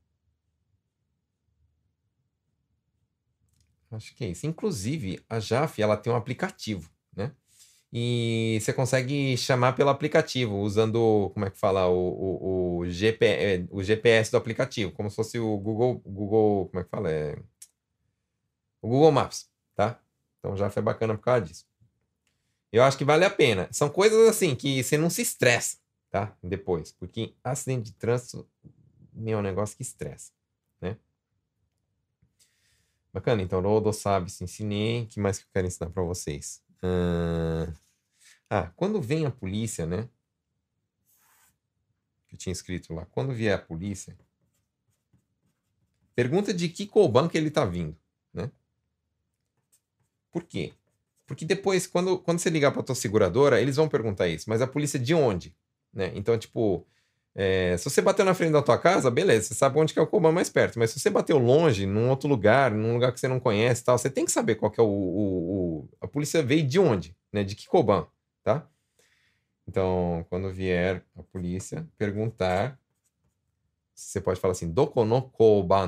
Acho 3.91 4.15
que 4.15 4.25
é 4.25 4.29
isso. 4.29 4.47
Inclusive, 4.47 5.25
a 5.29 5.41
JAF, 5.41 5.81
ela 5.81 5.97
tem 5.97 6.13
um 6.13 6.17
aplicativo, 6.17 6.91
né? 7.17 7.33
E 7.93 8.59
você 8.61 8.73
consegue 8.73 9.37
chamar 9.37 9.73
pelo 9.73 9.89
aplicativo, 9.89 10.59
usando, 10.59 11.31
como 11.33 11.47
é 11.47 11.51
que 11.51 11.59
fala, 11.59 11.89
o, 11.89 11.97
o, 11.97 12.79
o, 12.81 12.87
GP, 12.87 13.27
é, 13.27 13.67
o 13.71 13.83
GPS 13.83 14.31
do 14.31 14.37
aplicativo, 14.37 14.93
como 14.93 15.09
se 15.09 15.17
fosse 15.17 15.39
o 15.39 15.57
Google, 15.57 16.03
Google, 16.05 16.69
como 16.69 16.81
é 16.81 16.85
que 16.85 16.91
fala? 16.91 17.11
É, 17.11 17.39
o 18.83 18.89
Google 18.89 19.11
Maps, 19.11 19.51
tá? 19.75 19.99
Então 20.39 20.55
já 20.57 20.69
foi 20.69 20.83
bacana 20.83 21.17
por 21.17 21.23
causa 21.23 21.47
disso. 21.47 21.67
Eu 22.71 22.83
acho 22.83 22.99
que 22.99 23.05
vale 23.05 23.25
a 23.25 23.31
pena. 23.31 23.69
São 23.73 23.89
coisas 23.89 24.29
assim 24.29 24.55
que 24.55 24.83
você 24.83 24.99
não 24.99 25.09
se 25.09 25.23
estressa, 25.23 25.79
tá? 26.11 26.37
Depois, 26.43 26.93
porque 26.93 27.35
acidente 27.43 27.91
de 27.91 27.93
trânsito 27.97 28.47
é 29.27 29.37
um 29.37 29.43
negócio 29.43 29.77
que 29.77 29.83
estressa? 29.83 30.31
Bacana, 33.19 33.43
então, 33.43 33.61
Rodo 33.61 33.93
sabe, 33.93 34.31
se 34.31 34.45
ensinei. 34.45 35.03
O 35.03 35.07
que 35.09 35.19
mais 35.19 35.41
que 35.41 35.45
eu 35.45 35.49
quero 35.53 35.67
ensinar 35.67 35.91
para 35.91 36.05
vocês? 36.05 36.63
Ah, 38.49 38.71
quando 38.77 39.03
vem 39.03 39.27
a 39.27 39.31
polícia, 39.31 39.85
né? 39.85 40.09
Que 42.29 42.37
eu 42.37 42.39
tinha 42.39 42.53
escrito 42.53 42.95
lá. 42.95 43.07
Quando 43.07 43.33
vier 43.33 43.57
a 43.57 43.59
polícia, 43.59 44.17
pergunta 46.15 46.55
de 46.55 46.69
que 46.69 46.87
Koban 46.87 47.29
que 47.29 47.37
ele 47.37 47.51
tá 47.51 47.65
vindo, 47.65 47.99
né? 48.33 48.53
Por 50.31 50.45
quê? 50.45 50.73
Porque 51.27 51.45
depois, 51.45 51.89
quando, 51.89 52.21
quando 52.21 52.39
você 52.39 52.49
ligar 52.49 52.71
para 52.71 52.85
tua 52.85 52.95
seguradora, 52.95 53.61
eles 53.61 53.75
vão 53.75 53.89
perguntar 53.89 54.29
isso. 54.29 54.49
Mas 54.49 54.63
a 54.63 54.67
polícia 54.69 54.97
de 54.99 55.13
onde? 55.13 55.57
Né? 55.93 56.13
Então, 56.15 56.39
tipo, 56.39 56.87
é, 57.41 57.77
se 57.77 57.89
você 57.89 58.03
bateu 58.03 58.25
na 58.25 58.35
frente 58.35 58.51
da 58.51 58.61
tua 58.61 58.77
casa, 58.77 59.13
beleza, 59.13 59.47
você 59.47 59.55
sabe 59.55 59.79
onde 59.79 59.93
que 59.93 59.99
é 60.01 60.03
o 60.03 60.07
Koban 60.09 60.33
mais 60.33 60.51
perto. 60.51 60.77
Mas 60.77 60.91
se 60.91 60.99
você 60.99 61.09
bateu 61.09 61.39
longe, 61.39 61.87
num 61.87 62.11
outro 62.11 62.29
lugar, 62.29 62.73
num 62.73 62.95
lugar 62.95 63.13
que 63.13 63.21
você 63.21 63.29
não 63.29 63.39
conhece 63.39 63.85
tal, 63.85 63.97
você 63.97 64.11
tem 64.11 64.25
que 64.25 64.33
saber 64.33 64.57
qual 64.57 64.73
que 64.73 64.81
é 64.81 64.83
o... 64.83 64.89
o, 64.89 65.83
o 65.83 65.89
a 66.01 66.09
polícia 66.09 66.43
veio 66.43 66.67
de 66.67 66.81
onde, 66.81 67.17
né? 67.33 67.45
De 67.45 67.55
que 67.55 67.69
Koban, 67.69 68.09
tá? 68.43 68.69
Então, 69.69 70.27
quando 70.29 70.53
vier 70.53 71.05
a 71.17 71.23
polícia 71.23 71.87
perguntar, 71.97 72.77
você 73.95 74.21
pode 74.21 74.41
falar 74.41 74.51
assim, 74.51 74.73
Doko 74.73 75.05
no 75.05 75.31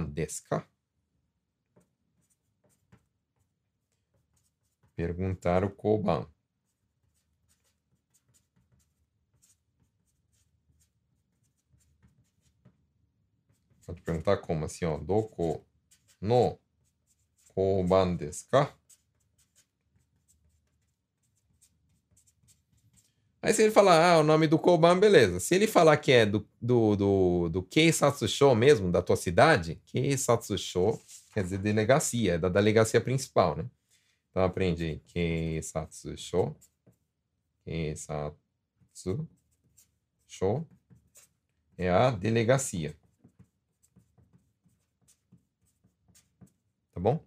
desu? 0.09 0.45
Perguntar 4.95 5.65
o 5.65 5.71
Koban. 5.71 6.29
Pode 13.91 14.03
perguntar 14.03 14.37
como 14.37 14.65
assim, 14.65 14.85
ó. 14.85 14.97
Doko 14.99 15.67
no 16.21 16.57
Koban 17.53 18.15
desu 18.15 18.49
ka? 18.49 18.73
Aí 23.43 23.53
se 23.53 23.63
ele 23.63 23.73
falar, 23.73 24.13
ah, 24.13 24.21
o 24.21 24.23
nome 24.23 24.47
do 24.47 24.61
Koban, 24.61 24.97
beleza. 24.97 25.41
Se 25.41 25.57
ele 25.57 25.67
falar 25.67 25.97
que 25.97 26.13
é 26.13 26.25
do, 26.25 26.49
do, 26.63 26.95
do, 26.95 27.49
do 27.49 27.63
Keisatsu 27.65 28.29
Show 28.29 28.55
mesmo, 28.55 28.93
da 28.93 29.03
tua 29.03 29.17
cidade, 29.17 29.83
Keisatsu 29.87 30.57
Show 30.57 31.03
quer 31.35 31.43
dizer 31.43 31.59
delegacia, 31.59 32.35
é 32.35 32.39
da 32.39 32.49
delegacia 32.49 33.01
principal, 33.01 33.57
né? 33.57 33.69
Então 34.31 34.45
aprende 34.45 34.85
aí. 34.85 34.99
Keisatsu 35.01 36.17
Show. 36.17 36.57
Keisatsu 37.65 39.29
Show 40.29 40.65
é 41.77 41.91
a 41.91 42.13
delegacia. 42.13 42.95
Tá 47.01 47.03
bom? 47.03 47.25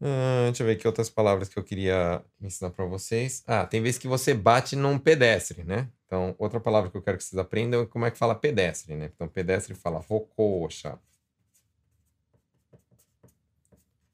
Ah, 0.00 0.46
deixa 0.46 0.62
eu 0.62 0.66
ver 0.66 0.76
aqui 0.76 0.86
outras 0.86 1.10
palavras 1.10 1.48
que 1.50 1.58
eu 1.58 1.62
queria 1.64 2.24
ensinar 2.40 2.70
para 2.70 2.86
vocês. 2.86 3.44
Ah, 3.46 3.66
tem 3.66 3.82
vezes 3.82 3.98
que 3.98 4.08
você 4.08 4.32
bate 4.32 4.74
num 4.74 4.98
pedestre, 4.98 5.62
né? 5.62 5.90
Então, 6.06 6.34
outra 6.38 6.58
palavra 6.58 6.90
que 6.90 6.96
eu 6.96 7.02
quero 7.02 7.18
que 7.18 7.24
vocês 7.24 7.38
aprendam 7.38 7.82
é 7.82 7.86
como 7.86 8.06
é 8.06 8.10
que 8.10 8.16
fala 8.16 8.34
pedestre, 8.34 8.94
né? 8.96 9.10
Então, 9.14 9.28
pedestre 9.28 9.74
fala 9.74 9.98
rocoxa. 9.98 10.98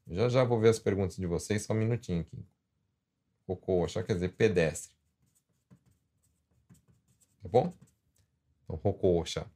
Já 0.09 0.29
já 0.29 0.43
vou 0.43 0.59
ver 0.59 0.71
as 0.71 0.79
perguntas 0.81 1.17
de 1.17 1.27
vocês, 1.27 1.63
só 1.63 1.73
um 1.73 1.77
minutinho 1.77 2.23
aqui. 2.23 2.45
Rocoxa 3.47 4.03
quer 4.03 4.15
dizer 4.15 4.31
pedestre. 4.31 4.93
Tá 7.43 7.49
bom? 7.49 7.73
Então, 8.65 8.77
rocoxa. 8.83 9.47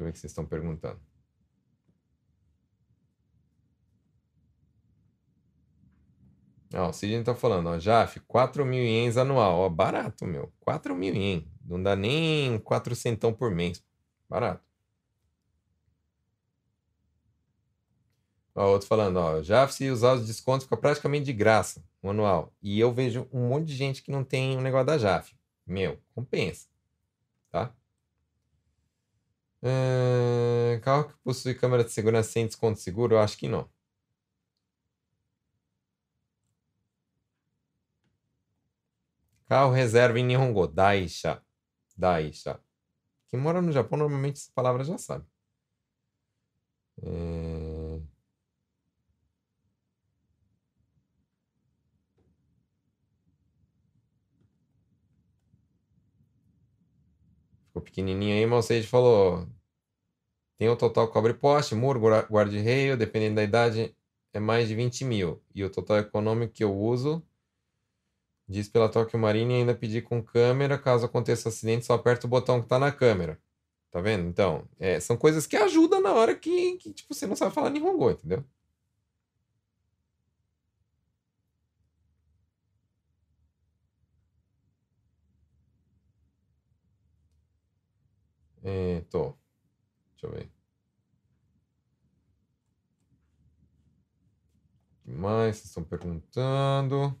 Deixa 0.00 0.04
eu 0.04 0.06
ver 0.06 0.10
o 0.10 0.12
que 0.12 0.18
vocês 0.18 0.30
estão 0.30 0.46
perguntando. 0.46 1.00
Ó, 6.72 6.88
o 6.88 6.92
Sidney 6.92 7.22
tá 7.24 7.34
falando, 7.34 7.68
ó, 7.68 7.78
Jaf, 7.78 8.20
4 8.20 8.64
mil 8.64 8.82
ienes 8.82 9.16
anual. 9.16 9.58
Ó, 9.58 9.68
barato, 9.68 10.26
meu. 10.26 10.52
4 10.60 10.94
mil 10.94 11.14
ienes. 11.14 11.46
Não 11.64 11.82
dá 11.82 11.94
nem 11.96 12.58
400 12.60 13.32
por 13.36 13.50
mês. 13.50 13.84
Barato. 14.28 14.64
Ó, 18.54 18.70
outro 18.72 18.88
falando, 18.88 19.18
ó, 19.18 19.42
Jaf, 19.42 19.74
se 19.74 19.90
usar 19.90 20.14
os 20.14 20.26
descontos, 20.26 20.64
fica 20.64 20.76
praticamente 20.76 21.26
de 21.26 21.32
graça 21.32 21.84
o 22.02 22.10
anual. 22.10 22.54
E 22.62 22.80
eu 22.80 22.92
vejo 22.92 23.28
um 23.32 23.48
monte 23.48 23.66
de 23.66 23.74
gente 23.76 24.02
que 24.02 24.10
não 24.10 24.24
tem 24.24 24.56
o 24.56 24.60
um 24.60 24.62
negócio 24.62 24.86
da 24.86 24.98
Jaf. 24.98 25.34
Meu, 25.66 25.98
compensa. 26.14 26.68
Tá? 27.50 27.74
É... 29.62 30.80
Carro 30.82 31.08
que 31.08 31.14
possui 31.24 31.54
câmera 31.54 31.84
de 31.84 31.90
segurança 31.92 32.30
sem 32.32 32.46
desconto 32.46 32.78
seguro? 32.80 33.14
Eu 33.14 33.20
acho 33.20 33.36
que 33.38 33.48
não. 33.48 33.68
Carro 39.48 39.72
reserva 39.72 40.18
em 40.18 40.24
Nihongo, 40.24 40.66
Daisha. 40.66 41.42
Daisha. 41.96 42.58
Quem 43.28 43.40
mora 43.40 43.62
no 43.62 43.72
Japão 43.72 43.98
normalmente 43.98 44.38
essa 44.40 44.52
palavra 44.54 44.84
já 44.84 44.98
sabe. 44.98 45.26
É... 47.02 47.59
Ficou 57.80 57.82
pequenininho 57.82 58.36
aí, 58.36 58.46
mas 58.46 58.66
você 58.66 58.82
falou. 58.82 59.46
Tem 60.58 60.68
o 60.68 60.76
total 60.76 61.08
cobre 61.08 61.34
poste, 61.34 61.74
muro, 61.74 62.00
guarda-reio, 62.00 62.96
dependendo 62.96 63.36
da 63.36 63.42
idade, 63.42 63.96
é 64.32 64.38
mais 64.38 64.68
de 64.68 64.74
20 64.74 65.04
mil. 65.04 65.42
E 65.54 65.64
o 65.64 65.70
total 65.70 65.98
econômico 65.98 66.52
que 66.52 66.62
eu 66.62 66.76
uso 66.76 67.24
Diz 68.50 68.68
pela 68.68 68.88
Tokyo 68.88 69.16
Marine 69.16 69.54
ainda 69.54 69.76
pedir 69.76 70.02
com 70.02 70.20
câmera, 70.20 70.76
caso 70.76 71.06
aconteça 71.06 71.48
acidente, 71.48 71.86
só 71.86 71.94
aperta 71.94 72.26
o 72.26 72.30
botão 72.30 72.60
que 72.60 72.66
tá 72.66 72.80
na 72.80 72.90
câmera. 72.90 73.40
Tá 73.92 74.00
vendo? 74.00 74.26
Então, 74.28 74.68
é, 74.76 74.98
são 74.98 75.16
coisas 75.16 75.46
que 75.46 75.56
ajudam 75.56 76.00
na 76.00 76.12
hora 76.12 76.34
que, 76.34 76.76
que 76.78 76.92
tipo, 76.92 77.14
você 77.14 77.28
não 77.28 77.36
sabe 77.36 77.54
falar 77.54 77.70
Nihongo, 77.70 78.10
entendeu? 78.10 78.44
É. 88.70 89.00
Deixa 89.10 90.26
eu 90.26 90.30
ver. 90.32 90.50
O 95.04 95.04
que 95.04 95.10
mais 95.12 95.56
vocês 95.56 95.66
estão 95.66 95.84
perguntando? 95.84 97.14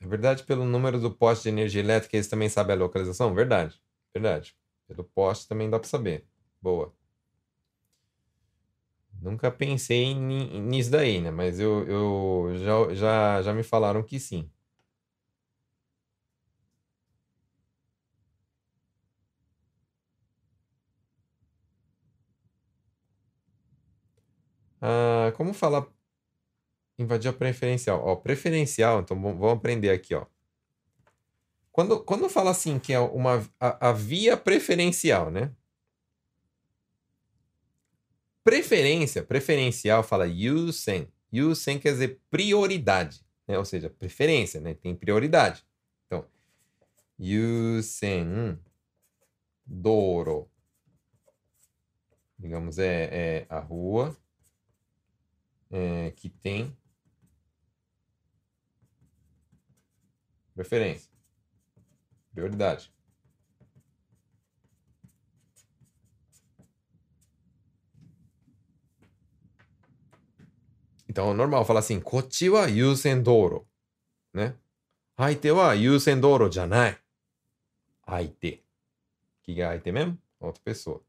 É 0.00 0.06
verdade, 0.06 0.42
pelo 0.44 0.64
número 0.64 0.98
do 1.00 1.10
poste 1.10 1.44
de 1.44 1.48
energia 1.50 1.80
elétrica, 1.82 2.16
eles 2.16 2.28
também 2.28 2.48
sabem 2.48 2.76
a 2.76 2.78
localização? 2.78 3.34
Verdade, 3.34 3.80
verdade. 4.14 4.54
Pelo 4.86 5.04
poste 5.04 5.48
também 5.48 5.68
dá 5.70 5.78
para 5.78 5.88
saber. 5.88 6.26
Boa. 6.62 6.94
Nunca 9.20 9.50
pensei 9.50 10.14
nisso 10.14 10.90
daí, 10.90 11.20
né? 11.20 11.30
Mas 11.30 11.58
eu, 11.58 11.84
eu 11.86 12.58
já, 12.58 12.94
já, 12.94 13.42
já 13.42 13.54
me 13.54 13.62
falaram 13.62 14.02
que 14.02 14.20
sim. 14.20 14.50
Ah, 24.88 25.32
como 25.32 25.52
fala 25.52 25.92
invadir 26.96 27.28
a 27.28 27.32
preferencial? 27.32 28.00
Ó, 28.04 28.14
preferencial, 28.14 29.00
então 29.00 29.20
vamos 29.20 29.52
aprender 29.52 29.90
aqui, 29.90 30.14
ó. 30.14 30.26
Quando, 31.72 32.04
quando 32.04 32.28
fala 32.28 32.52
assim 32.52 32.78
que 32.78 32.92
é 32.92 33.00
uma 33.00 33.44
a, 33.58 33.88
a 33.88 33.92
via 33.92 34.36
preferencial, 34.36 35.28
né? 35.28 35.52
Preferência, 38.44 39.24
preferencial 39.24 40.04
fala 40.04 40.24
yusen. 40.24 41.12
Yusen 41.32 41.80
quer 41.80 41.90
dizer 41.90 42.20
prioridade, 42.30 43.26
né? 43.48 43.58
Ou 43.58 43.64
seja, 43.64 43.90
preferência, 43.90 44.60
né? 44.60 44.74
Tem 44.74 44.94
prioridade. 44.94 45.66
Então, 46.06 46.24
yusen 47.18 48.56
doro. 49.66 50.48
Digamos, 52.38 52.78
é, 52.78 53.10
é 53.40 53.46
a 53.48 53.58
rua 53.58 54.16
é, 55.70 56.10
que 56.12 56.28
tem 56.28 56.76
preferência, 60.54 61.10
prioridade. 62.32 62.92
Então, 71.08 71.30
é 71.30 71.34
normal 71.34 71.64
falar 71.64 71.80
assim, 71.80 71.98
kochi 71.98 72.50
wa 72.50 72.66
yusen 72.66 73.22
douro, 73.22 73.66
né? 74.34 74.54
Aite 75.16 75.50
wa 75.50 75.72
yusen 75.72 76.20
douro 76.20 76.52
janai. 76.52 76.90
É. 76.90 76.98
Aite. 78.06 78.62
Que 79.42 79.60
é 79.62 79.64
aite 79.64 79.90
mesmo? 79.90 80.18
Outra 80.38 80.60
pessoa. 80.62 81.05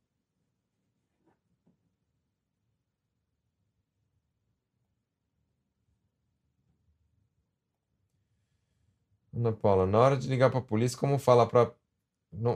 Ana 9.38 9.52
Paula, 9.54 9.86
na 9.86 10.00
hora 10.00 10.18
de 10.18 10.28
ligar 10.28 10.50
para 10.50 10.60
a 10.60 10.64
polícia, 10.64 10.98
como 10.98 11.20
fala 11.20 11.46
para 11.46 11.72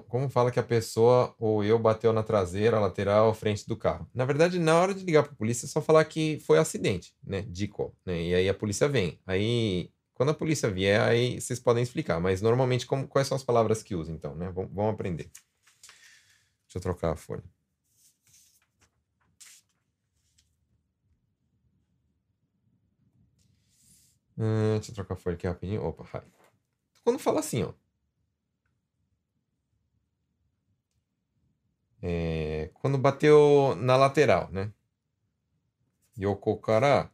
como 0.10 0.30
fala 0.30 0.52
que 0.52 0.60
a 0.60 0.64
pessoa 0.64 1.34
ou 1.40 1.64
eu 1.64 1.80
bateu 1.80 2.12
na 2.12 2.22
traseira, 2.24 2.78
lateral, 2.80 3.34
frente 3.34 3.66
do 3.68 3.78
carro? 3.78 4.06
Na 4.14 4.26
verdade, 4.26 4.60
na 4.60 4.78
hora 4.78 4.94
de 4.94 5.04
ligar 5.06 5.24
para 5.24 5.32
a 5.32 5.36
polícia, 5.36 5.66
é 5.66 5.70
só 5.70 5.82
falar 5.82 6.04
que 6.06 6.40
foi 6.42 6.58
acidente, 6.60 7.16
né? 7.24 7.42
Dico, 7.44 7.96
né? 8.06 8.22
E 8.22 8.36
aí 8.36 8.50
a 8.50 8.54
polícia 8.54 8.88
vem. 8.90 9.20
Aí, 9.26 9.90
quando 10.14 10.30
a 10.30 10.34
polícia 10.34 10.70
vier, 10.70 11.00
aí 11.02 11.40
vocês 11.40 11.60
podem 11.60 11.82
explicar. 11.82 12.20
Mas 12.20 12.42
normalmente, 12.42 12.86
como, 12.86 13.08
quais 13.08 13.28
são 13.28 13.36
as 13.36 13.44
palavras 13.44 13.82
que 13.82 13.96
usam, 13.96 14.14
então, 14.14 14.36
né? 14.36 14.52
Vamos, 14.54 14.72
vamos 14.74 14.94
aprender. 14.94 15.32
Deixa 16.66 16.78
eu 16.78 16.82
trocar 16.82 17.14
a 17.14 17.16
folha. 17.16 17.44
Hum, 24.38 24.74
deixa 24.76 24.92
eu 24.92 24.96
trocar 24.96 25.14
a 25.14 25.18
folha 25.18 25.36
aqui 25.36 25.48
rapidinho. 25.48 25.84
Opa, 25.86 26.04
hi. 26.04 26.41
Quando 27.04 27.20
fala 27.20 27.40
assim, 27.40 27.64
ó. 27.64 27.74
É, 32.02 32.70
quando 32.74 32.98
bateu 32.98 33.76
na 33.76 33.96
lateral, 33.96 34.50
né? 34.52 34.72
Yoko 36.18 36.58
kara 36.58 37.12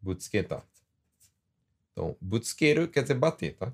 butsuketa. 0.00 0.62
Então, 1.92 2.16
butsukeru 2.20 2.88
quer 2.88 3.02
dizer 3.02 3.14
bater, 3.14 3.56
tá? 3.56 3.72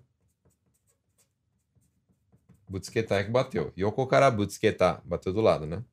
Butsuketa 2.68 3.16
é 3.16 3.24
que 3.24 3.30
bateu. 3.30 3.72
Yoko 3.76 4.06
kara 4.06 4.30
butsuketa, 4.30 5.02
bateu 5.04 5.32
do 5.32 5.40
lado, 5.40 5.66
né? 5.66 5.84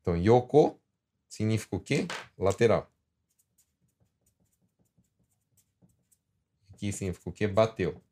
Então, 0.00 0.16
yoko 0.16 0.78
significa 1.28 1.76
o 1.76 1.80
quê? 1.80 2.06
Lateral. 2.38 2.90
Aqui 6.80 6.94
significa 6.94 7.28
o 7.28 7.32
quê? 7.32 7.46
Bateu. 7.46 8.02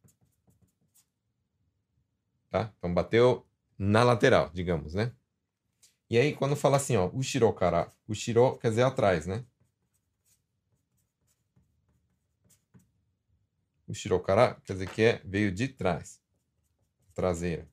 Tá? 2.51 2.71
Então 2.77 2.93
bateu 2.93 3.49
na 3.79 4.05
lateral, 4.05 4.51
digamos, 4.53 4.93
né? 4.93 5.11
E 6.11 6.19
aí 6.19 6.35
quando 6.35 6.55
fala 6.55 6.77
assim, 6.77 6.95
ó, 6.95 7.09
o 7.14 7.23
shiro 7.23 7.51
kara, 7.55 7.91
shiro 8.12 8.59
quer 8.59 8.69
dizer 8.69 8.83
atrás, 8.83 9.27
né? 9.27 9.43
O 13.87 14.21
kara 14.21 14.61
quer 14.66 14.75
dizer 14.75 14.91
que 14.91 15.01
é, 15.03 15.23
veio 15.25 15.51
de 15.51 15.69
trás, 15.69 16.21
traseira. 17.14 17.66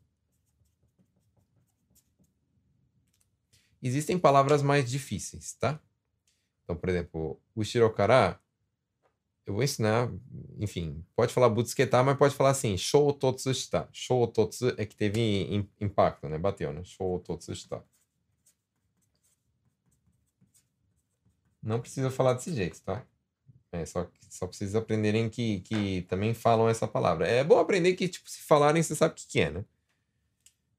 Existem 3.83 4.17
palavras 4.17 4.61
mais 4.61 4.89
difíceis, 4.89 5.55
tá? 5.55 5.77
Então, 6.63 6.77
por 6.77 6.87
exemplo, 6.87 7.41
o 7.53 7.65
shirokara 7.65 8.39
eu 9.45 9.53
vou 9.53 9.63
ensinar, 9.63 10.11
enfim, 10.59 11.05
pode 11.15 11.33
falar 11.33 11.49
butsuketar, 11.49 12.03
mas 12.03 12.17
pode 12.17 12.33
falar 12.35 12.49
assim, 12.49 12.75
shou 12.77 13.13
totsu 13.13 13.53
shita. 13.53 13.87
Shou 13.91 14.27
totsu 14.27 14.69
é 14.77 14.85
que 14.85 14.95
teve 14.95 15.69
impacto, 15.79 16.27
né? 16.27 16.37
Bateu, 16.37 16.73
né? 16.73 16.83
Shou 16.83 17.19
totsu 17.19 17.55
shita. 17.55 17.83
Não 21.61 21.79
precisa 21.79 22.09
falar 22.09 22.33
desse 22.33 22.53
jeito, 22.53 22.81
tá? 22.81 23.05
É, 23.71 23.85
só, 23.85 24.09
só 24.29 24.47
precisa 24.47 24.79
aprenderem 24.79 25.29
que, 25.29 25.59
que 25.61 26.03
também 26.03 26.33
falam 26.33 26.69
essa 26.69 26.87
palavra. 26.87 27.27
É 27.27 27.43
bom 27.43 27.59
aprender 27.59 27.95
que, 27.95 28.07
tipo, 28.07 28.29
se 28.29 28.41
falarem, 28.41 28.81
você 28.81 28.95
sabe 28.95 29.13
o 29.13 29.15
que, 29.17 29.27
que 29.27 29.39
é, 29.41 29.51
né? 29.51 29.65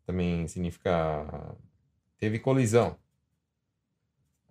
Também 0.04 0.46
significa... 0.48 1.56
Teve 2.18 2.38
colisão. 2.38 2.98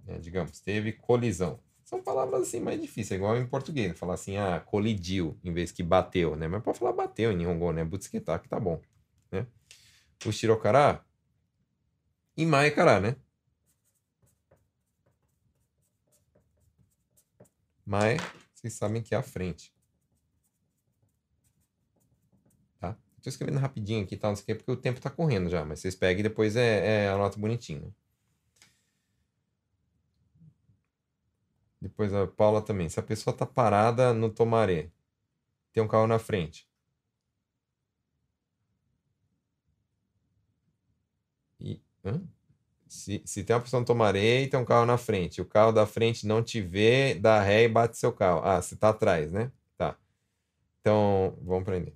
É, 0.08 0.20
digamos, 0.20 0.60
teve 0.60 0.94
colisão. 0.94 1.60
São 1.86 2.02
palavras 2.02 2.42
assim 2.42 2.60
mais 2.60 2.82
difíceis, 2.82 3.12
é 3.12 3.16
igual 3.16 3.38
em 3.38 3.46
português, 3.46 3.90
né? 3.90 3.94
falar 3.94 4.16
assim, 4.16 4.38
ah, 4.38 4.60
colidiu, 4.60 5.40
em 5.44 5.54
vez 5.54 5.72
que 5.72 5.84
bateu, 5.84 6.36
né? 6.36 6.48
Mas 6.48 6.64
pode 6.64 6.80
falar 6.80 6.94
bateu 6.94 7.32
em 7.32 7.38
Nihongo, 7.38 7.72
né? 7.72 7.86
Butsuketar, 7.86 8.42
que 8.42 8.50
tá 8.50 8.60
bom, 8.60 8.82
né? 9.32 9.46
O 10.26 10.32
shirokara, 10.32 11.06
imaekara, 12.36 13.00
né? 13.00 13.16
Mae, 17.86 18.18
vocês 18.56 18.74
sabem 18.74 19.04
que 19.04 19.14
é 19.14 19.18
a 19.20 19.22
frente. 19.22 19.72
Tá? 22.80 22.98
Tô 23.22 23.30
escrevendo 23.30 23.60
rapidinho 23.60 24.04
aqui, 24.04 24.18
tá? 24.18 24.30
Não 24.30 24.36
sei 24.36 24.44
o 24.44 24.46
que, 24.48 24.56
porque 24.56 24.72
o 24.72 24.78
tempo 24.78 25.00
tá 25.00 25.12
correndo 25.12 25.50
já, 25.50 25.64
mas 25.64 25.82
vocês 25.82 25.96
pegam 25.96 26.22
e 26.22 26.24
depois 26.24 26.56
é, 26.56 27.06
é 27.06 27.10
anota 27.10 27.38
bonitinho, 27.38 27.94
Depois 31.86 32.12
a 32.16 32.26
Paula 32.26 32.64
também. 32.64 32.90
Se 32.90 33.00
a 33.00 33.04
pessoa 33.04 33.32
está 33.32 33.46
parada 33.46 34.12
no 34.12 34.32
tomaré, 34.32 34.90
tem 35.72 35.84
um 35.84 35.88
carro 35.88 36.08
na 36.08 36.18
frente. 36.18 36.68
E, 41.60 41.80
se, 42.88 43.22
se 43.24 43.44
tem 43.44 43.56
uma 43.56 43.62
pessoa 43.62 43.82
no 43.82 43.86
tomaré 43.86 44.42
e 44.42 44.48
tem 44.48 44.60
um 44.60 44.66
carro 44.66 44.88
na 44.88 44.98
frente, 44.98 45.40
o 45.40 45.46
carro 45.46 45.72
da 45.72 45.86
frente 45.86 46.26
não 46.26 46.42
te 46.42 46.60
vê, 46.60 47.14
dá 47.14 47.40
ré 47.40 47.66
e 47.66 47.70
bate 47.70 47.98
seu 47.98 48.12
carro. 48.12 48.42
Ah, 48.44 48.60
você 48.60 48.74
está 48.74 48.90
atrás, 48.90 49.32
né? 49.32 49.52
Tá. 49.78 49.96
Então, 50.82 51.38
vamos 51.44 51.62
aprender. 51.62 51.96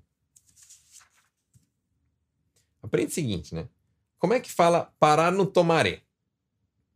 Aprende 2.83 3.07
o 3.07 3.15
seguinte, 3.15 3.55
né? 3.55 3.67
Como 4.19 4.35
é 4.35 4.39
que 4.39 4.51
fala 4.51 4.93
parar 4.99 5.31
no 5.31 5.47
tomaré? 5.47 6.03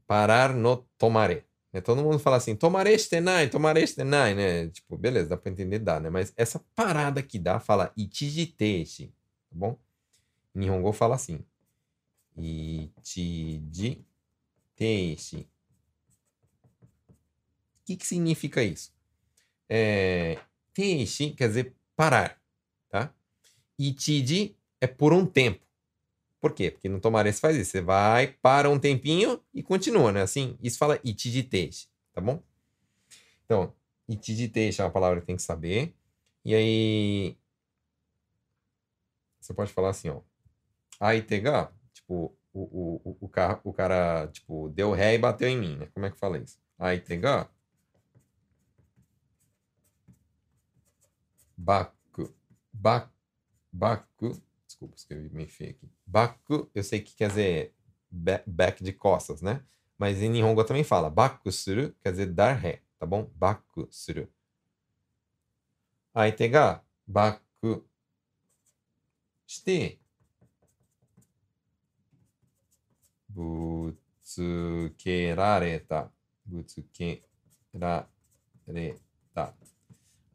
Parar 0.06 0.54
no 0.54 0.78
tomaré. 0.96 1.44
Né? 1.74 1.82
Todo 1.82 2.04
mundo 2.04 2.20
fala 2.20 2.38
assim, 2.38 2.56
tomareste 2.56 3.10
tenai, 3.10 3.50
tomareste 3.50 3.96
tenai, 3.96 4.36
né? 4.36 4.70
Tipo, 4.70 4.96
beleza, 4.98 5.30
dá 5.30 5.38
pra 5.38 5.52
entender, 5.52 5.80
dá, 5.80 6.00
né? 6.00 6.10
Mas 6.10 6.32
essa 6.38 6.64
parada 6.76 7.22
que 7.24 7.40
dá, 7.40 7.60
fala 7.60 7.92
ichijiteshi, 7.98 9.08
tá 9.08 9.56
bom? 9.56 9.78
Nihongo 10.54 10.94
fala 10.94 11.16
assim, 11.16 11.44
ichijiteshi. 12.38 14.06
O 17.82 17.86
que 17.86 17.98
que 17.98 18.06
significa 18.06 18.64
isso? 18.64 18.94
É, 19.68 20.40
teishi 20.74 21.32
quer 21.32 21.48
dizer 21.48 21.76
parar, 21.96 22.42
tá? 22.90 23.14
Ichiji 23.78 24.56
é 24.80 24.88
por 24.88 25.12
um 25.12 25.26
tempo. 25.26 25.66
Por 26.44 26.52
quê? 26.54 26.70
Porque 26.70 26.90
no 26.90 27.00
Tomaré 27.00 27.32
faz 27.32 27.56
isso. 27.56 27.72
Você 27.72 27.80
vai, 27.80 28.28
para 28.42 28.70
um 28.70 28.78
tempinho 28.78 29.42
e 29.54 29.64
continua, 29.64 30.12
né? 30.12 30.24
Assim, 30.24 30.58
isso 30.62 30.78
fala 30.78 31.00
itiditeixe, 31.02 31.88
tá 32.12 32.20
bom? 32.20 32.44
Então, 33.46 33.74
itiditeixe 34.10 34.82
é 34.82 34.84
uma 34.84 34.92
palavra 34.92 35.22
que 35.22 35.26
tem 35.26 35.38
que 35.38 35.42
saber. 35.42 35.96
E 36.44 36.54
aí, 36.54 37.38
você 39.40 39.54
pode 39.54 39.72
falar 39.72 39.92
assim, 39.92 40.10
ó. 40.10 40.20
Aitega, 41.00 41.72
tipo, 41.94 42.38
o, 42.52 43.00
o, 43.10 43.18
o, 43.22 43.30
cara, 43.30 43.62
o 43.64 43.72
cara, 43.72 44.28
tipo, 44.28 44.68
deu 44.68 44.92
ré 44.92 45.16
e 45.16 45.18
bateu 45.18 45.48
em 45.48 45.58
mim, 45.58 45.78
né? 45.78 45.88
Como 45.94 46.06
é 46.06 46.12
que 46.12 46.20
fala 46.20 46.38
isso? 46.38 46.60
Aitega. 46.78 47.50
Baku. 51.58 52.36
Baku. 52.74 53.14
Baku 53.72 54.53
desculpa, 54.84 54.96
escrevi 54.96 55.30
bem 55.30 55.48
feio 55.48 55.72
aqui. 55.72 55.90
Baku, 56.06 56.70
eu 56.74 56.84
sei 56.84 57.02
que 57.02 57.16
quer 57.16 57.30
dizer 57.30 57.74
back 58.12 58.84
de 58.84 58.92
costas, 58.94 59.42
né? 59.42 59.64
Mas 59.98 60.22
em 60.22 60.30
Nihongo 60.30 60.64
também 60.64 60.84
fala 60.84 61.10
baku 61.10 61.52
suru, 61.52 61.92
quer 62.02 62.12
dizer 62.12 62.28
dar 62.28 62.54
ré, 62.54 62.82
tá 63.00 63.06
bom? 63.06 63.30
Baku 63.36 63.88
suru. 63.90 64.28
Aí 66.14 66.32
ga 66.48 66.84
baku 67.08 67.84
shite 69.48 70.00
butsukerareta. 73.30 76.12
Butsukerareta. 76.46 78.14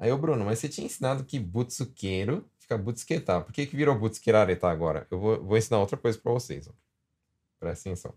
Aí 0.01 0.13
o 0.13 0.19
Bruno, 0.19 0.45
mas 0.45 0.61
você 0.61 0.69
tinha 0.69 0.87
ensinado 0.87 1.25
que 1.25 1.39
butsuqueiro 1.39 2.49
fica 2.69 2.77
butsuquetar. 2.77 3.43
Por 3.43 3.53
que, 3.53 3.67
que 3.67 3.75
virou 3.75 3.99
butsuquerareta 3.99 4.69
agora? 4.69 5.09
Eu 5.11 5.19
vou, 5.19 5.43
vou 5.43 5.57
ensinar 5.57 5.79
outra 5.79 5.97
coisa 5.97 6.19
para 6.19 6.33
vocês. 6.33 6.69
Ó. 6.69 6.73
Presta 7.59 7.89
atenção. 7.89 8.15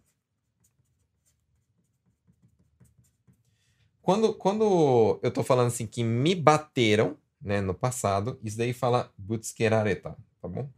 Quando, 4.03 4.33
quando 4.35 5.19
eu 5.23 5.31
tô 5.33 5.43
falando 5.43 5.67
assim 5.69 5.87
que 5.87 6.05
me 6.05 6.35
bateram, 6.35 7.17
né, 7.41 7.61
no 7.61 7.75
passado, 7.75 8.39
isso 8.43 8.57
daí 8.57 8.73
fala 8.73 9.13
butsukerareta, 9.19 10.17
tá 10.41 10.49
bom? 10.49 10.71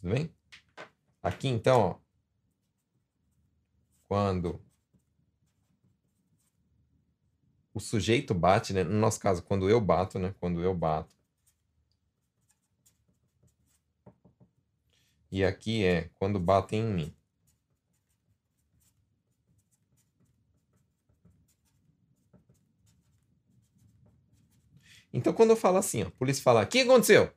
Tudo 0.00 0.14
bem? 0.14 0.35
Aqui 1.26 1.48
então, 1.48 1.80
ó, 1.80 1.98
quando 4.06 4.64
o 7.74 7.80
sujeito 7.80 8.32
bate, 8.32 8.72
né? 8.72 8.84
No 8.84 8.92
nosso 9.00 9.18
caso, 9.18 9.42
quando 9.42 9.68
eu 9.68 9.80
bato, 9.80 10.20
né? 10.20 10.36
Quando 10.38 10.62
eu 10.62 10.72
bato. 10.72 11.12
E 15.32 15.44
aqui 15.44 15.84
é 15.84 16.10
quando 16.14 16.38
batem 16.38 16.78
em 16.80 16.94
mim. 16.94 17.16
Então, 25.12 25.32
quando 25.32 25.50
eu 25.50 25.56
falo 25.56 25.78
assim, 25.78 26.04
ó, 26.04 26.06
a 26.06 26.10
polícia 26.12 26.40
fala, 26.44 26.62
o 26.62 26.66
que 26.68 26.82
aconteceu? 26.82 27.32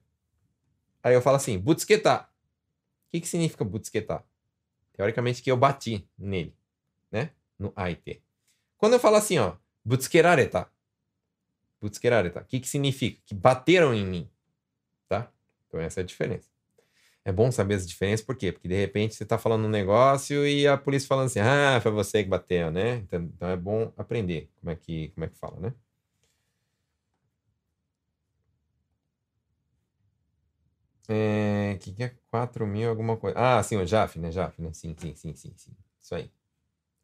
Aí 1.02 1.16
eu 1.16 1.22
falo 1.24 1.38
assim, 1.38 1.58
butsquetar. 1.58 2.30
O 3.10 3.12
que, 3.12 3.22
que 3.22 3.28
significa 3.28 3.66
butsquetar? 3.66 4.24
Teoricamente 4.94 5.42
que 5.42 5.50
eu 5.50 5.58
bati 5.58 6.08
nele, 6.16 6.56
né? 7.12 7.32
No 7.58 7.74
AIT. 7.76 8.22
Quando 8.78 8.94
eu 8.94 9.00
falo 9.00 9.16
assim, 9.16 9.40
ó, 9.40 9.56
butskerareta. 9.84 10.70
Butskerareta. 11.82 12.42
O 12.42 12.46
que, 12.46 12.60
que 12.60 12.68
significa? 12.68 13.20
Que 13.26 13.34
bateram 13.34 13.96
em 13.96 14.06
mim, 14.06 14.30
tá? 15.08 15.32
Então 15.68 15.80
essa 15.80 16.02
é 16.02 16.04
a 16.04 16.06
diferença. 16.06 16.48
É 17.26 17.32
bom 17.32 17.52
saber 17.52 17.76
essa 17.76 17.88
diferença, 17.88 18.24
por 18.24 18.36
quê? 18.36 18.52
Porque 18.52 18.68
de 18.68 18.76
repente 18.76 19.16
você 19.16 19.26
tá 19.26 19.40
falando 19.40 19.66
um 19.66 19.70
negócio 19.70 20.46
e 20.48 20.68
a 20.68 20.78
polícia 20.78 21.08
falando 21.08 21.26
assim, 21.26 21.40
ah, 21.40 21.80
foi 21.82 21.92
você 21.92 22.24
que 22.24 22.30
bateu, 22.30 22.70
né? 22.70 22.98
Então, 22.98 23.22
então 23.22 23.50
é 23.50 23.58
bom 23.58 23.92
aprender 23.98 24.50
como 24.60 24.72
é 24.72 24.76
que, 24.76 25.10
como 25.10 25.26
é 25.26 25.28
que 25.30 25.38
fala, 25.38 25.60
né? 25.60 25.74
É, 31.10 31.78
que 31.82 31.92
que 31.94 32.04
é 32.04 32.10
4 32.30 32.68
mil 32.68 32.88
alguma 32.90 33.18
coisa? 33.18 33.38
Ah, 33.40 33.64
sim, 33.64 33.78
o 33.78 33.86
Jaf, 33.86 34.20
né? 34.20 34.32
Jaf, 34.32 34.62
né? 34.62 34.72
Sim, 34.74 34.96
sim, 34.98 35.16
sim, 35.16 35.36
sim, 35.36 35.54
sim. 35.58 35.76
Isso 36.02 36.16
aí. 36.16 36.32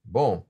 Bom. 0.03 0.45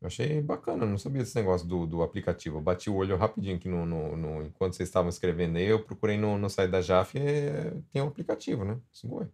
Eu 0.00 0.06
achei 0.08 0.40
bacana, 0.42 0.84
não 0.86 0.98
sabia 0.98 1.22
desse 1.22 1.34
negócio 1.36 1.66
do, 1.66 1.86
do 1.86 2.02
aplicativo. 2.02 2.58
Eu 2.58 2.60
bati 2.62 2.90
o 2.90 2.96
olho 2.96 3.16
rapidinho 3.16 3.56
aqui 3.56 3.68
no, 3.68 3.86
no, 3.86 4.16
no- 4.16 4.42
enquanto 4.44 4.74
vocês 4.74 4.88
estavam 4.88 5.08
escrevendo 5.08 5.56
aí, 5.56 5.64
eu 5.66 5.82
procurei 5.82 6.16
no, 6.18 6.36
no 6.38 6.50
site 6.50 6.70
da 6.70 6.80
Jaf 6.82 7.16
e 7.18 7.20
é, 7.22 7.70
tem 7.92 8.02
um 8.02 8.08
aplicativo, 8.08 8.64
né? 8.64 8.78
Sugoi. 8.92 9.26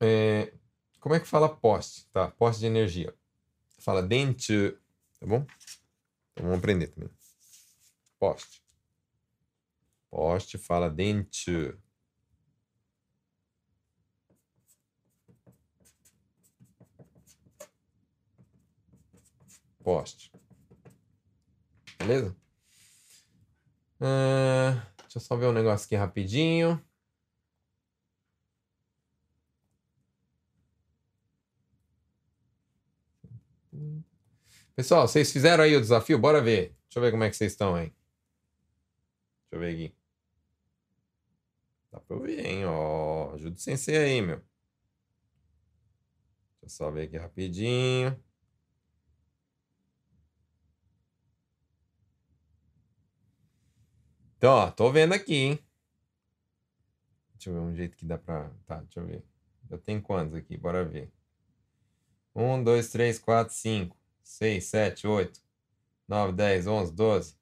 É, 0.00 0.52
como 1.00 1.14
é 1.14 1.20
que 1.20 1.26
fala 1.26 1.48
poste? 1.54 2.06
Tá, 2.12 2.30
poste 2.30 2.60
de 2.60 2.66
energia. 2.66 3.14
Fala 3.80 4.02
dente, 4.02 4.76
tá 5.20 5.26
bom? 5.26 5.46
Então 6.32 6.46
vamos 6.46 6.58
aprender 6.58 6.88
também. 6.88 7.10
Poste. 8.18 8.62
Poste 10.10 10.58
fala 10.58 10.90
dente. 10.90 11.76
Poste. 19.82 20.32
Beleza? 21.98 22.36
Ah, 24.00 24.86
deixa 25.02 25.18
eu 25.18 25.20
só 25.20 25.36
ver 25.36 25.46
um 25.46 25.52
negócio 25.52 25.86
aqui 25.86 25.96
rapidinho. 25.96 26.82
Pessoal, 34.78 35.08
vocês 35.08 35.32
fizeram 35.32 35.64
aí 35.64 35.74
o 35.74 35.80
desafio? 35.80 36.16
Bora 36.20 36.40
ver. 36.40 36.68
Deixa 36.84 36.98
eu 36.98 37.02
ver 37.02 37.10
como 37.10 37.24
é 37.24 37.28
que 37.28 37.36
vocês 37.36 37.50
estão 37.50 37.74
aí. 37.74 37.86
Deixa 37.86 37.96
eu 39.50 39.58
ver 39.58 39.74
aqui. 39.74 39.96
Dá 41.90 41.98
pra 41.98 42.16
eu 42.16 42.22
ver, 42.22 42.46
hein? 42.46 42.64
Ó, 42.64 43.34
ajuda 43.34 43.56
o 43.56 43.58
sensei 43.58 43.96
aí, 43.96 44.22
meu. 44.22 44.36
Deixa 44.36 44.46
eu 46.62 46.68
só 46.68 46.92
ver 46.92 47.08
aqui 47.08 47.16
rapidinho. 47.16 48.16
Então, 54.36 54.52
ó, 54.52 54.70
tô 54.70 54.92
vendo 54.92 55.12
aqui, 55.12 55.34
hein? 55.34 55.58
Deixa 57.34 57.50
eu 57.50 57.54
ver 57.54 57.60
um 57.62 57.74
jeito 57.74 57.96
que 57.96 58.04
dá 58.04 58.16
pra. 58.16 58.48
Tá, 58.64 58.76
deixa 58.76 59.00
eu 59.00 59.06
ver. 59.06 59.24
Já 59.68 59.76
tem 59.76 60.00
quantos 60.00 60.36
aqui? 60.36 60.56
Bora 60.56 60.84
ver. 60.84 61.10
Um, 62.32 62.62
dois, 62.62 62.92
três, 62.92 63.18
quatro, 63.18 63.52
cinco, 63.52 63.97
seis, 64.28 64.66
sete, 64.66 65.06
oito, 65.06 65.40
nove, 66.06 66.32
dez, 66.32 66.66
onze, 66.66 66.92
doze, 66.92 67.34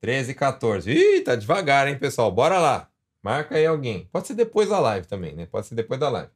treze, 0.00 0.32
14. 0.32 0.90
Ih, 0.90 1.20
tá 1.22 1.34
devagar, 1.34 1.88
hein, 1.88 1.98
pessoal? 1.98 2.30
Bora 2.30 2.58
lá. 2.58 2.88
Marca 3.22 3.56
aí 3.56 3.66
alguém. 3.66 4.06
Pode 4.12 4.28
ser 4.28 4.34
depois 4.34 4.68
da 4.68 4.78
live 4.78 5.06
também, 5.06 5.34
né? 5.34 5.46
Pode 5.46 5.66
ser 5.66 5.74
depois 5.74 5.98
da 5.98 6.08
live. 6.08 6.30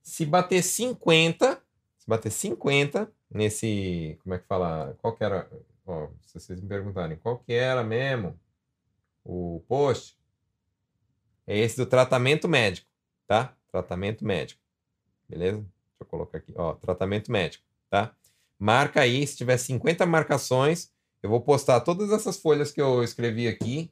Se 0.00 0.24
bater 0.24 0.62
50, 0.62 1.62
se 1.98 2.08
bater 2.08 2.30
50 2.30 3.12
nesse. 3.30 4.18
Como 4.22 4.34
é 4.34 4.38
que 4.38 4.46
fala? 4.46 4.96
Qual 5.02 5.14
que 5.14 5.22
era? 5.22 5.50
Ó, 5.86 6.08
se 6.22 6.40
vocês 6.40 6.60
me 6.60 6.68
perguntarem, 6.68 7.18
qual 7.18 7.38
que 7.38 7.52
era 7.52 7.84
mesmo 7.84 8.40
o 9.22 9.62
post? 9.68 10.18
É 11.46 11.58
esse 11.58 11.76
do 11.76 11.84
tratamento 11.84 12.48
médico, 12.48 12.88
tá? 13.26 13.54
Tratamento 13.70 14.24
médico. 14.24 14.60
Beleza? 15.28 15.58
Deixa 15.58 16.00
eu 16.00 16.06
colocar 16.06 16.38
aqui, 16.38 16.54
ó, 16.56 16.74
tratamento 16.74 17.30
médico, 17.30 17.64
tá? 17.90 18.14
Marca 18.60 19.00
aí, 19.00 19.26
se 19.26 19.38
tiver 19.38 19.56
50 19.56 20.04
marcações, 20.04 20.92
eu 21.22 21.30
vou 21.30 21.40
postar 21.40 21.80
todas 21.80 22.10
essas 22.10 22.36
folhas 22.36 22.70
que 22.70 22.80
eu 22.80 23.02
escrevi 23.02 23.48
aqui 23.48 23.90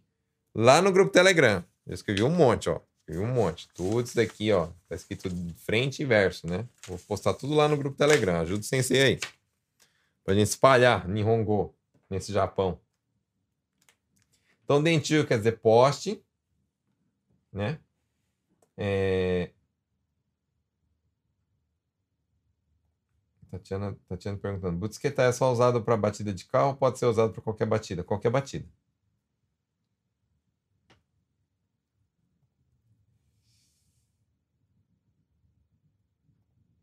lá 0.55 0.83
no 0.83 0.93
grupo 0.93 1.11
Telegram. 1.11 1.65
Eu 1.87 1.95
escrevi 1.95 2.23
um 2.23 2.29
monte, 2.29 2.69
ó. 2.69 2.79
Escrevi 3.01 3.21
um 3.25 3.33
monte. 3.33 3.67
Tudo 3.73 4.03
isso 4.03 4.15
daqui, 4.15 4.53
ó. 4.53 4.69
Tá 4.87 4.95
escrito 4.95 5.31
frente 5.65 6.03
e 6.03 6.05
verso, 6.05 6.47
né? 6.47 6.69
Vou 6.87 6.99
postar 6.99 7.33
tudo 7.33 7.55
lá 7.55 7.67
no 7.67 7.79
grupo 7.79 7.97
Telegram. 7.97 8.41
Ajuda 8.41 8.61
o 8.61 8.63
sensei 8.63 9.03
aí. 9.03 9.21
Pra 10.23 10.35
gente 10.35 10.49
espalhar 10.49 11.09
Nihongo 11.09 11.75
nesse 12.11 12.31
Japão. 12.31 12.79
Então, 14.63 14.83
dentil 14.83 15.27
quer 15.27 15.39
dizer 15.39 15.61
poste, 15.61 16.23
né? 17.51 17.79
É... 18.77 19.51
Tatiana, 23.51 23.97
Tatiana 24.09 24.39
perguntando: 24.39 24.79
Butsqueta 24.79 25.23
é 25.23 25.33
só 25.33 25.51
usado 25.53 25.83
para 25.83 25.97
batida 25.97 26.33
de 26.33 26.45
carro 26.47 26.69
ou 26.71 26.77
pode 26.77 26.99
ser 26.99 27.07
usado 27.07 27.33
para 27.33 27.43
qualquer 27.43 27.67
batida? 27.67 28.05
Qualquer 28.05 28.31
batida. 28.31 28.69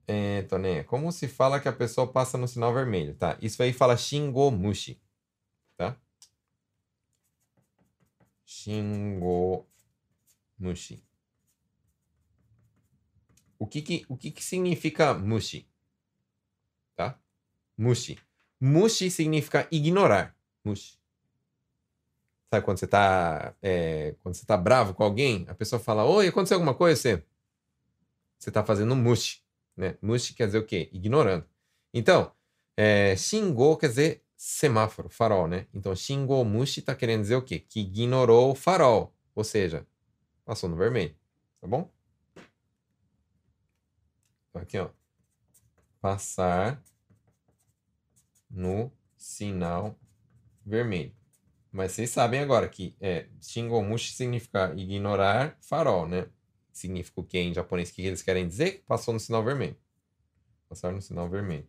É, 0.08 0.44
Toné, 0.44 0.84
como 0.84 1.12
se 1.12 1.28
fala 1.28 1.60
que 1.60 1.68
a 1.68 1.74
pessoa 1.74 2.12
passa 2.12 2.38
no 2.38 2.48
sinal 2.48 2.74
vermelho? 2.74 3.16
Tá, 3.16 3.38
isso 3.42 3.62
aí 3.64 3.74
fala 3.74 3.98
Shingomushi. 3.98 5.02
Tá? 5.78 5.98
Shingomushi. 8.46 9.66
O 13.58 13.68
que 13.68 13.82
que, 13.82 14.06
o 14.10 14.18
que 14.18 14.32
que 14.32 14.44
significa 14.44 15.14
mushi? 15.14 15.68
Tá? 17.78 17.84
Mushi. 17.84 18.18
Mushi 18.60 19.12
significa 19.12 19.68
ignorar. 19.72 20.36
Mushi. 20.64 20.98
Sabe 22.50 22.66
quando 22.66 22.78
você 22.78 22.88
tá, 22.88 23.56
é, 23.62 24.16
quando 24.24 24.36
você 24.36 24.46
tá 24.46 24.56
bravo 24.56 24.94
com 24.94 25.04
alguém, 25.04 25.46
a 25.50 25.54
pessoa 25.54 25.80
fala, 25.80 26.06
oi, 26.06 26.28
aconteceu 26.28 26.56
alguma 26.56 26.74
coisa? 26.74 27.00
Você, 27.00 27.24
você 28.40 28.52
tá 28.52 28.64
fazendo 28.64 28.96
mushi. 28.96 29.44
Né? 29.76 29.98
Mushi 30.02 30.34
quer 30.34 30.46
dizer 30.46 30.60
o 30.60 30.66
quê? 30.66 30.90
Ignorando. 30.94 31.46
Então, 31.94 32.32
é, 32.78 33.16
Shingo 33.16 33.78
quer 33.78 33.90
dizer 33.90 34.24
semáforo, 34.36 35.10
farol, 35.10 35.48
né? 35.48 35.68
Então, 35.74 35.96
Shingo 35.96 36.44
Mushi 36.44 36.82
está 36.82 36.94
querendo 36.94 37.22
dizer 37.22 37.36
o 37.36 37.42
quê? 37.42 37.60
Que 37.60 37.80
ignorou 37.82 38.52
o 38.52 38.56
farol. 38.56 39.14
Ou 39.34 39.44
seja, 39.44 39.86
passou 40.44 40.70
no 40.70 40.76
vermelho. 40.76 41.16
Tá 41.60 41.68
bom? 41.68 41.90
Então, 44.50 44.62
aqui, 44.62 44.78
ó. 44.78 44.90
Passar 46.00 46.82
no 48.56 48.92
sinal 49.16 50.00
vermelho. 50.66 51.14
Mas 51.72 51.92
vocês 51.92 52.10
sabem 52.10 52.40
agora 52.40 52.68
que 52.68 52.96
é, 53.00 53.28
Shingo 53.42 53.84
Mushi 53.84 54.14
significa 54.14 54.74
ignorar 54.76 55.58
farol, 55.62 56.08
né? 56.08 56.28
significa 56.76 57.22
o 57.22 57.24
que 57.24 57.40
em 57.40 57.54
japonês? 57.54 57.90
O 57.90 57.94
que 57.94 58.02
eles 58.02 58.22
querem 58.22 58.48
dizer? 58.48 58.84
Passou 58.86 59.14
no 59.14 59.20
sinal 59.20 59.44
vermelho. 59.44 59.78
Passar 60.68 60.92
no 60.92 61.02
sinal 61.02 61.30
vermelho. 61.30 61.68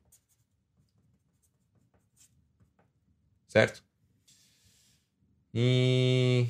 Certo? 3.46 3.84
E. 5.54 6.48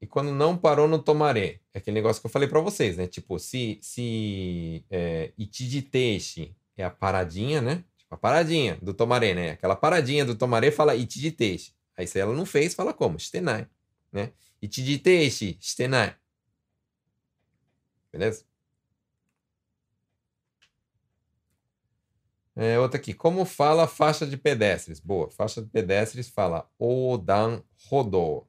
E 0.00 0.06
quando 0.06 0.32
não 0.32 0.56
parou 0.56 0.86
no 0.86 1.02
tomaré, 1.02 1.60
é 1.72 1.78
aquele 1.78 1.94
negócio 1.94 2.20
que 2.20 2.26
eu 2.26 2.30
falei 2.30 2.46
para 2.46 2.60
vocês, 2.60 2.96
né? 2.96 3.06
Tipo, 3.06 3.38
se, 3.38 3.78
se 3.80 4.84
é, 4.90 5.32
itiditeishi 5.38 6.54
é 6.76 6.84
a 6.84 6.90
paradinha, 6.90 7.60
né? 7.60 7.84
Tipo, 8.14 8.16
a 8.16 8.16
paradinha 8.16 8.76
do 8.80 8.94
tomaré, 8.94 9.34
né? 9.34 9.50
Aquela 9.52 9.76
paradinha 9.76 10.24
do 10.24 10.34
tomaré 10.36 10.70
fala 10.70 10.94
itiditeishi. 10.94 11.74
Aí 11.96 12.06
se 12.06 12.18
ela 12.18 12.34
não 12.34 12.46
fez, 12.46 12.74
fala 12.74 12.92
como? 12.94 13.18
Shitenai, 13.18 13.68
né? 14.12 14.32
Itiditeishi, 14.62 15.58
shitenai. 15.60 16.16
Beleza? 18.12 18.44
É, 22.56 22.78
outra 22.78 22.98
aqui. 23.00 23.12
Como 23.12 23.44
fala 23.44 23.86
faixa 23.88 24.26
de 24.26 24.36
pedestres? 24.36 25.00
Boa. 25.00 25.30
Faixa 25.30 25.60
de 25.60 25.68
pedestres 25.68 26.28
fala 26.28 26.70
Odan 26.78 27.62
Rodo. 27.88 28.46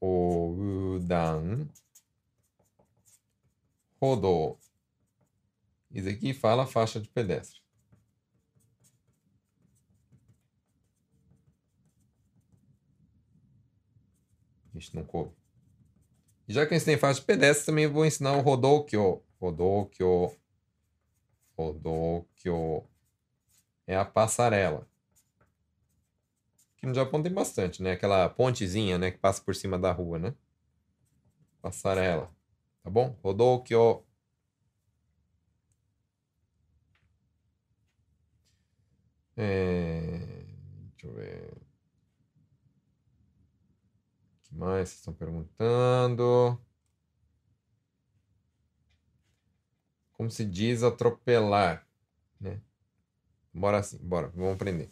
Odan 0.00 1.68
Rodo. 4.00 4.58
Isso 5.90 6.08
aqui 6.08 6.32
fala 6.32 6.66
faixa 6.66 7.00
de 7.00 7.08
pedestre. 7.08 7.65
Isso 14.76 14.94
não 14.94 15.04
coube. 15.04 15.32
Já 16.48 16.66
que 16.66 16.74
eu 16.74 16.76
ensinei 16.76 16.96
faixa 16.96 17.20
de 17.20 17.26
pedestre, 17.26 17.66
também 17.66 17.86
vou 17.86 18.06
ensinar 18.06 18.36
o 18.36 18.40
Rodokyo. 18.40 19.22
Rodokyo. 19.40 20.36
Rodokyo. 21.56 22.84
É 23.86 23.96
a 23.96 24.04
passarela. 24.04 24.88
Aqui 26.76 26.86
no 26.86 26.94
Japão 26.94 27.22
tem 27.22 27.32
bastante, 27.32 27.82
né? 27.82 27.92
Aquela 27.92 28.28
pontezinha, 28.28 28.98
né? 28.98 29.10
Que 29.10 29.18
passa 29.18 29.42
por 29.42 29.54
cima 29.54 29.78
da 29.78 29.92
rua, 29.92 30.18
né? 30.18 30.34
Passarela. 31.60 32.30
Tá 32.82 32.90
bom? 32.90 33.18
Rodokyo. 33.22 34.04
É... 39.36 40.18
Deixa 40.92 41.06
eu 41.06 41.14
ver 41.14 41.66
que 44.45 44.45
mais 44.56 44.88
vocês 44.88 44.98
estão 45.00 45.14
perguntando? 45.14 46.58
Como 50.12 50.30
se 50.30 50.44
diz 50.44 50.82
atropelar, 50.82 51.86
né? 52.40 52.60
Bora 53.52 53.78
assim, 53.78 53.98
bora, 53.98 54.28
vamos 54.28 54.54
aprender. 54.54 54.90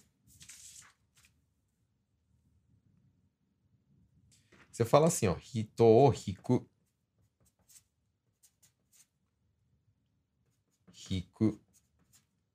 Você 4.70 4.84
fala 4.84 5.06
assim, 5.06 5.28
ó, 5.28 5.36
hito 5.54 5.84
o 5.84 6.12
hiku. 6.12 6.68
Hiku. 11.08 11.60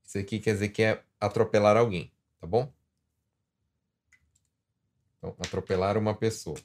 Isso 0.03 0.17
aqui 0.17 0.39
quer 0.39 0.53
dizer 0.53 0.69
que 0.69 0.83
é 0.83 1.03
atropelar 1.19 1.77
alguém, 1.77 2.11
tá 2.39 2.45
bom? 2.45 2.73
Então, 5.17 5.35
atropelar 5.39 5.97
uma 5.97 6.15
pessoa. 6.15 6.57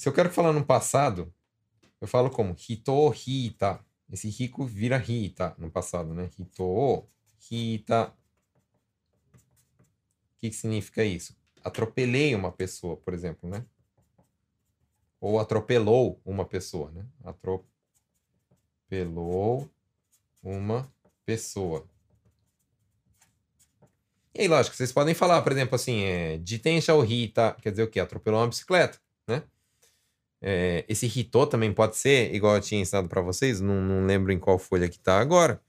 Se 0.00 0.08
eu 0.08 0.14
quero 0.14 0.30
falar 0.30 0.54
no 0.54 0.64
passado, 0.64 1.30
eu 2.00 2.08
falo 2.08 2.30
como 2.30 2.56
hito 2.56 3.14
hita. 3.14 3.84
Esse 4.10 4.30
rico 4.30 4.64
vira 4.64 4.96
hita 4.96 5.54
no 5.58 5.70
passado, 5.70 6.14
né? 6.14 6.30
Hito 6.38 7.06
hita. 7.50 8.06
O 8.06 8.12
que, 10.38 10.48
que 10.48 10.56
significa 10.56 11.04
isso? 11.04 11.36
Atropelei 11.62 12.34
uma 12.34 12.50
pessoa, 12.50 12.96
por 12.96 13.12
exemplo, 13.12 13.46
né? 13.46 13.62
Ou 15.20 15.38
atropelou 15.38 16.18
uma 16.24 16.46
pessoa, 16.46 16.90
né? 16.92 17.04
Atropelou 17.22 17.68
uma 20.42 20.90
pessoa. 21.26 21.86
E 24.34 24.40
aí, 24.40 24.48
lógico, 24.48 24.74
vocês 24.74 24.92
podem 24.92 25.14
falar, 25.14 25.42
por 25.42 25.52
exemplo, 25.52 25.74
assim, 25.74 26.04
é, 26.04 26.40
jitensha 26.42 26.94
ou 26.94 27.04
hita, 27.04 27.54
quer 27.60 27.70
dizer 27.70 27.82
o 27.82 27.90
quê? 27.90 28.00
Atropelou 28.00 28.40
uma 28.40 28.48
bicicleta, 28.48 28.98
né? 29.28 29.42
É, 30.42 30.84
esse 30.88 31.06
Ritô 31.06 31.46
também 31.46 31.72
pode 31.72 31.96
ser, 31.96 32.34
igual 32.34 32.56
eu 32.56 32.60
tinha 32.60 32.80
ensinado 32.80 33.08
para 33.08 33.20
vocês, 33.20 33.60
não, 33.60 33.80
não, 33.80 34.06
lembro 34.06 34.32
em 34.32 34.38
qual 34.38 34.58
folha 34.58 34.88
que 34.88 34.98
tá 34.98 35.20
agora. 35.20 35.60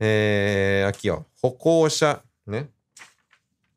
É, 0.00 0.84
aqui, 0.88 1.10
ó, 1.10 1.22
Rokosha, 1.42 2.22
né? 2.46 2.68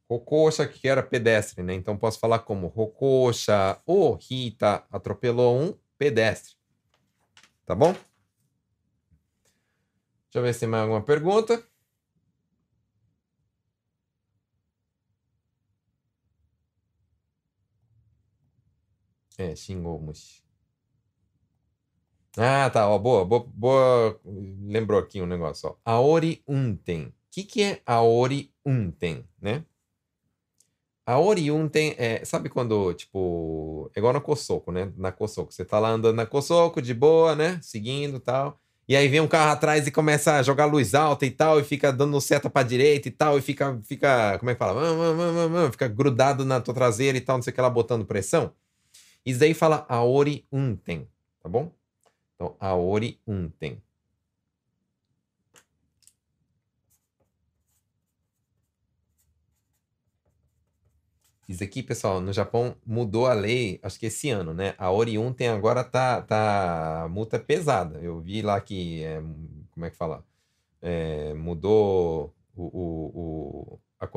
Rokosha 0.10 0.68
que 0.68 0.88
era 0.88 1.04
pedestre, 1.04 1.64
né? 1.64 1.74
Então 1.74 1.98
posso 1.98 2.20
falar 2.20 2.40
como 2.40 2.68
Rokosha 2.68 3.78
o 3.86 4.14
Rita 4.14 4.84
atropelou 4.92 5.60
um 5.60 5.78
pedestre. 5.98 6.54
Tá 7.66 7.76
bom? 7.76 7.94
Deixa 7.94 8.06
eu 10.36 10.42
ver 10.44 10.54
se 10.54 10.62
tem 10.62 10.70
mais 10.70 10.84
alguma 10.84 11.02
pergunta. 11.02 11.64
É, 19.38 19.56
Shingomushi. 19.56 20.44
Ah, 22.38 22.70
tá. 22.70 22.88
Ó, 22.90 22.98
boa, 23.00 23.26
boa, 23.26 23.46
boa. 23.54 24.20
Lembrou 24.26 25.00
aqui 25.00 25.22
um 25.22 25.26
negócio. 25.26 25.70
Ó. 25.70 25.76
Aori 25.86 26.44
Unten. 26.48 27.06
O 27.08 27.14
que, 27.32 27.44
que 27.44 27.64
é 27.64 27.82
Aori 27.86 28.54
Unten, 28.66 29.26
né? 29.42 29.64
Aori 31.06 31.52
Unten 31.52 31.96
é. 31.98 32.24
Sabe 32.26 32.50
quando, 32.50 32.94
tipo. 32.94 33.90
É 33.96 34.00
igual 34.00 34.14
na 34.14 34.22
Kosoko, 34.22 34.72
né? 34.72 34.92
Na 34.98 35.12
Kosoko. 35.12 35.54
Você 35.54 35.64
tá 35.64 35.80
lá 35.80 35.90
andando 35.90 36.16
na 36.16 36.26
Kosoko 36.26 36.82
de 36.82 36.94
boa, 36.94 37.36
né? 37.36 37.60
Seguindo 37.62 38.20
tal. 38.20 38.60
E 38.88 38.96
aí 38.96 39.08
vem 39.08 39.20
um 39.20 39.28
carro 39.28 39.52
atrás 39.52 39.88
e 39.88 39.92
começa 39.92 40.36
a 40.36 40.44
jogar 40.44 40.66
luz 40.66 40.94
alta 40.94 41.26
e 41.26 41.32
tal, 41.32 41.60
e 41.60 41.64
fica 41.64 41.92
dando 41.92 42.22
seta 42.22 42.52
pra 42.52 42.62
direita 42.62 43.08
e 43.08 43.12
tal, 43.12 43.36
e 43.36 43.42
fica, 43.42 43.80
fica 43.84 44.38
como 44.38 44.52
é 44.52 44.54
que 44.54 44.60
fala? 44.60 44.80
Fica 45.72 45.88
grudado 45.88 46.46
na 46.46 46.62
tua 46.62 46.74
traseira 46.74 47.18
e 47.18 47.22
tal, 47.22 47.38
não 47.38 47.42
sei 47.42 47.52
o 47.52 47.56
que 47.56 47.62
lá, 47.62 47.70
botando 47.70 48.06
pressão. 48.06 48.54
Isso 49.26 49.40
daí 49.40 49.54
fala 49.54 49.86
aori 49.90 50.46
unten, 50.52 51.08
tá 51.42 51.50
bom? 51.50 51.72
Então, 52.36 52.56
aori 52.60 53.20
unten. 53.28 53.82
Isso 61.48 61.64
aqui, 61.64 61.84
pessoal, 61.84 62.20
no 62.20 62.34
Japão 62.34 62.76
mudou 62.86 63.28
a 63.28 63.34
lei, 63.34 63.80
acho 63.84 64.00
que 64.00 64.08
esse 64.08 64.30
ano, 64.32 64.54
né? 64.54 64.74
A 64.80 64.92
Oriuntem 64.92 65.48
agora 65.48 65.84
tá, 65.84 66.22
tá 66.24 67.08
multa 67.12 67.40
pesada. 67.40 68.00
Eu 68.00 68.20
vi 68.20 68.42
lá 68.42 68.60
que, 68.60 69.04
é, 69.04 69.22
como 69.72 69.86
é 69.86 69.90
que 69.92 69.96
fala? 69.98 70.26
É, 70.82 71.34
mudou 71.36 72.34
o, 72.56 72.64
o, 72.66 73.74
o, 73.76 73.82
a, 74.00 74.08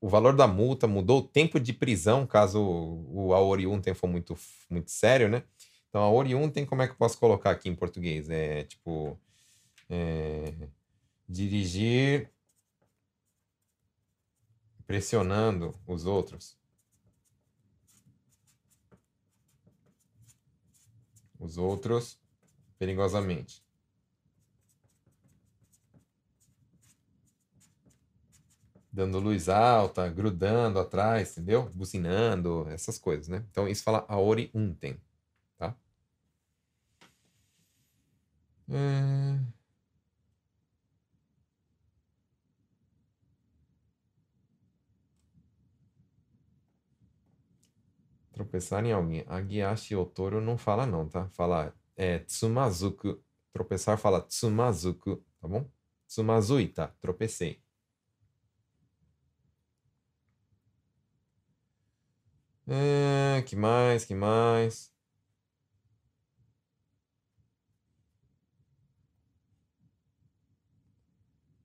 o 0.00 0.06
o 0.06 0.08
valor 0.08 0.34
da 0.36 0.46
multa, 0.46 0.86
mudou 0.86 1.20
o 1.20 1.22
tempo 1.28 1.58
de 1.60 1.72
prisão, 1.72 2.26
caso 2.26 2.60
o 2.62 3.32
Aori 3.34 3.66
Unten 3.66 3.94
for 3.94 4.08
muito, 4.08 4.36
muito 4.70 4.90
sério, 4.90 5.28
né? 5.28 5.42
Então, 5.88 6.02
Aori 6.02 6.34
Unten, 6.34 6.66
como 6.66 6.82
é 6.82 6.86
que 6.86 6.92
eu 6.92 6.96
posso 6.98 7.18
colocar 7.18 7.50
aqui 7.50 7.68
em 7.68 7.74
português? 7.74 8.30
É 8.30 8.64
tipo. 8.64 9.18
É, 9.90 10.54
dirigir 11.28 12.30
pressionando 14.86 15.78
os 15.86 16.06
outros. 16.06 16.56
Os 21.38 21.58
outros 21.58 22.18
perigosamente. 22.78 23.62
Dando 28.98 29.20
luz 29.20 29.48
alta, 29.48 30.08
grudando 30.08 30.80
atrás, 30.80 31.30
entendeu? 31.38 31.70
Buzinando, 31.70 32.66
essas 32.68 32.98
coisas, 32.98 33.28
né? 33.28 33.44
Então 33.50 33.68
isso 33.68 33.84
fala 33.84 34.04
aori 34.08 34.50
unten, 34.52 35.00
tá? 35.56 35.76
É... 38.68 39.38
Tropeçar 48.32 48.84
em 48.84 48.92
alguém. 48.92 49.24
Agiashi 49.28 49.94
Otoro 49.94 50.40
não 50.40 50.58
fala 50.58 50.84
não, 50.86 51.08
tá? 51.08 51.28
Fala 51.30 51.72
é, 51.96 52.18
tsumazuku. 52.20 53.22
Tropeçar 53.52 53.96
fala 53.98 54.20
tsumazuku, 54.22 55.24
tá 55.40 55.46
bom? 55.48 55.70
Tsumazuita, 56.08 56.94
tropecei. 57.00 57.62
É, 62.68 63.42
que 63.46 63.56
mais? 63.56 64.04
Que 64.04 64.14
mais? 64.14 64.92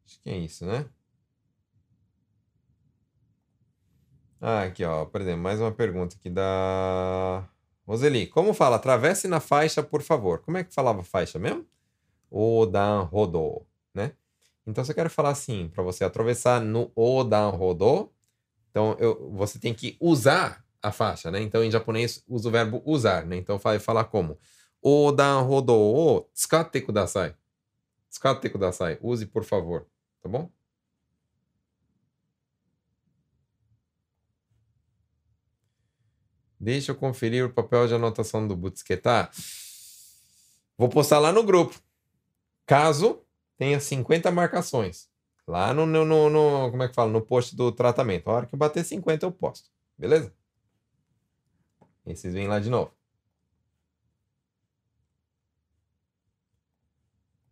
Acho 0.06 0.20
que 0.22 0.30
é 0.30 0.38
isso, 0.38 0.66
né? 0.66 0.90
Ah, 4.42 4.64
aqui, 4.64 4.84
ó. 4.84 5.06
Por 5.06 5.22
exemplo, 5.22 5.42
mais 5.42 5.60
uma 5.60 5.72
pergunta 5.72 6.16
aqui 6.16 6.30
da 6.30 7.48
Roseli. 7.88 8.28
Como 8.28 8.54
fala? 8.54 8.76
Atravesse 8.76 9.28
na 9.28 9.40
faixa, 9.40 9.82
por 9.82 10.02
favor. 10.02 10.40
Como 10.40 10.58
é 10.58 10.64
que 10.64 10.74
falava 10.74 11.04
faixa 11.04 11.40
mesmo? 11.40 11.66
Odan 12.32 13.04
Rodô, 13.04 13.66
né? 13.94 14.14
Então, 14.68 14.84
se 14.86 14.92
eu 14.92 14.96
quero 14.96 15.10
falar 15.10 15.32
assim, 15.32 15.70
para 15.70 15.84
você 15.84 16.04
atravessar 16.06 16.62
no 16.62 16.92
Odan 16.96 17.50
Rodô, 17.50 18.12
então 18.72 18.96
eu, 19.00 19.32
você 19.34 19.60
tem 19.60 19.74
que 19.74 19.98
usar 20.00 20.63
a 20.84 20.92
faixa, 20.92 21.32
né? 21.32 21.42
Então, 21.42 21.64
em 21.64 21.72
japonês, 21.72 22.24
usa 22.28 22.50
o 22.50 22.52
verbo 22.52 22.84
usar, 22.86 23.26
né? 23.26 23.38
Então, 23.38 23.58
vai 23.58 23.80
falar 23.80 24.04
como? 24.06 24.38
Odan 24.82 25.40
rodo 25.42 25.74
o 25.74 26.22
tsukatte 26.34 26.82
kudasai. 26.82 27.34
Tsukatte 28.10 28.50
kudasai. 28.50 29.00
Use, 29.02 29.26
por 29.26 29.46
favor. 29.46 29.88
Tá 30.22 30.28
bom? 30.28 30.52
Deixa 36.60 36.92
eu 36.92 36.96
conferir 36.96 37.46
o 37.46 37.54
papel 37.54 37.88
de 37.88 37.94
anotação 37.94 38.48
do 38.48 38.56
Butsuketar. 38.56 39.32
Vou 40.78 40.90
postar 40.90 41.20
lá 41.20 41.32
no 41.32 41.44
grupo. 41.44 41.78
Caso 42.66 43.22
tenha 43.58 43.80
50 43.80 44.32
marcações. 44.32 45.10
Lá 45.48 45.74
no, 45.74 45.86
no, 45.86 46.06
no, 46.06 46.30
no, 46.30 46.72
como 46.72 46.84
é 46.84 46.88
que 46.88 46.96
fala? 46.96 47.12
No 47.12 47.22
post 47.22 47.56
do 47.56 47.72
tratamento. 47.72 48.30
A 48.30 48.34
hora 48.34 48.46
que 48.46 48.56
bater 48.56 48.84
50 48.84 49.26
eu 49.26 49.32
posto. 49.32 49.70
Beleza? 49.98 50.34
E 52.06 52.16
vocês 52.16 52.34
vêm 52.34 52.48
lá 52.48 52.60
de 52.60 52.70
novo. 52.70 52.92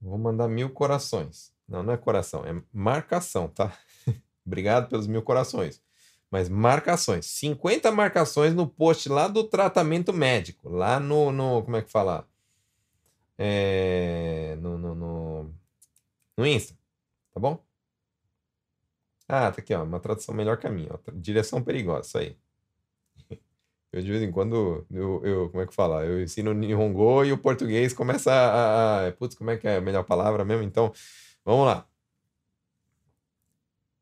Vou 0.01 0.17
mandar 0.17 0.47
mil 0.47 0.69
corações. 0.71 1.53
Não, 1.67 1.83
não 1.83 1.93
é 1.93 1.97
coração, 1.97 2.43
é 2.45 2.61
marcação, 2.73 3.47
tá? 3.47 3.77
Obrigado 4.45 4.89
pelos 4.89 5.07
mil 5.07 5.21
corações. 5.21 5.81
Mas 6.29 6.49
marcações. 6.49 7.25
50 7.25 7.91
marcações 7.91 8.53
no 8.53 8.67
post 8.67 9.07
lá 9.09 9.27
do 9.27 9.43
tratamento 9.43 10.13
médico. 10.13 10.69
Lá 10.69 10.99
no. 10.99 11.31
no 11.31 11.61
como 11.63 11.77
é 11.77 11.81
que 11.81 11.91
fala? 11.91 12.27
É, 13.37 14.57
no, 14.61 14.77
no, 14.77 14.95
no, 14.95 15.53
no 16.37 16.45
Insta. 16.47 16.77
Tá 17.33 17.39
bom? 17.39 17.63
Ah, 19.27 19.51
tá 19.51 19.61
aqui, 19.61 19.73
ó. 19.73 19.83
Uma 19.83 19.99
tradução 19.99 20.33
melhor 20.35 20.59
minha. 20.71 20.93
Ó, 20.93 20.99
direção 21.13 21.63
perigosa, 21.63 22.07
isso 22.07 22.17
aí. 22.17 22.37
Eu, 23.91 24.01
de 24.01 24.09
vez 24.09 24.23
em 24.23 24.31
quando, 24.31 24.85
eu, 24.89 25.25
eu 25.25 25.49
como 25.49 25.61
é 25.63 25.67
que 25.67 25.73
fala? 25.73 26.05
Eu 26.05 26.21
ensino 26.23 26.53
Nihongo 26.53 27.25
e 27.25 27.33
o 27.33 27.37
português 27.37 27.93
começa 27.93 28.31
a, 28.31 29.07
a. 29.07 29.11
Putz, 29.13 29.35
como 29.35 29.51
é 29.51 29.57
que 29.57 29.67
é 29.67 29.77
a 29.77 29.81
melhor 29.81 30.03
palavra 30.05 30.45
mesmo? 30.45 30.63
Então, 30.63 30.93
vamos 31.45 31.65
lá. 31.65 31.87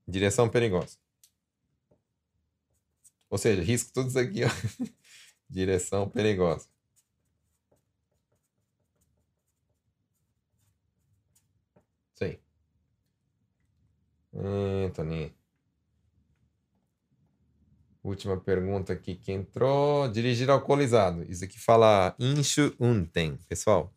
Direção 0.08 0.50
perigosa. 0.50 0.98
Ou 3.30 3.38
seja, 3.38 3.62
risco 3.62 3.92
tudo 3.94 4.10
isso 4.10 4.20
aqui, 4.20 4.44
ó. 4.44 4.50
Direção 5.50 6.10
perigosa. 6.10 6.68
Aí. 12.22 12.40
Anthony. 14.34 15.39
Última 18.02 18.40
pergunta 18.40 18.94
aqui 18.94 19.16
que 19.16 19.32
entrou. 19.32 20.08
Dirigir 20.08 20.50
alcoolizado. 20.50 21.24
Isso 21.30 21.44
aqui 21.44 21.60
fala 21.60 22.16
Inshu 22.20 22.76
Unten, 22.80 23.38
pessoal. 23.48 23.94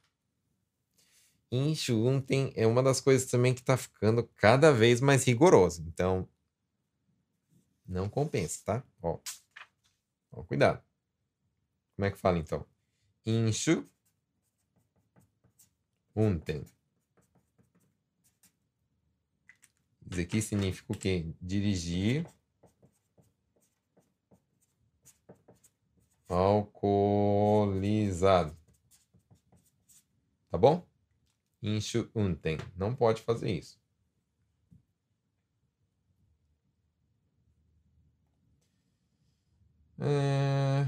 Inshu 1.51 2.07
Unten 2.07 2.53
é 2.57 2.67
uma 2.67 2.83
das 2.83 3.01
coisas 3.01 3.31
também 3.31 3.55
que 3.55 3.61
está 3.61 3.77
ficando 3.77 4.25
cada 4.37 4.73
vez 4.73 5.01
mais 5.01 5.25
rigoroso. 5.25 5.85
Então, 5.87 6.29
não 7.87 8.09
compensa, 8.09 8.61
tá? 8.65 8.85
Ó, 9.01 9.19
ó 10.33 10.43
cuidado. 10.43 10.83
Como 11.95 12.07
é 12.07 12.11
que 12.11 12.19
fala 12.19 12.39
então? 12.39 12.67
Inshu 13.25 13.87
Unten. 16.17 16.65
Isso 20.11 20.21
aqui 20.21 20.43
significa 20.43 20.93
o 20.93 20.99
quê? 20.99 21.33
Dirigir 21.41 22.27
alcoolizado. 26.35 28.57
Tá 30.51 30.59
bom? 30.59 30.87
Inshu 31.63 32.11
unten. 32.15 32.59
Não 32.77 32.95
pode 32.95 33.23
fazer 33.23 33.51
isso. 33.51 33.81
É... 39.99 40.87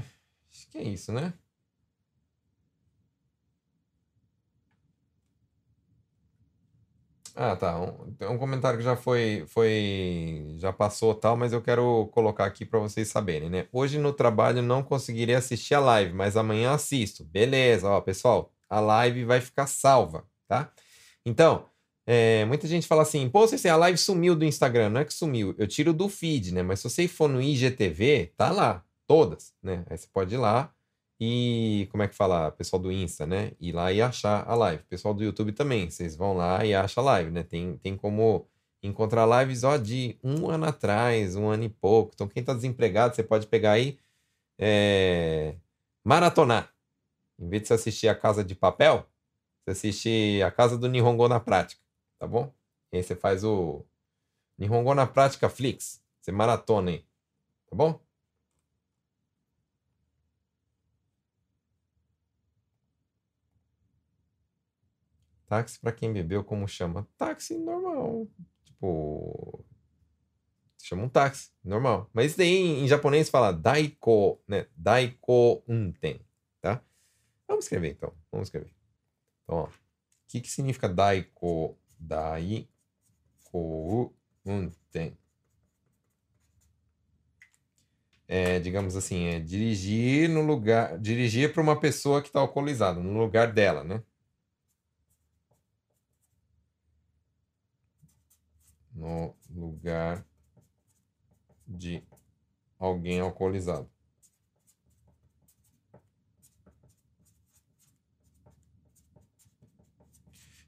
Acho 0.49 0.67
que 0.69 0.77
é 0.77 0.83
isso, 0.83 1.11
né? 1.11 1.33
Ah, 7.37 7.53
tá. 7.55 7.77
Um, 7.81 8.15
um 8.33 8.37
comentário 8.37 8.77
que 8.79 8.83
já 8.85 8.95
foi, 8.95 9.43
foi, 9.47 10.55
já 10.57 10.71
passou 10.71 11.13
tal, 11.13 11.35
mas 11.35 11.51
eu 11.51 11.61
quero 11.61 12.07
colocar 12.13 12.45
aqui 12.45 12.65
para 12.65 12.79
vocês 12.79 13.09
saberem, 13.09 13.49
né? 13.49 13.67
Hoje 13.73 13.97
no 13.99 14.13
trabalho 14.13 14.61
não 14.61 14.81
conseguirei 14.81 15.35
assistir 15.35 15.73
a 15.73 15.81
live, 15.81 16.13
mas 16.13 16.37
amanhã 16.37 16.71
assisto. 16.73 17.25
Beleza, 17.25 17.89
ó, 17.89 17.99
pessoal, 17.99 18.53
a 18.69 18.79
live 18.79 19.25
vai 19.25 19.41
ficar 19.41 19.67
salva, 19.67 20.25
tá? 20.47 20.71
Então, 21.25 21.65
é, 22.07 22.45
muita 22.45 22.67
gente 22.67 22.87
fala 22.87 23.01
assim, 23.01 23.29
pô, 23.29 23.45
você 23.47 23.67
a 23.67 23.75
live 23.75 23.97
sumiu 23.97 24.35
do 24.35 24.45
Instagram. 24.45 24.89
Não 24.89 25.01
é 25.01 25.05
que 25.05 25.13
sumiu, 25.13 25.53
eu 25.57 25.67
tiro 25.67 25.91
do 25.93 26.07
feed, 26.07 26.53
né? 26.53 26.63
Mas 26.63 26.79
se 26.79 26.89
você 26.89 27.07
for 27.07 27.27
no 27.27 27.41
IGTV, 27.41 28.33
tá 28.37 28.49
lá, 28.51 28.83
todas, 29.07 29.53
né? 29.61 29.83
Aí 29.89 29.97
você 29.97 30.07
pode 30.13 30.35
ir 30.35 30.37
lá 30.37 30.74
e 31.19 31.87
como 31.91 32.03
é 32.03 32.07
que 32.07 32.15
fala? 32.15 32.51
Pessoal 32.51 32.81
do 32.81 32.91
Insta, 32.91 33.25
né? 33.25 33.53
Ir 33.59 33.71
lá 33.71 33.91
e 33.91 34.01
achar 34.01 34.47
a 34.47 34.55
live. 34.55 34.83
Pessoal 34.83 35.13
do 35.13 35.23
YouTube 35.23 35.53
também. 35.53 35.89
Vocês 35.89 36.15
vão 36.15 36.35
lá 36.35 36.65
e 36.65 36.73
acham 36.73 37.03
a 37.03 37.05
live, 37.07 37.31
né? 37.31 37.43
Tem, 37.43 37.77
tem 37.77 37.95
como 37.95 38.47
encontrar 38.83 39.25
lives 39.41 39.63
ó, 39.63 39.77
de 39.77 40.17
um 40.23 40.49
ano 40.49 40.65
atrás, 40.65 41.35
um 41.35 41.47
ano 41.47 41.63
e 41.63 41.69
pouco. 41.69 42.11
Então, 42.13 42.27
quem 42.27 42.41
está 42.41 42.53
desempregado, 42.53 43.15
você 43.15 43.23
pode 43.23 43.47
pegar 43.47 43.73
aí 43.73 43.97
é, 44.59 45.55
maratonar. 46.03 46.73
Em 47.39 47.49
vez 47.49 47.63
de 47.63 47.67
você 47.69 47.73
assistir 47.75 48.07
a 48.07 48.15
Casa 48.15 48.43
de 48.43 48.55
Papel, 48.55 49.05
você 49.63 49.71
assiste 49.71 50.41
a 50.43 50.51
Casa 50.51 50.77
do 50.77 50.87
Nihongo 50.87 51.27
na 51.27 51.39
Prática, 51.39 51.81
tá 52.19 52.27
bom? 52.27 52.53
E 52.91 52.97
aí 52.97 53.03
você 53.03 53.15
faz 53.15 53.43
o 53.43 53.83
Nihongo 54.57 54.93
na 54.93 55.07
Prática 55.07 55.49
Flix. 55.49 56.01
Você 56.21 56.31
maratona 56.31 56.91
aí, 56.91 57.05
tá 57.69 57.75
bom? 57.75 58.04
Táxi 65.47 65.79
para 65.79 65.91
quem 65.91 66.11
bebeu, 66.11 66.43
como 66.43 66.67
chama? 66.67 67.07
Táxi 67.17 67.57
normal. 67.57 68.27
Tipo. 68.63 69.63
chama 70.81 71.03
um 71.03 71.09
táxi, 71.09 71.51
normal. 71.63 72.09
Mas 72.13 72.27
isso 72.27 72.37
daí 72.37 72.83
em 72.83 72.87
japonês 72.87 73.29
fala 73.29 73.51
daiko, 73.51 74.41
né? 74.47 74.67
Daiko 74.75 75.63
unten, 75.67 76.19
tá? 76.61 76.81
Vamos 77.47 77.65
escrever 77.65 77.91
então, 77.91 78.13
vamos 78.31 78.47
escrever. 78.47 78.71
Então, 79.43 79.57
ó, 79.57 79.65
o 79.65 79.71
que, 80.27 80.41
que 80.41 80.49
significa 80.49 80.89
daiko? 80.89 81.77
Daiko 81.99 82.67
unten. 84.45 85.17
É, 88.27 88.59
digamos 88.59 88.95
assim, 88.95 89.25
é 89.27 89.39
dirigir 89.39 90.27
no 90.27 90.41
lugar, 90.41 90.97
dirigir 90.99 91.53
para 91.53 91.61
uma 91.61 91.79
pessoa 91.79 92.21
que 92.21 92.27
está 92.27 92.39
alcoolizada, 92.39 92.99
no 92.99 93.19
lugar 93.19 93.53
dela, 93.53 93.83
né? 93.83 94.01
No 98.95 99.35
lugar 99.49 100.25
de 101.67 102.01
alguém 102.79 103.19
alcoolizado. 103.19 103.89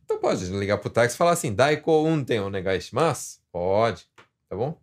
Então 0.03 0.19
pode 0.19 0.45
ligar 0.45 0.78
pro 0.78 0.89
táxi 0.89 1.15
e 1.15 1.17
falar 1.17 1.32
assim, 1.32 1.53
Daiko 1.53 2.03
unten 2.03 2.41
onegai 2.41 2.82
shimasu? 2.82 3.39
Pode, 3.51 4.09
tá 4.49 4.55
bom? 4.55 4.80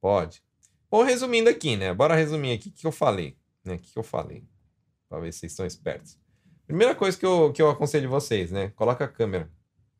Pode. 0.00 0.44
Bom, 0.90 1.02
resumindo 1.02 1.48
aqui, 1.48 1.76
né? 1.76 1.92
Bora 1.94 2.14
resumir 2.14 2.52
aqui 2.52 2.68
o 2.68 2.72
que 2.72 2.86
eu 2.86 2.92
falei, 2.92 3.36
né? 3.64 3.74
O 3.74 3.78
que 3.78 3.98
eu 3.98 4.02
falei, 4.02 4.46
para 5.08 5.18
ver 5.18 5.32
se 5.32 5.40
vocês 5.40 5.52
estão 5.52 5.66
espertos. 5.66 6.18
Primeira 6.66 6.94
coisa 6.94 7.18
que 7.18 7.26
eu, 7.26 7.52
que 7.52 7.60
eu 7.60 7.68
aconselho 7.68 8.08
vocês, 8.08 8.50
né? 8.50 8.70
Coloca 8.70 9.04
a 9.04 9.08
câmera. 9.08 9.50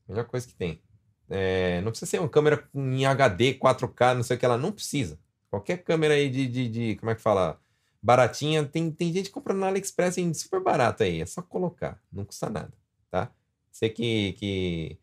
Melhor 0.09 0.25
coisa 0.25 0.47
que 0.47 0.55
tem. 0.55 0.83
É, 1.29 1.81
não 1.81 1.91
precisa 1.91 2.11
ser 2.11 2.19
uma 2.21 2.29
câmera 2.29 2.69
em 2.75 3.07
HD, 3.07 3.55
4K, 3.55 4.15
não 4.15 4.23
sei 4.23 4.37
o 4.37 4.41
que 4.41 4.47
lá. 4.47 4.59
Não 4.59 4.73
precisa. 4.73 5.19
Qualquer 5.51 5.79
câmera 5.79 6.15
aí 6.15 6.29
de, 6.29 6.47
de, 6.47 6.69
de 6.69 6.97
como 6.97 7.11
é 7.11 7.15
que 7.15 7.23
fala? 7.23 7.61
Baratinha. 8.03 8.65
Tem, 8.65 8.91
tem 8.91 9.13
gente 9.13 9.31
comprando 9.31 9.61
na 9.61 9.69
AliExpress 9.69 10.19
em 10.19 10.33
super 10.35 10.61
barato 10.61 11.03
aí. 11.03 11.21
É 11.21 11.27
só 11.27 11.43
colocar. 11.43 12.01
Não 12.13 12.25
custa 12.25 12.51
nada, 12.51 12.73
tá? 13.11 13.31
Você 13.71 13.89
que, 13.89 14.33
que... 14.35 14.99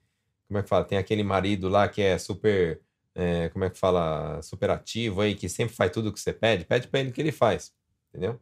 Como 0.47 0.59
é 0.59 0.63
que 0.63 0.69
fala? 0.69 0.86
Tem 0.86 0.97
aquele 0.97 1.24
marido 1.24 1.69
lá 1.69 1.88
que 1.88 2.01
é 2.01 2.17
super... 2.17 2.82
É, 3.13 3.49
como 3.49 3.65
é 3.65 3.69
que 3.69 3.78
fala? 3.78 4.41
Super 4.41 4.69
ativo 4.69 5.22
aí, 5.22 5.36
que 5.36 5.49
sempre 5.49 5.76
faz 5.76 5.91
tudo 5.91 6.09
o 6.09 6.13
que 6.13 6.19
você 6.19 6.32
pede. 6.32 6.65
Pede 6.65 6.88
para 6.88 6.99
ele 7.01 7.11
que 7.11 7.22
ele 7.22 7.32
faz. 7.32 7.74
Entendeu? 8.09 8.39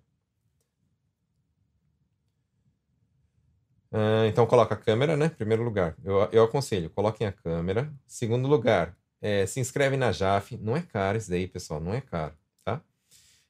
Uh, 3.92 4.26
então 4.28 4.46
coloca 4.46 4.76
a 4.76 4.78
câmera, 4.78 5.18
né? 5.18 5.30
Primeiro 5.30 5.64
lugar. 5.64 5.96
Eu, 6.04 6.18
eu 6.32 6.44
aconselho, 6.44 6.90
coloquem 6.92 7.26
a 7.26 7.32
câmera. 7.32 7.92
Segundo 8.06 8.48
lugar, 8.48 8.96
é, 9.22 9.46
se 9.46 9.60
inscreve 9.60 9.98
na 9.98 10.12
JAF. 10.12 10.58
Não 10.58 10.76
é 10.76 10.82
caro 10.82 11.18
isso 11.18 11.30
daí, 11.30 11.48
pessoal, 11.48 11.80
não 11.80 11.94
é 11.94 12.02
caro, 12.02 12.34
tá? 12.64 12.82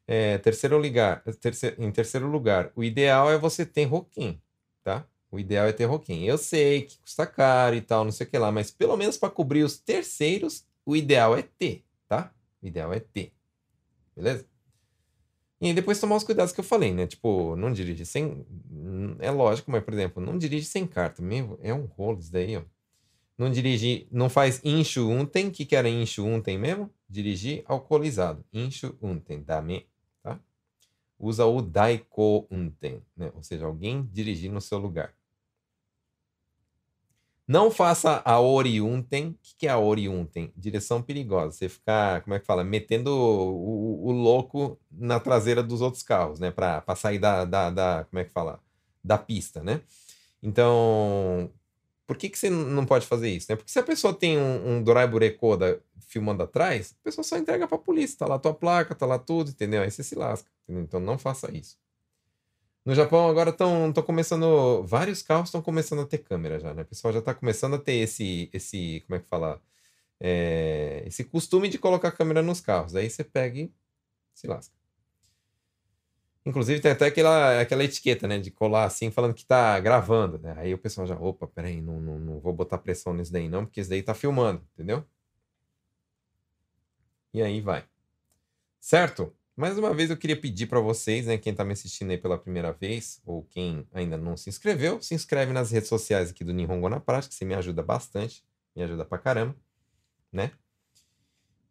É, 0.07 0.37
terceiro 0.39 0.77
lugar, 0.77 1.21
terceiro, 1.39 1.83
em 1.83 1.91
terceiro 1.91 2.27
lugar, 2.27 2.71
o 2.75 2.83
ideal 2.83 3.29
é 3.31 3.37
você 3.37 3.65
ter 3.65 3.85
roquim, 3.85 4.41
tá? 4.83 5.05
O 5.31 5.39
ideal 5.39 5.67
é 5.67 5.73
ter 5.73 5.85
roquim. 5.85 6.23
Eu 6.23 6.37
sei 6.37 6.83
que 6.83 6.97
custa 6.99 7.27
caro 7.27 7.75
e 7.75 7.81
tal, 7.81 8.03
não 8.03 8.11
sei 8.11 8.25
o 8.25 8.29
que 8.29 8.37
lá, 8.37 8.51
mas 8.51 8.71
pelo 8.71 8.97
menos 8.97 9.17
para 9.17 9.29
cobrir 9.29 9.63
os 9.63 9.77
terceiros, 9.77 10.65
o 10.85 10.95
ideal 10.95 11.37
é 11.37 11.43
ter, 11.43 11.83
tá? 12.07 12.33
O 12.61 12.67
ideal 12.67 12.91
é 12.93 12.99
ter. 12.99 13.31
Beleza? 14.15 14.45
E 15.61 15.73
depois 15.73 15.99
tomar 15.99 16.15
os 16.15 16.23
cuidados 16.23 16.53
que 16.53 16.59
eu 16.59 16.63
falei, 16.63 16.93
né? 16.93 17.05
Tipo, 17.05 17.55
não 17.55 17.71
dirige 17.71 18.05
sem. 18.05 18.45
É 19.19 19.29
lógico, 19.29 19.69
mas, 19.69 19.83
por 19.83 19.93
exemplo, 19.93 20.23
não 20.23 20.37
dirige 20.37 20.65
sem 20.65 20.87
carta. 20.87 21.21
Meu, 21.21 21.59
é 21.61 21.73
um 21.73 21.85
rolo 21.85 22.19
isso 22.19 22.31
daí, 22.31 22.55
ó. 22.55 22.61
Não 23.37 23.51
dirige. 23.51 24.07
Não 24.11 24.29
faz 24.29 24.61
incho 24.63 25.09
unten. 25.09 25.47
O 25.47 25.51
que, 25.51 25.65
que 25.65 25.75
era 25.75 25.89
incho 25.89 26.25
unten 26.25 26.57
mesmo? 26.57 26.89
Dirigir 27.09 27.63
alcoolizado. 27.65 28.45
Incho 28.53 28.97
unten. 29.01 29.41
Dame. 29.41 29.85
Tá? 30.23 30.39
Usa 31.19 31.45
o 31.45 31.61
daiko 31.61 32.47
unten, 32.49 33.01
né? 33.15 33.31
Ou 33.35 33.43
seja, 33.43 33.65
alguém 33.65 34.07
dirigir 34.13 34.51
no 34.51 34.61
seu 34.61 34.77
lugar. 34.77 35.13
Não 37.49 37.71
faça 37.71 38.21
a 38.23 38.39
oriuntem. 38.39 39.29
O 39.29 39.37
que 39.57 39.65
é 39.65 39.71
a 39.71 39.79
oriuntem? 39.79 40.53
Direção 40.55 41.01
perigosa. 41.01 41.57
Você 41.57 41.67
ficar, 41.67 42.21
como 42.21 42.35
é 42.35 42.39
que 42.39 42.45
fala? 42.45 42.63
Metendo 42.63 43.09
o, 43.09 44.05
o, 44.05 44.07
o 44.09 44.11
louco 44.11 44.79
na 44.91 45.19
traseira 45.19 45.63
dos 45.63 45.81
outros 45.81 46.03
carros, 46.03 46.39
né? 46.39 46.51
Para 46.51 46.95
sair 46.95 47.17
da, 47.17 47.45
da, 47.45 47.71
da, 47.71 48.05
como 48.07 48.19
é 48.19 48.23
que 48.23 48.29
fala? 48.29 48.59
Da 49.03 49.17
pista, 49.17 49.63
né? 49.63 49.81
Então, 50.43 51.51
por 52.05 52.17
que, 52.17 52.29
que 52.29 52.37
você 52.37 52.51
não 52.51 52.85
pode 52.85 53.07
fazer 53.07 53.31
isso? 53.31 53.47
Né? 53.49 53.55
Porque 53.55 53.71
se 53.71 53.79
a 53.79 53.83
pessoa 53.83 54.13
tem 54.13 54.37
um, 54.37 54.75
um 54.75 54.83
filmando 56.05 56.43
atrás, 56.43 56.95
a 57.01 57.03
pessoa 57.03 57.23
só 57.23 57.35
entrega 57.35 57.67
para 57.67 57.77
a 57.77 57.81
polícia. 57.81 58.19
Tá 58.19 58.27
lá 58.27 58.37
tua 58.37 58.53
placa, 58.53 58.93
tá 58.93 59.07
lá 59.07 59.17
tudo, 59.17 59.49
entendeu? 59.49 59.81
Aí 59.81 59.89
você 59.89 60.03
se 60.03 60.13
lasca. 60.13 60.47
Entendeu? 60.65 60.83
Então 60.83 60.99
não 60.99 61.17
faça 61.17 61.51
isso. 61.51 61.79
No 62.85 62.95
Japão 62.95 63.29
agora 63.29 63.51
estão 63.51 63.93
começando. 64.05 64.83
Vários 64.83 65.21
carros 65.21 65.49
estão 65.49 65.61
começando 65.61 66.01
a 66.01 66.05
ter 66.05 66.19
câmera 66.19 66.59
já, 66.59 66.73
né? 66.73 66.83
O 66.83 66.85
pessoal 66.85 67.13
já 67.13 67.19
está 67.19 67.33
começando 67.33 67.75
a 67.75 67.79
ter 67.79 67.93
esse, 67.95 68.49
esse. 68.53 69.01
Como 69.05 69.17
é 69.17 69.19
que 69.19 69.27
fala? 69.27 69.61
É, 70.19 71.03
esse 71.07 71.23
costume 71.25 71.69
de 71.69 71.77
colocar 71.79 72.11
câmera 72.11 72.41
nos 72.41 72.61
carros. 72.61 72.95
Aí 72.95 73.09
você 73.09 73.23
pega 73.23 73.59
e 73.59 73.73
se 74.33 74.47
lasca. 74.47 74.73
Inclusive 76.45 76.79
tem 76.81 76.91
até 76.91 77.05
aquela, 77.07 77.61
aquela 77.61 77.83
etiqueta, 77.83 78.27
né? 78.27 78.39
De 78.39 78.49
colar 78.51 78.85
assim, 78.85 79.11
falando 79.11 79.33
que 79.33 79.45
tá 79.45 79.79
gravando, 79.79 80.39
né? 80.39 80.55
Aí 80.57 80.73
o 80.73 80.77
pessoal 80.77 81.05
já, 81.05 81.15
opa, 81.15 81.47
peraí, 81.47 81.81
não, 81.81 81.99
não, 82.01 82.19
não 82.19 82.39
vou 82.39 82.53
botar 82.53 82.77
pressão 82.79 83.13
nisso 83.13 83.31
daí 83.31 83.47
não, 83.49 83.65
porque 83.65 83.81
isso 83.81 83.89
daí 83.89 84.01
tá 84.01 84.13
filmando, 84.13 84.65
entendeu? 84.73 85.05
E 87.33 87.41
aí 87.41 87.61
vai. 87.61 87.85
Certo? 88.79 89.33
Mais 89.59 89.77
uma 89.77 89.93
vez 89.93 90.09
eu 90.09 90.15
queria 90.15 90.39
pedir 90.39 90.67
para 90.67 90.79
vocês, 90.79 91.25
né, 91.25 91.37
quem 91.37 91.51
está 91.51 91.65
me 91.65 91.73
assistindo 91.73 92.11
aí 92.11 92.17
pela 92.17 92.37
primeira 92.37 92.71
vez, 92.71 93.21
ou 93.25 93.43
quem 93.43 93.85
ainda 93.91 94.15
não 94.17 94.37
se 94.37 94.49
inscreveu, 94.49 95.01
se 95.01 95.13
inscreve 95.13 95.51
nas 95.51 95.69
redes 95.69 95.89
sociais 95.89 96.29
aqui 96.29 96.45
do 96.45 96.53
Nihongo 96.53 96.87
na 96.87 96.97
Prática, 96.97 97.35
você 97.35 97.43
me 97.43 97.53
ajuda 97.53 97.83
bastante, 97.83 98.41
me 98.73 98.83
ajuda 98.83 99.03
pra 99.03 99.17
caramba, 99.17 99.53
né? 100.31 100.51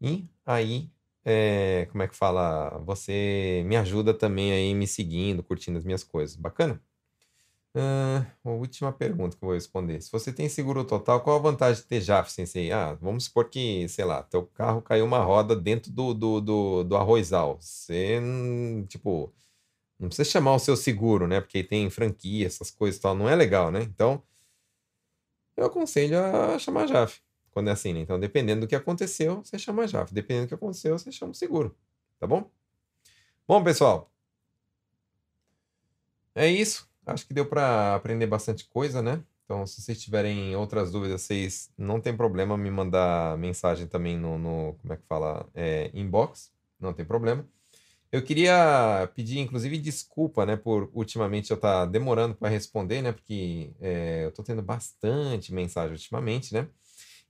E 0.03 0.29
aí, 0.45 0.91
é, 1.25 1.87
como 1.91 2.03
é 2.03 2.09
que 2.09 2.15
fala? 2.15 2.79
Você 2.85 3.63
me 3.65 3.75
ajuda 3.75 4.13
também 4.13 4.53
aí 4.53 4.75
me 4.75 4.87
seguindo, 4.87 5.43
curtindo 5.43 5.79
as 5.79 5.85
minhas 5.85 6.05
coisas. 6.05 6.37
Bacana? 6.37 6.83
A 7.75 8.51
última 8.51 8.93
pergunta 8.93 9.37
que 9.37 9.45
eu 9.45 9.47
vou 9.47 9.55
responder. 9.55 10.01
Se 10.01 10.11
você 10.11 10.33
tem 10.33 10.49
seguro 10.49 10.85
total, 10.85 11.21
qual 11.21 11.37
a 11.37 11.43
vantagem 11.43 11.83
de 11.83 11.89
ter 11.89 12.01
JAF, 12.01 12.33
Sensei? 12.33 12.73
Ah, 12.73 12.95
vamos 12.95 13.25
supor 13.25 13.49
que, 13.49 13.89
sei 13.89 14.05
lá, 14.05 14.23
teu 14.23 14.47
carro 14.47 14.83
caiu 14.83 15.05
uma 15.05 15.21
roda 15.23 15.55
dentro 15.55 15.93
do, 15.93 16.13
do, 16.15 16.41
do, 16.41 16.85
do 16.85 16.97
arrozal. 16.97 17.59
Você, 17.61 18.21
tipo, 18.89 19.33
não 19.99 20.09
precisa 20.09 20.29
chamar 20.31 20.55
o 20.55 20.59
seu 20.59 20.77
seguro, 20.77 21.27
né? 21.29 21.41
Porque 21.41 21.65
tem 21.65 21.91
franquia, 21.91 22.47
essas 22.47 22.71
coisas 22.71 22.99
e 22.99 23.03
tal. 23.03 23.15
Não 23.15 23.29
é 23.29 23.37
legal, 23.37 23.71
né? 23.71 23.83
Então, 23.83 24.23
eu 25.57 25.67
aconselho 25.67 26.19
a 26.19 26.59
chamar 26.59 26.85
a 26.85 26.87
JAF 26.87 27.21
quando 27.51 27.69
é 27.69 27.73
assim, 27.73 27.93
né? 27.93 28.01
Então, 28.01 28.21
dependendo 28.21 28.63
do 28.63 28.69
que 28.69 28.77
aconteceu, 28.77 29.43
você 29.45 29.59
chama 29.59 29.83
a 29.85 29.87
JAF. 29.87 30.13
Dependendo 30.15 30.47
do 30.47 30.49
que 30.49 30.55
aconteceu, 30.55 30.99
você 30.99 31.11
chama 31.13 31.33
o 31.33 31.35
seguro. 31.35 31.77
Tá 32.21 32.27
bom? 32.27 32.51
Bom, 33.47 33.63
pessoal. 33.65 34.11
É 36.35 36.47
isso. 36.49 36.88
Acho 37.09 37.27
que 37.27 37.33
deu 37.33 37.47
para 37.47 37.95
aprender 37.95 38.27
bastante 38.27 38.69
coisa, 38.69 39.01
né? 39.01 39.23
Então, 39.45 39.67
se 39.67 39.81
vocês 39.81 39.99
tiverem 39.99 40.55
outras 40.57 40.93
dúvidas, 40.93 41.23
vocês 41.23 41.71
não 41.79 42.01
tem 42.03 42.15
problema 42.15 42.55
me 42.59 42.71
mandar 42.71 43.39
mensagem 43.39 43.87
também 43.87 44.19
no, 44.19 44.37
no 44.37 44.75
como 44.75 44.93
é 44.93 44.97
que 44.99 45.07
fala, 45.07 45.49
é, 45.55 45.91
inbox, 45.95 46.53
não 46.79 46.93
tem 46.93 47.07
problema. 47.07 47.49
Eu 48.13 48.23
queria 48.23 49.11
pedir, 49.15 49.39
inclusive, 49.39 49.79
desculpa, 49.79 50.45
né, 50.45 50.57
por 50.57 50.91
ultimamente 50.93 51.51
eu 51.51 51.57
estar 51.57 51.81
tá 51.81 51.87
demorando 51.87 52.35
para 52.35 52.51
responder, 52.51 53.01
né, 53.01 53.13
porque 53.13 53.73
é, 53.81 54.25
eu 54.25 54.29
estou 54.31 54.45
tendo 54.45 54.63
bastante 54.63 55.53
mensagem 55.53 55.93
ultimamente, 55.93 56.53
né. 56.53 56.69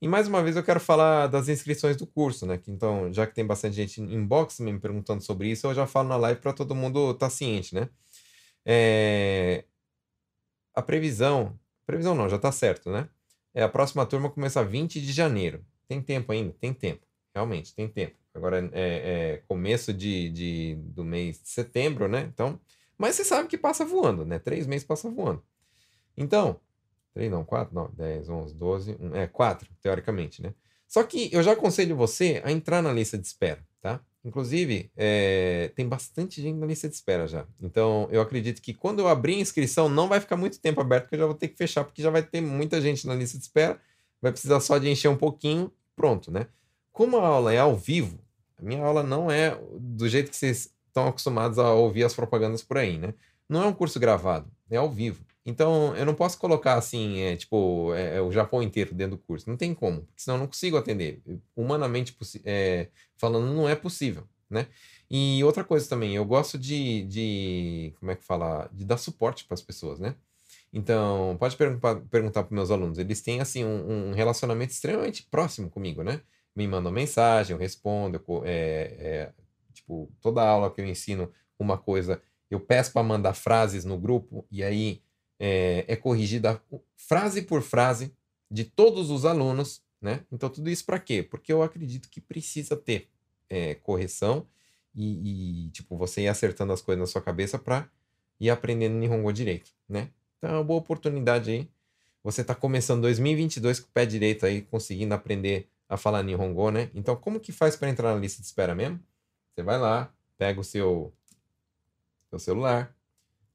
E 0.01 0.07
mais 0.07 0.27
uma 0.27 0.43
vez 0.43 0.55
eu 0.57 0.63
quero 0.63 0.79
falar 0.79 1.27
das 1.27 1.49
inscrições 1.49 1.95
do 1.97 2.07
curso, 2.07 2.45
né, 2.45 2.57
que, 2.57 2.69
então, 2.69 3.11
já 3.13 3.25
que 3.27 3.33
tem 3.35 3.45
bastante 3.45 3.75
gente 3.77 4.01
inbox 4.01 4.59
me 4.59 4.77
perguntando 4.77 5.21
sobre 5.21 5.49
isso, 5.49 5.67
eu 5.67 5.73
já 5.73 5.87
falo 5.87 6.09
na 6.09 6.17
live 6.17 6.41
para 6.41 6.53
todo 6.53 6.75
mundo 6.75 7.11
estar 7.11 7.27
tá 7.27 7.29
ciente, 7.29 7.75
né. 7.75 7.89
É, 8.65 9.65
a 10.73 10.81
previsão, 10.81 11.59
previsão 11.85 12.15
não, 12.15 12.29
já 12.29 12.35
está 12.35 12.51
certo, 12.51 12.91
né? 12.91 13.09
É, 13.53 13.63
a 13.63 13.69
próxima 13.69 14.05
turma 14.05 14.29
começa 14.29 14.63
20 14.63 15.01
de 15.01 15.11
janeiro. 15.11 15.65
Tem 15.87 16.01
tempo 16.01 16.31
ainda? 16.31 16.53
Tem 16.59 16.73
tempo. 16.73 17.05
Realmente, 17.33 17.73
tem 17.73 17.87
tempo. 17.87 18.15
Agora 18.33 18.69
é, 18.73 19.33
é 19.33 19.43
começo 19.47 19.93
de, 19.93 20.29
de, 20.29 20.75
do 20.75 21.03
mês 21.03 21.41
de 21.41 21.49
setembro, 21.49 22.07
né? 22.07 22.29
Então, 22.31 22.59
mas 22.97 23.15
você 23.15 23.23
sabe 23.23 23.47
que 23.47 23.57
passa 23.57 23.85
voando, 23.85 24.25
né? 24.25 24.39
Três 24.39 24.67
meses 24.67 24.85
passa 24.85 25.09
voando. 25.09 25.43
Então, 26.15 26.59
três 27.13 27.31
não, 27.31 27.43
quatro, 27.43 27.73
não, 27.73 27.89
dez, 27.91 28.29
onze, 28.29 28.53
doze, 28.53 28.97
um, 28.99 29.15
é 29.15 29.25
quatro, 29.25 29.69
teoricamente, 29.81 30.41
né? 30.41 30.53
Só 30.87 31.03
que 31.03 31.29
eu 31.33 31.41
já 31.41 31.53
aconselho 31.53 31.95
você 31.95 32.41
a 32.43 32.51
entrar 32.51 32.81
na 32.81 32.91
lista 32.91 33.17
de 33.17 33.25
espera, 33.25 33.65
tá? 33.81 34.01
Inclusive, 34.23 34.91
é, 34.97 35.71
tem 35.75 35.87
bastante 35.87 36.41
gente 36.41 36.57
na 36.57 36.65
lista 36.65 36.89
de 36.89 36.95
espera 36.95 37.25
já. 37.25 37.45
Então, 37.61 38.07
eu 38.11 38.21
acredito 38.21 38.61
que 38.61 38.73
quando 38.73 38.99
eu 38.99 39.07
abrir 39.07 39.35
a 39.35 39.39
inscrição, 39.39 39.87
não 39.87 40.07
vai 40.07 40.19
ficar 40.19 40.35
muito 40.35 40.59
tempo 40.59 40.81
aberto, 40.81 41.03
porque 41.03 41.15
eu 41.15 41.19
já 41.19 41.25
vou 41.25 41.35
ter 41.35 41.47
que 41.47 41.57
fechar, 41.57 41.83
porque 41.83 42.01
já 42.01 42.09
vai 42.09 42.21
ter 42.21 42.41
muita 42.41 42.81
gente 42.81 43.07
na 43.07 43.15
lista 43.15 43.37
de 43.37 43.43
espera. 43.43 43.79
Vai 44.21 44.31
precisar 44.31 44.59
só 44.59 44.77
de 44.77 44.89
encher 44.89 45.07
um 45.07 45.15
pouquinho, 45.15 45.71
pronto, 45.95 46.31
né? 46.31 46.47
como 46.99 47.17
a 47.17 47.25
aula 47.25 47.53
é 47.53 47.57
ao 47.57 47.77
vivo, 47.77 48.19
a 48.57 48.61
minha 48.61 48.83
aula 48.83 49.01
não 49.01 49.31
é 49.31 49.57
do 49.79 50.09
jeito 50.09 50.29
que 50.29 50.35
vocês 50.35 50.69
estão 50.85 51.07
acostumados 51.07 51.57
a 51.57 51.71
ouvir 51.71 52.03
as 52.03 52.13
propagandas 52.13 52.61
por 52.61 52.77
aí, 52.77 52.97
né? 52.97 53.13
Não 53.47 53.63
é 53.63 53.65
um 53.67 53.73
curso 53.73 53.97
gravado, 54.01 54.51
é 54.69 54.75
ao 54.75 54.91
vivo. 54.91 55.23
Então, 55.49 55.95
eu 55.95 56.05
não 56.05 56.13
posso 56.13 56.37
colocar 56.37 56.75
assim, 56.75 57.21
é, 57.21 57.35
tipo, 57.35 57.91
é, 57.95 58.17
é 58.17 58.21
o 58.21 58.31
Japão 58.31 58.61
inteiro 58.61 58.93
dentro 58.93 59.17
do 59.17 59.23
curso. 59.23 59.49
Não 59.49 59.57
tem 59.57 59.73
como, 59.73 60.07
senão 60.15 60.37
eu 60.37 60.41
não 60.41 60.47
consigo 60.47 60.77
atender. 60.77 61.21
Humanamente 61.55 62.15
é, 62.45 62.89
falando, 63.17 63.51
não 63.51 63.67
é 63.67 63.75
possível, 63.75 64.27
né? 64.49 64.67
E 65.09 65.43
outra 65.43 65.63
coisa 65.63 65.89
também, 65.89 66.15
eu 66.15 66.23
gosto 66.23 66.57
de, 66.57 67.03
de 67.05 67.93
como 67.99 68.11
é 68.11 68.15
que 68.15 68.23
fala, 68.23 68.69
de 68.71 68.85
dar 68.85 68.97
suporte 68.97 69.43
para 69.45 69.55
as 69.55 69.61
pessoas, 69.61 69.99
né? 69.99 70.15
Então, 70.71 71.35
pode 71.39 71.57
perguntar, 71.57 71.95
perguntar 72.11 72.43
para 72.43 72.55
meus 72.55 72.69
alunos. 72.69 72.99
Eles 72.99 73.21
têm, 73.21 73.41
assim, 73.41 73.65
um, 73.65 74.11
um, 74.11 74.13
relacionamento 74.13 74.71
extremamente 74.71 75.23
próximo 75.31 75.67
comigo, 75.69 76.03
né? 76.03 76.21
Me 76.55 76.67
mandam 76.67 76.91
mensagem, 76.91 77.55
eu 77.55 77.59
respondo. 77.59 78.23
Eu, 78.27 78.43
é, 78.45 78.51
é, 78.99 79.33
tipo, 79.73 80.11
toda 80.21 80.47
aula 80.47 80.71
que 80.71 80.79
eu 80.79 80.85
ensino 80.85 81.31
uma 81.57 81.77
coisa, 81.77 82.21
eu 82.51 82.59
peço 82.59 82.93
para 82.93 83.01
mandar 83.03 83.33
frases 83.33 83.83
no 83.83 83.97
grupo 83.97 84.45
e 84.51 84.63
aí 84.63 85.01
é, 85.39 85.85
é, 85.87 85.95
corrigida 85.95 86.61
frase 86.97 87.41
por 87.41 87.61
frase 87.61 88.13
de 88.51 88.65
todos 88.65 89.09
os 89.09 89.25
alunos, 89.25 89.81
né? 90.01 90.25
Então, 90.31 90.49
tudo 90.49 90.69
isso 90.69 90.85
para 90.85 90.99
quê? 90.99 91.23
Porque 91.23 91.51
eu 91.53 91.63
acredito 91.63 92.09
que 92.09 92.19
precisa 92.19 92.75
ter 92.75 93.07
é, 93.49 93.75
correção 93.75 94.45
e, 94.93 95.67
e, 95.67 95.69
tipo, 95.69 95.95
você 95.97 96.21
ir 96.21 96.27
acertando 96.27 96.73
as 96.73 96.81
coisas 96.81 96.99
na 96.99 97.07
sua 97.07 97.21
cabeça 97.21 97.57
para 97.57 97.89
ir 98.39 98.49
aprendendo 98.49 98.95
Nihongo 98.95 99.31
direito, 99.31 99.71
né? 99.87 100.09
Então 100.37 100.49
é 100.49 100.53
uma 100.53 100.63
boa 100.63 100.79
oportunidade 100.79 101.51
aí. 101.51 101.69
Você 102.23 102.41
está 102.41 102.53
começando 102.53 103.01
2022 103.01 103.79
com 103.79 103.87
o 103.87 103.91
pé 103.91 104.05
direito 104.05 104.45
aí, 104.45 104.61
conseguindo 104.61 105.13
aprender 105.13 105.69
a 105.87 105.97
falar 105.97 106.23
Nihongo, 106.23 106.69
né? 106.69 106.89
Então, 106.93 107.15
como 107.15 107.39
que 107.39 107.51
faz 107.51 107.75
para 107.75 107.89
entrar 107.89 108.13
na 108.13 108.19
lista 108.19 108.41
de 108.41 108.47
espera 108.47 108.75
mesmo? 108.75 108.99
Você 109.53 109.63
vai 109.63 109.77
lá, 109.77 110.13
pega 110.37 110.59
o 110.59 110.63
seu, 110.63 111.13
seu 112.29 112.39
celular, 112.39 112.95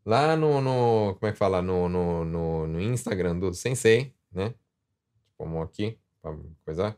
lá 0.05 0.37
no, 0.37 0.61
no, 0.61 1.15
como 1.15 1.29
é 1.29 1.33
que 1.33 1.39
fala? 1.39 1.63
No, 1.63 1.89
no, 1.89 2.25
no, 2.25 2.67
no 2.67 2.81
Instagram 2.81 3.39
do 3.39 3.53
Sensei, 3.55 4.15
né? 4.33 4.55
Como 5.37 5.63
aqui, 5.63 5.99
para 6.23 6.37
coisar. 6.65 6.97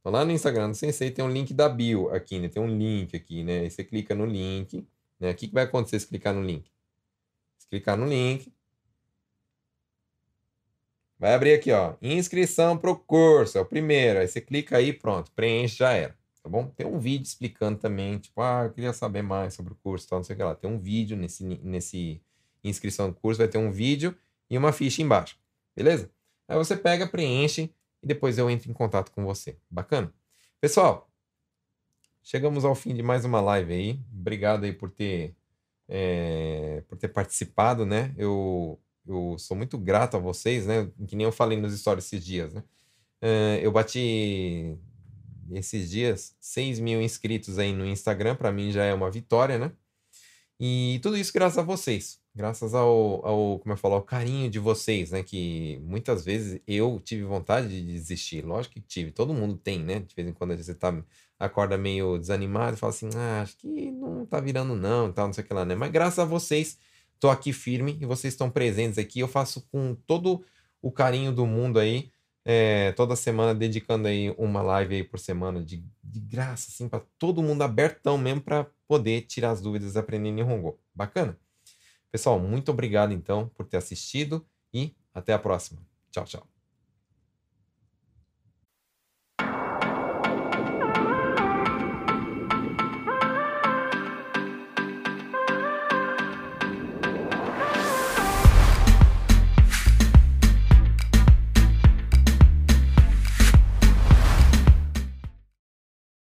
Então, 0.00 0.12
lá 0.12 0.24
no 0.24 0.32
Instagram 0.32 0.70
do 0.70 0.76
Sensei 0.76 1.10
tem 1.10 1.24
um 1.24 1.30
link 1.30 1.52
da 1.54 1.68
bio 1.68 2.08
aqui, 2.14 2.38
né? 2.38 2.48
Tem 2.48 2.62
um 2.62 2.68
link 2.68 3.16
aqui, 3.16 3.44
né? 3.44 3.60
Aí 3.60 3.70
você 3.70 3.84
clica 3.84 4.14
no 4.14 4.26
link, 4.26 4.86
né? 5.20 5.30
O 5.30 5.34
que, 5.34 5.48
que 5.48 5.54
vai 5.54 5.64
acontecer 5.64 6.00
se 6.00 6.06
clicar 6.06 6.34
no 6.34 6.42
link? 6.42 6.70
Se 7.58 7.68
clicar 7.68 7.96
no 7.96 8.06
link, 8.06 8.52
Vai 11.18 11.32
abrir 11.32 11.54
aqui, 11.54 11.72
ó, 11.72 11.94
inscrição 12.02 12.76
para 12.76 12.90
o 12.90 12.96
curso, 12.96 13.56
é 13.56 13.60
o 13.60 13.64
primeiro. 13.64 14.18
Aí 14.20 14.28
você 14.28 14.40
clica 14.40 14.76
aí, 14.76 14.92
pronto, 14.92 15.32
preenche, 15.32 15.76
já 15.76 15.92
era, 15.92 16.14
tá 16.42 16.48
bom? 16.48 16.66
Tem 16.68 16.86
um 16.86 16.98
vídeo 16.98 17.24
explicando 17.24 17.78
também, 17.78 18.18
tipo, 18.18 18.40
ah, 18.42 18.64
eu 18.64 18.72
queria 18.72 18.92
saber 18.92 19.22
mais 19.22 19.54
sobre 19.54 19.72
o 19.72 19.76
curso, 19.76 20.06
tal, 20.06 20.18
não 20.18 20.24
sei 20.24 20.34
o 20.34 20.36
que 20.36 20.44
lá. 20.44 20.54
Tem 20.54 20.70
um 20.70 20.78
vídeo 20.78 21.16
nesse, 21.16 21.42
nesse 21.44 22.20
inscrição 22.62 23.08
do 23.10 23.14
curso, 23.14 23.38
vai 23.38 23.48
ter 23.48 23.58
um 23.58 23.70
vídeo 23.70 24.16
e 24.50 24.56
uma 24.56 24.72
ficha 24.72 25.02
embaixo, 25.02 25.38
beleza? 25.74 26.10
Aí 26.48 26.56
você 26.56 26.76
pega, 26.76 27.06
preenche 27.06 27.72
e 28.02 28.06
depois 28.06 28.38
eu 28.38 28.48
entro 28.48 28.70
em 28.70 28.74
contato 28.74 29.10
com 29.10 29.24
você. 29.24 29.56
Bacana? 29.70 30.12
Pessoal, 30.60 31.10
chegamos 32.22 32.64
ao 32.64 32.74
fim 32.74 32.94
de 32.94 33.02
mais 33.02 33.24
uma 33.24 33.40
live 33.40 33.72
aí. 33.72 34.00
Obrigado 34.12 34.64
aí 34.64 34.72
por 34.72 34.90
ter, 34.90 35.34
é, 35.88 36.82
por 36.88 36.96
ter 36.96 37.08
participado, 37.08 37.84
né? 37.84 38.14
Eu 38.16 38.80
eu 39.06 39.38
sou 39.38 39.56
muito 39.56 39.78
grato 39.78 40.16
a 40.16 40.20
vocês, 40.20 40.66
né? 40.66 40.90
Que 41.06 41.14
nem 41.14 41.24
eu 41.24 41.32
falei 41.32 41.58
nos 41.58 41.78
stories 41.78 42.04
esses 42.06 42.24
dias, 42.24 42.52
né? 42.52 42.62
Uh, 43.22 43.58
eu 43.62 43.70
bati 43.72 44.76
esses 45.52 45.88
dias 45.90 46.36
6 46.40 46.80
mil 46.80 47.00
inscritos 47.00 47.58
aí 47.58 47.72
no 47.72 47.86
Instagram, 47.86 48.34
para 48.34 48.52
mim 48.52 48.72
já 48.72 48.84
é 48.84 48.92
uma 48.92 49.10
vitória, 49.10 49.58
né? 49.58 49.72
E 50.58 50.98
tudo 51.02 51.16
isso 51.16 51.32
graças 51.32 51.58
a 51.58 51.62
vocês, 51.62 52.20
graças 52.36 52.74
ao, 52.74 53.26
ao 53.26 53.58
como 53.58 53.72
eu 53.72 53.76
falo, 53.76 53.94
ao 53.94 54.02
carinho 54.02 54.50
de 54.50 54.58
vocês, 54.58 55.10
né? 55.10 55.22
Que 55.22 55.80
muitas 55.82 56.24
vezes 56.24 56.60
eu 56.66 57.00
tive 57.04 57.24
vontade 57.24 57.68
de 57.68 57.82
desistir, 57.84 58.44
lógico 58.44 58.74
que 58.74 58.80
tive, 58.80 59.10
todo 59.10 59.34
mundo 59.34 59.56
tem, 59.56 59.80
né? 59.82 60.00
De 60.00 60.14
vez 60.14 60.28
em 60.28 60.32
quando 60.32 60.56
você 60.56 60.74
tá, 60.74 60.94
acorda 61.38 61.76
meio 61.78 62.18
desanimado 62.18 62.76
e 62.76 62.78
fala 62.78 62.92
assim, 62.92 63.08
ah, 63.16 63.42
acho 63.42 63.56
que 63.56 63.90
não 63.90 64.26
tá 64.26 64.38
virando 64.40 64.76
não, 64.76 65.10
tal, 65.12 65.26
não 65.26 65.32
sei 65.32 65.42
o 65.42 65.46
que 65.46 65.54
lá, 65.54 65.64
né? 65.64 65.74
Mas 65.74 65.90
graças 65.90 66.18
a 66.18 66.24
vocês 66.24 66.78
Estou 67.16 67.30
aqui 67.30 67.50
firme 67.52 67.96
e 68.00 68.04
vocês 68.04 68.34
estão 68.34 68.50
presentes 68.50 68.98
aqui. 68.98 69.20
Eu 69.20 69.28
faço 69.28 69.66
com 69.72 69.94
todo 70.06 70.44
o 70.82 70.92
carinho 70.92 71.32
do 71.32 71.46
mundo 71.46 71.78
aí, 71.78 72.10
é, 72.44 72.92
toda 72.92 73.16
semana 73.16 73.54
dedicando 73.54 74.06
aí 74.06 74.34
uma 74.38 74.62
live 74.62 74.96
aí 74.96 75.02
por 75.02 75.18
semana 75.18 75.62
de, 75.62 75.82
de 76.04 76.20
graça, 76.20 76.70
assim, 76.70 76.88
para 76.88 77.02
todo 77.18 77.42
mundo 77.42 77.62
abertão 77.62 78.18
mesmo 78.18 78.42
para 78.42 78.66
poder 78.86 79.22
tirar 79.22 79.50
as 79.50 79.62
dúvidas 79.62 79.94
e 79.94 79.98
aprender 79.98 80.30
Nihongo. 80.30 80.78
Bacana? 80.94 81.38
Pessoal, 82.10 82.38
muito 82.38 82.70
obrigado 82.70 83.12
então 83.12 83.48
por 83.50 83.66
ter 83.66 83.76
assistido 83.78 84.46
e 84.72 84.94
até 85.14 85.32
a 85.32 85.38
próxima. 85.38 85.80
Tchau, 86.10 86.24
tchau. 86.24 86.55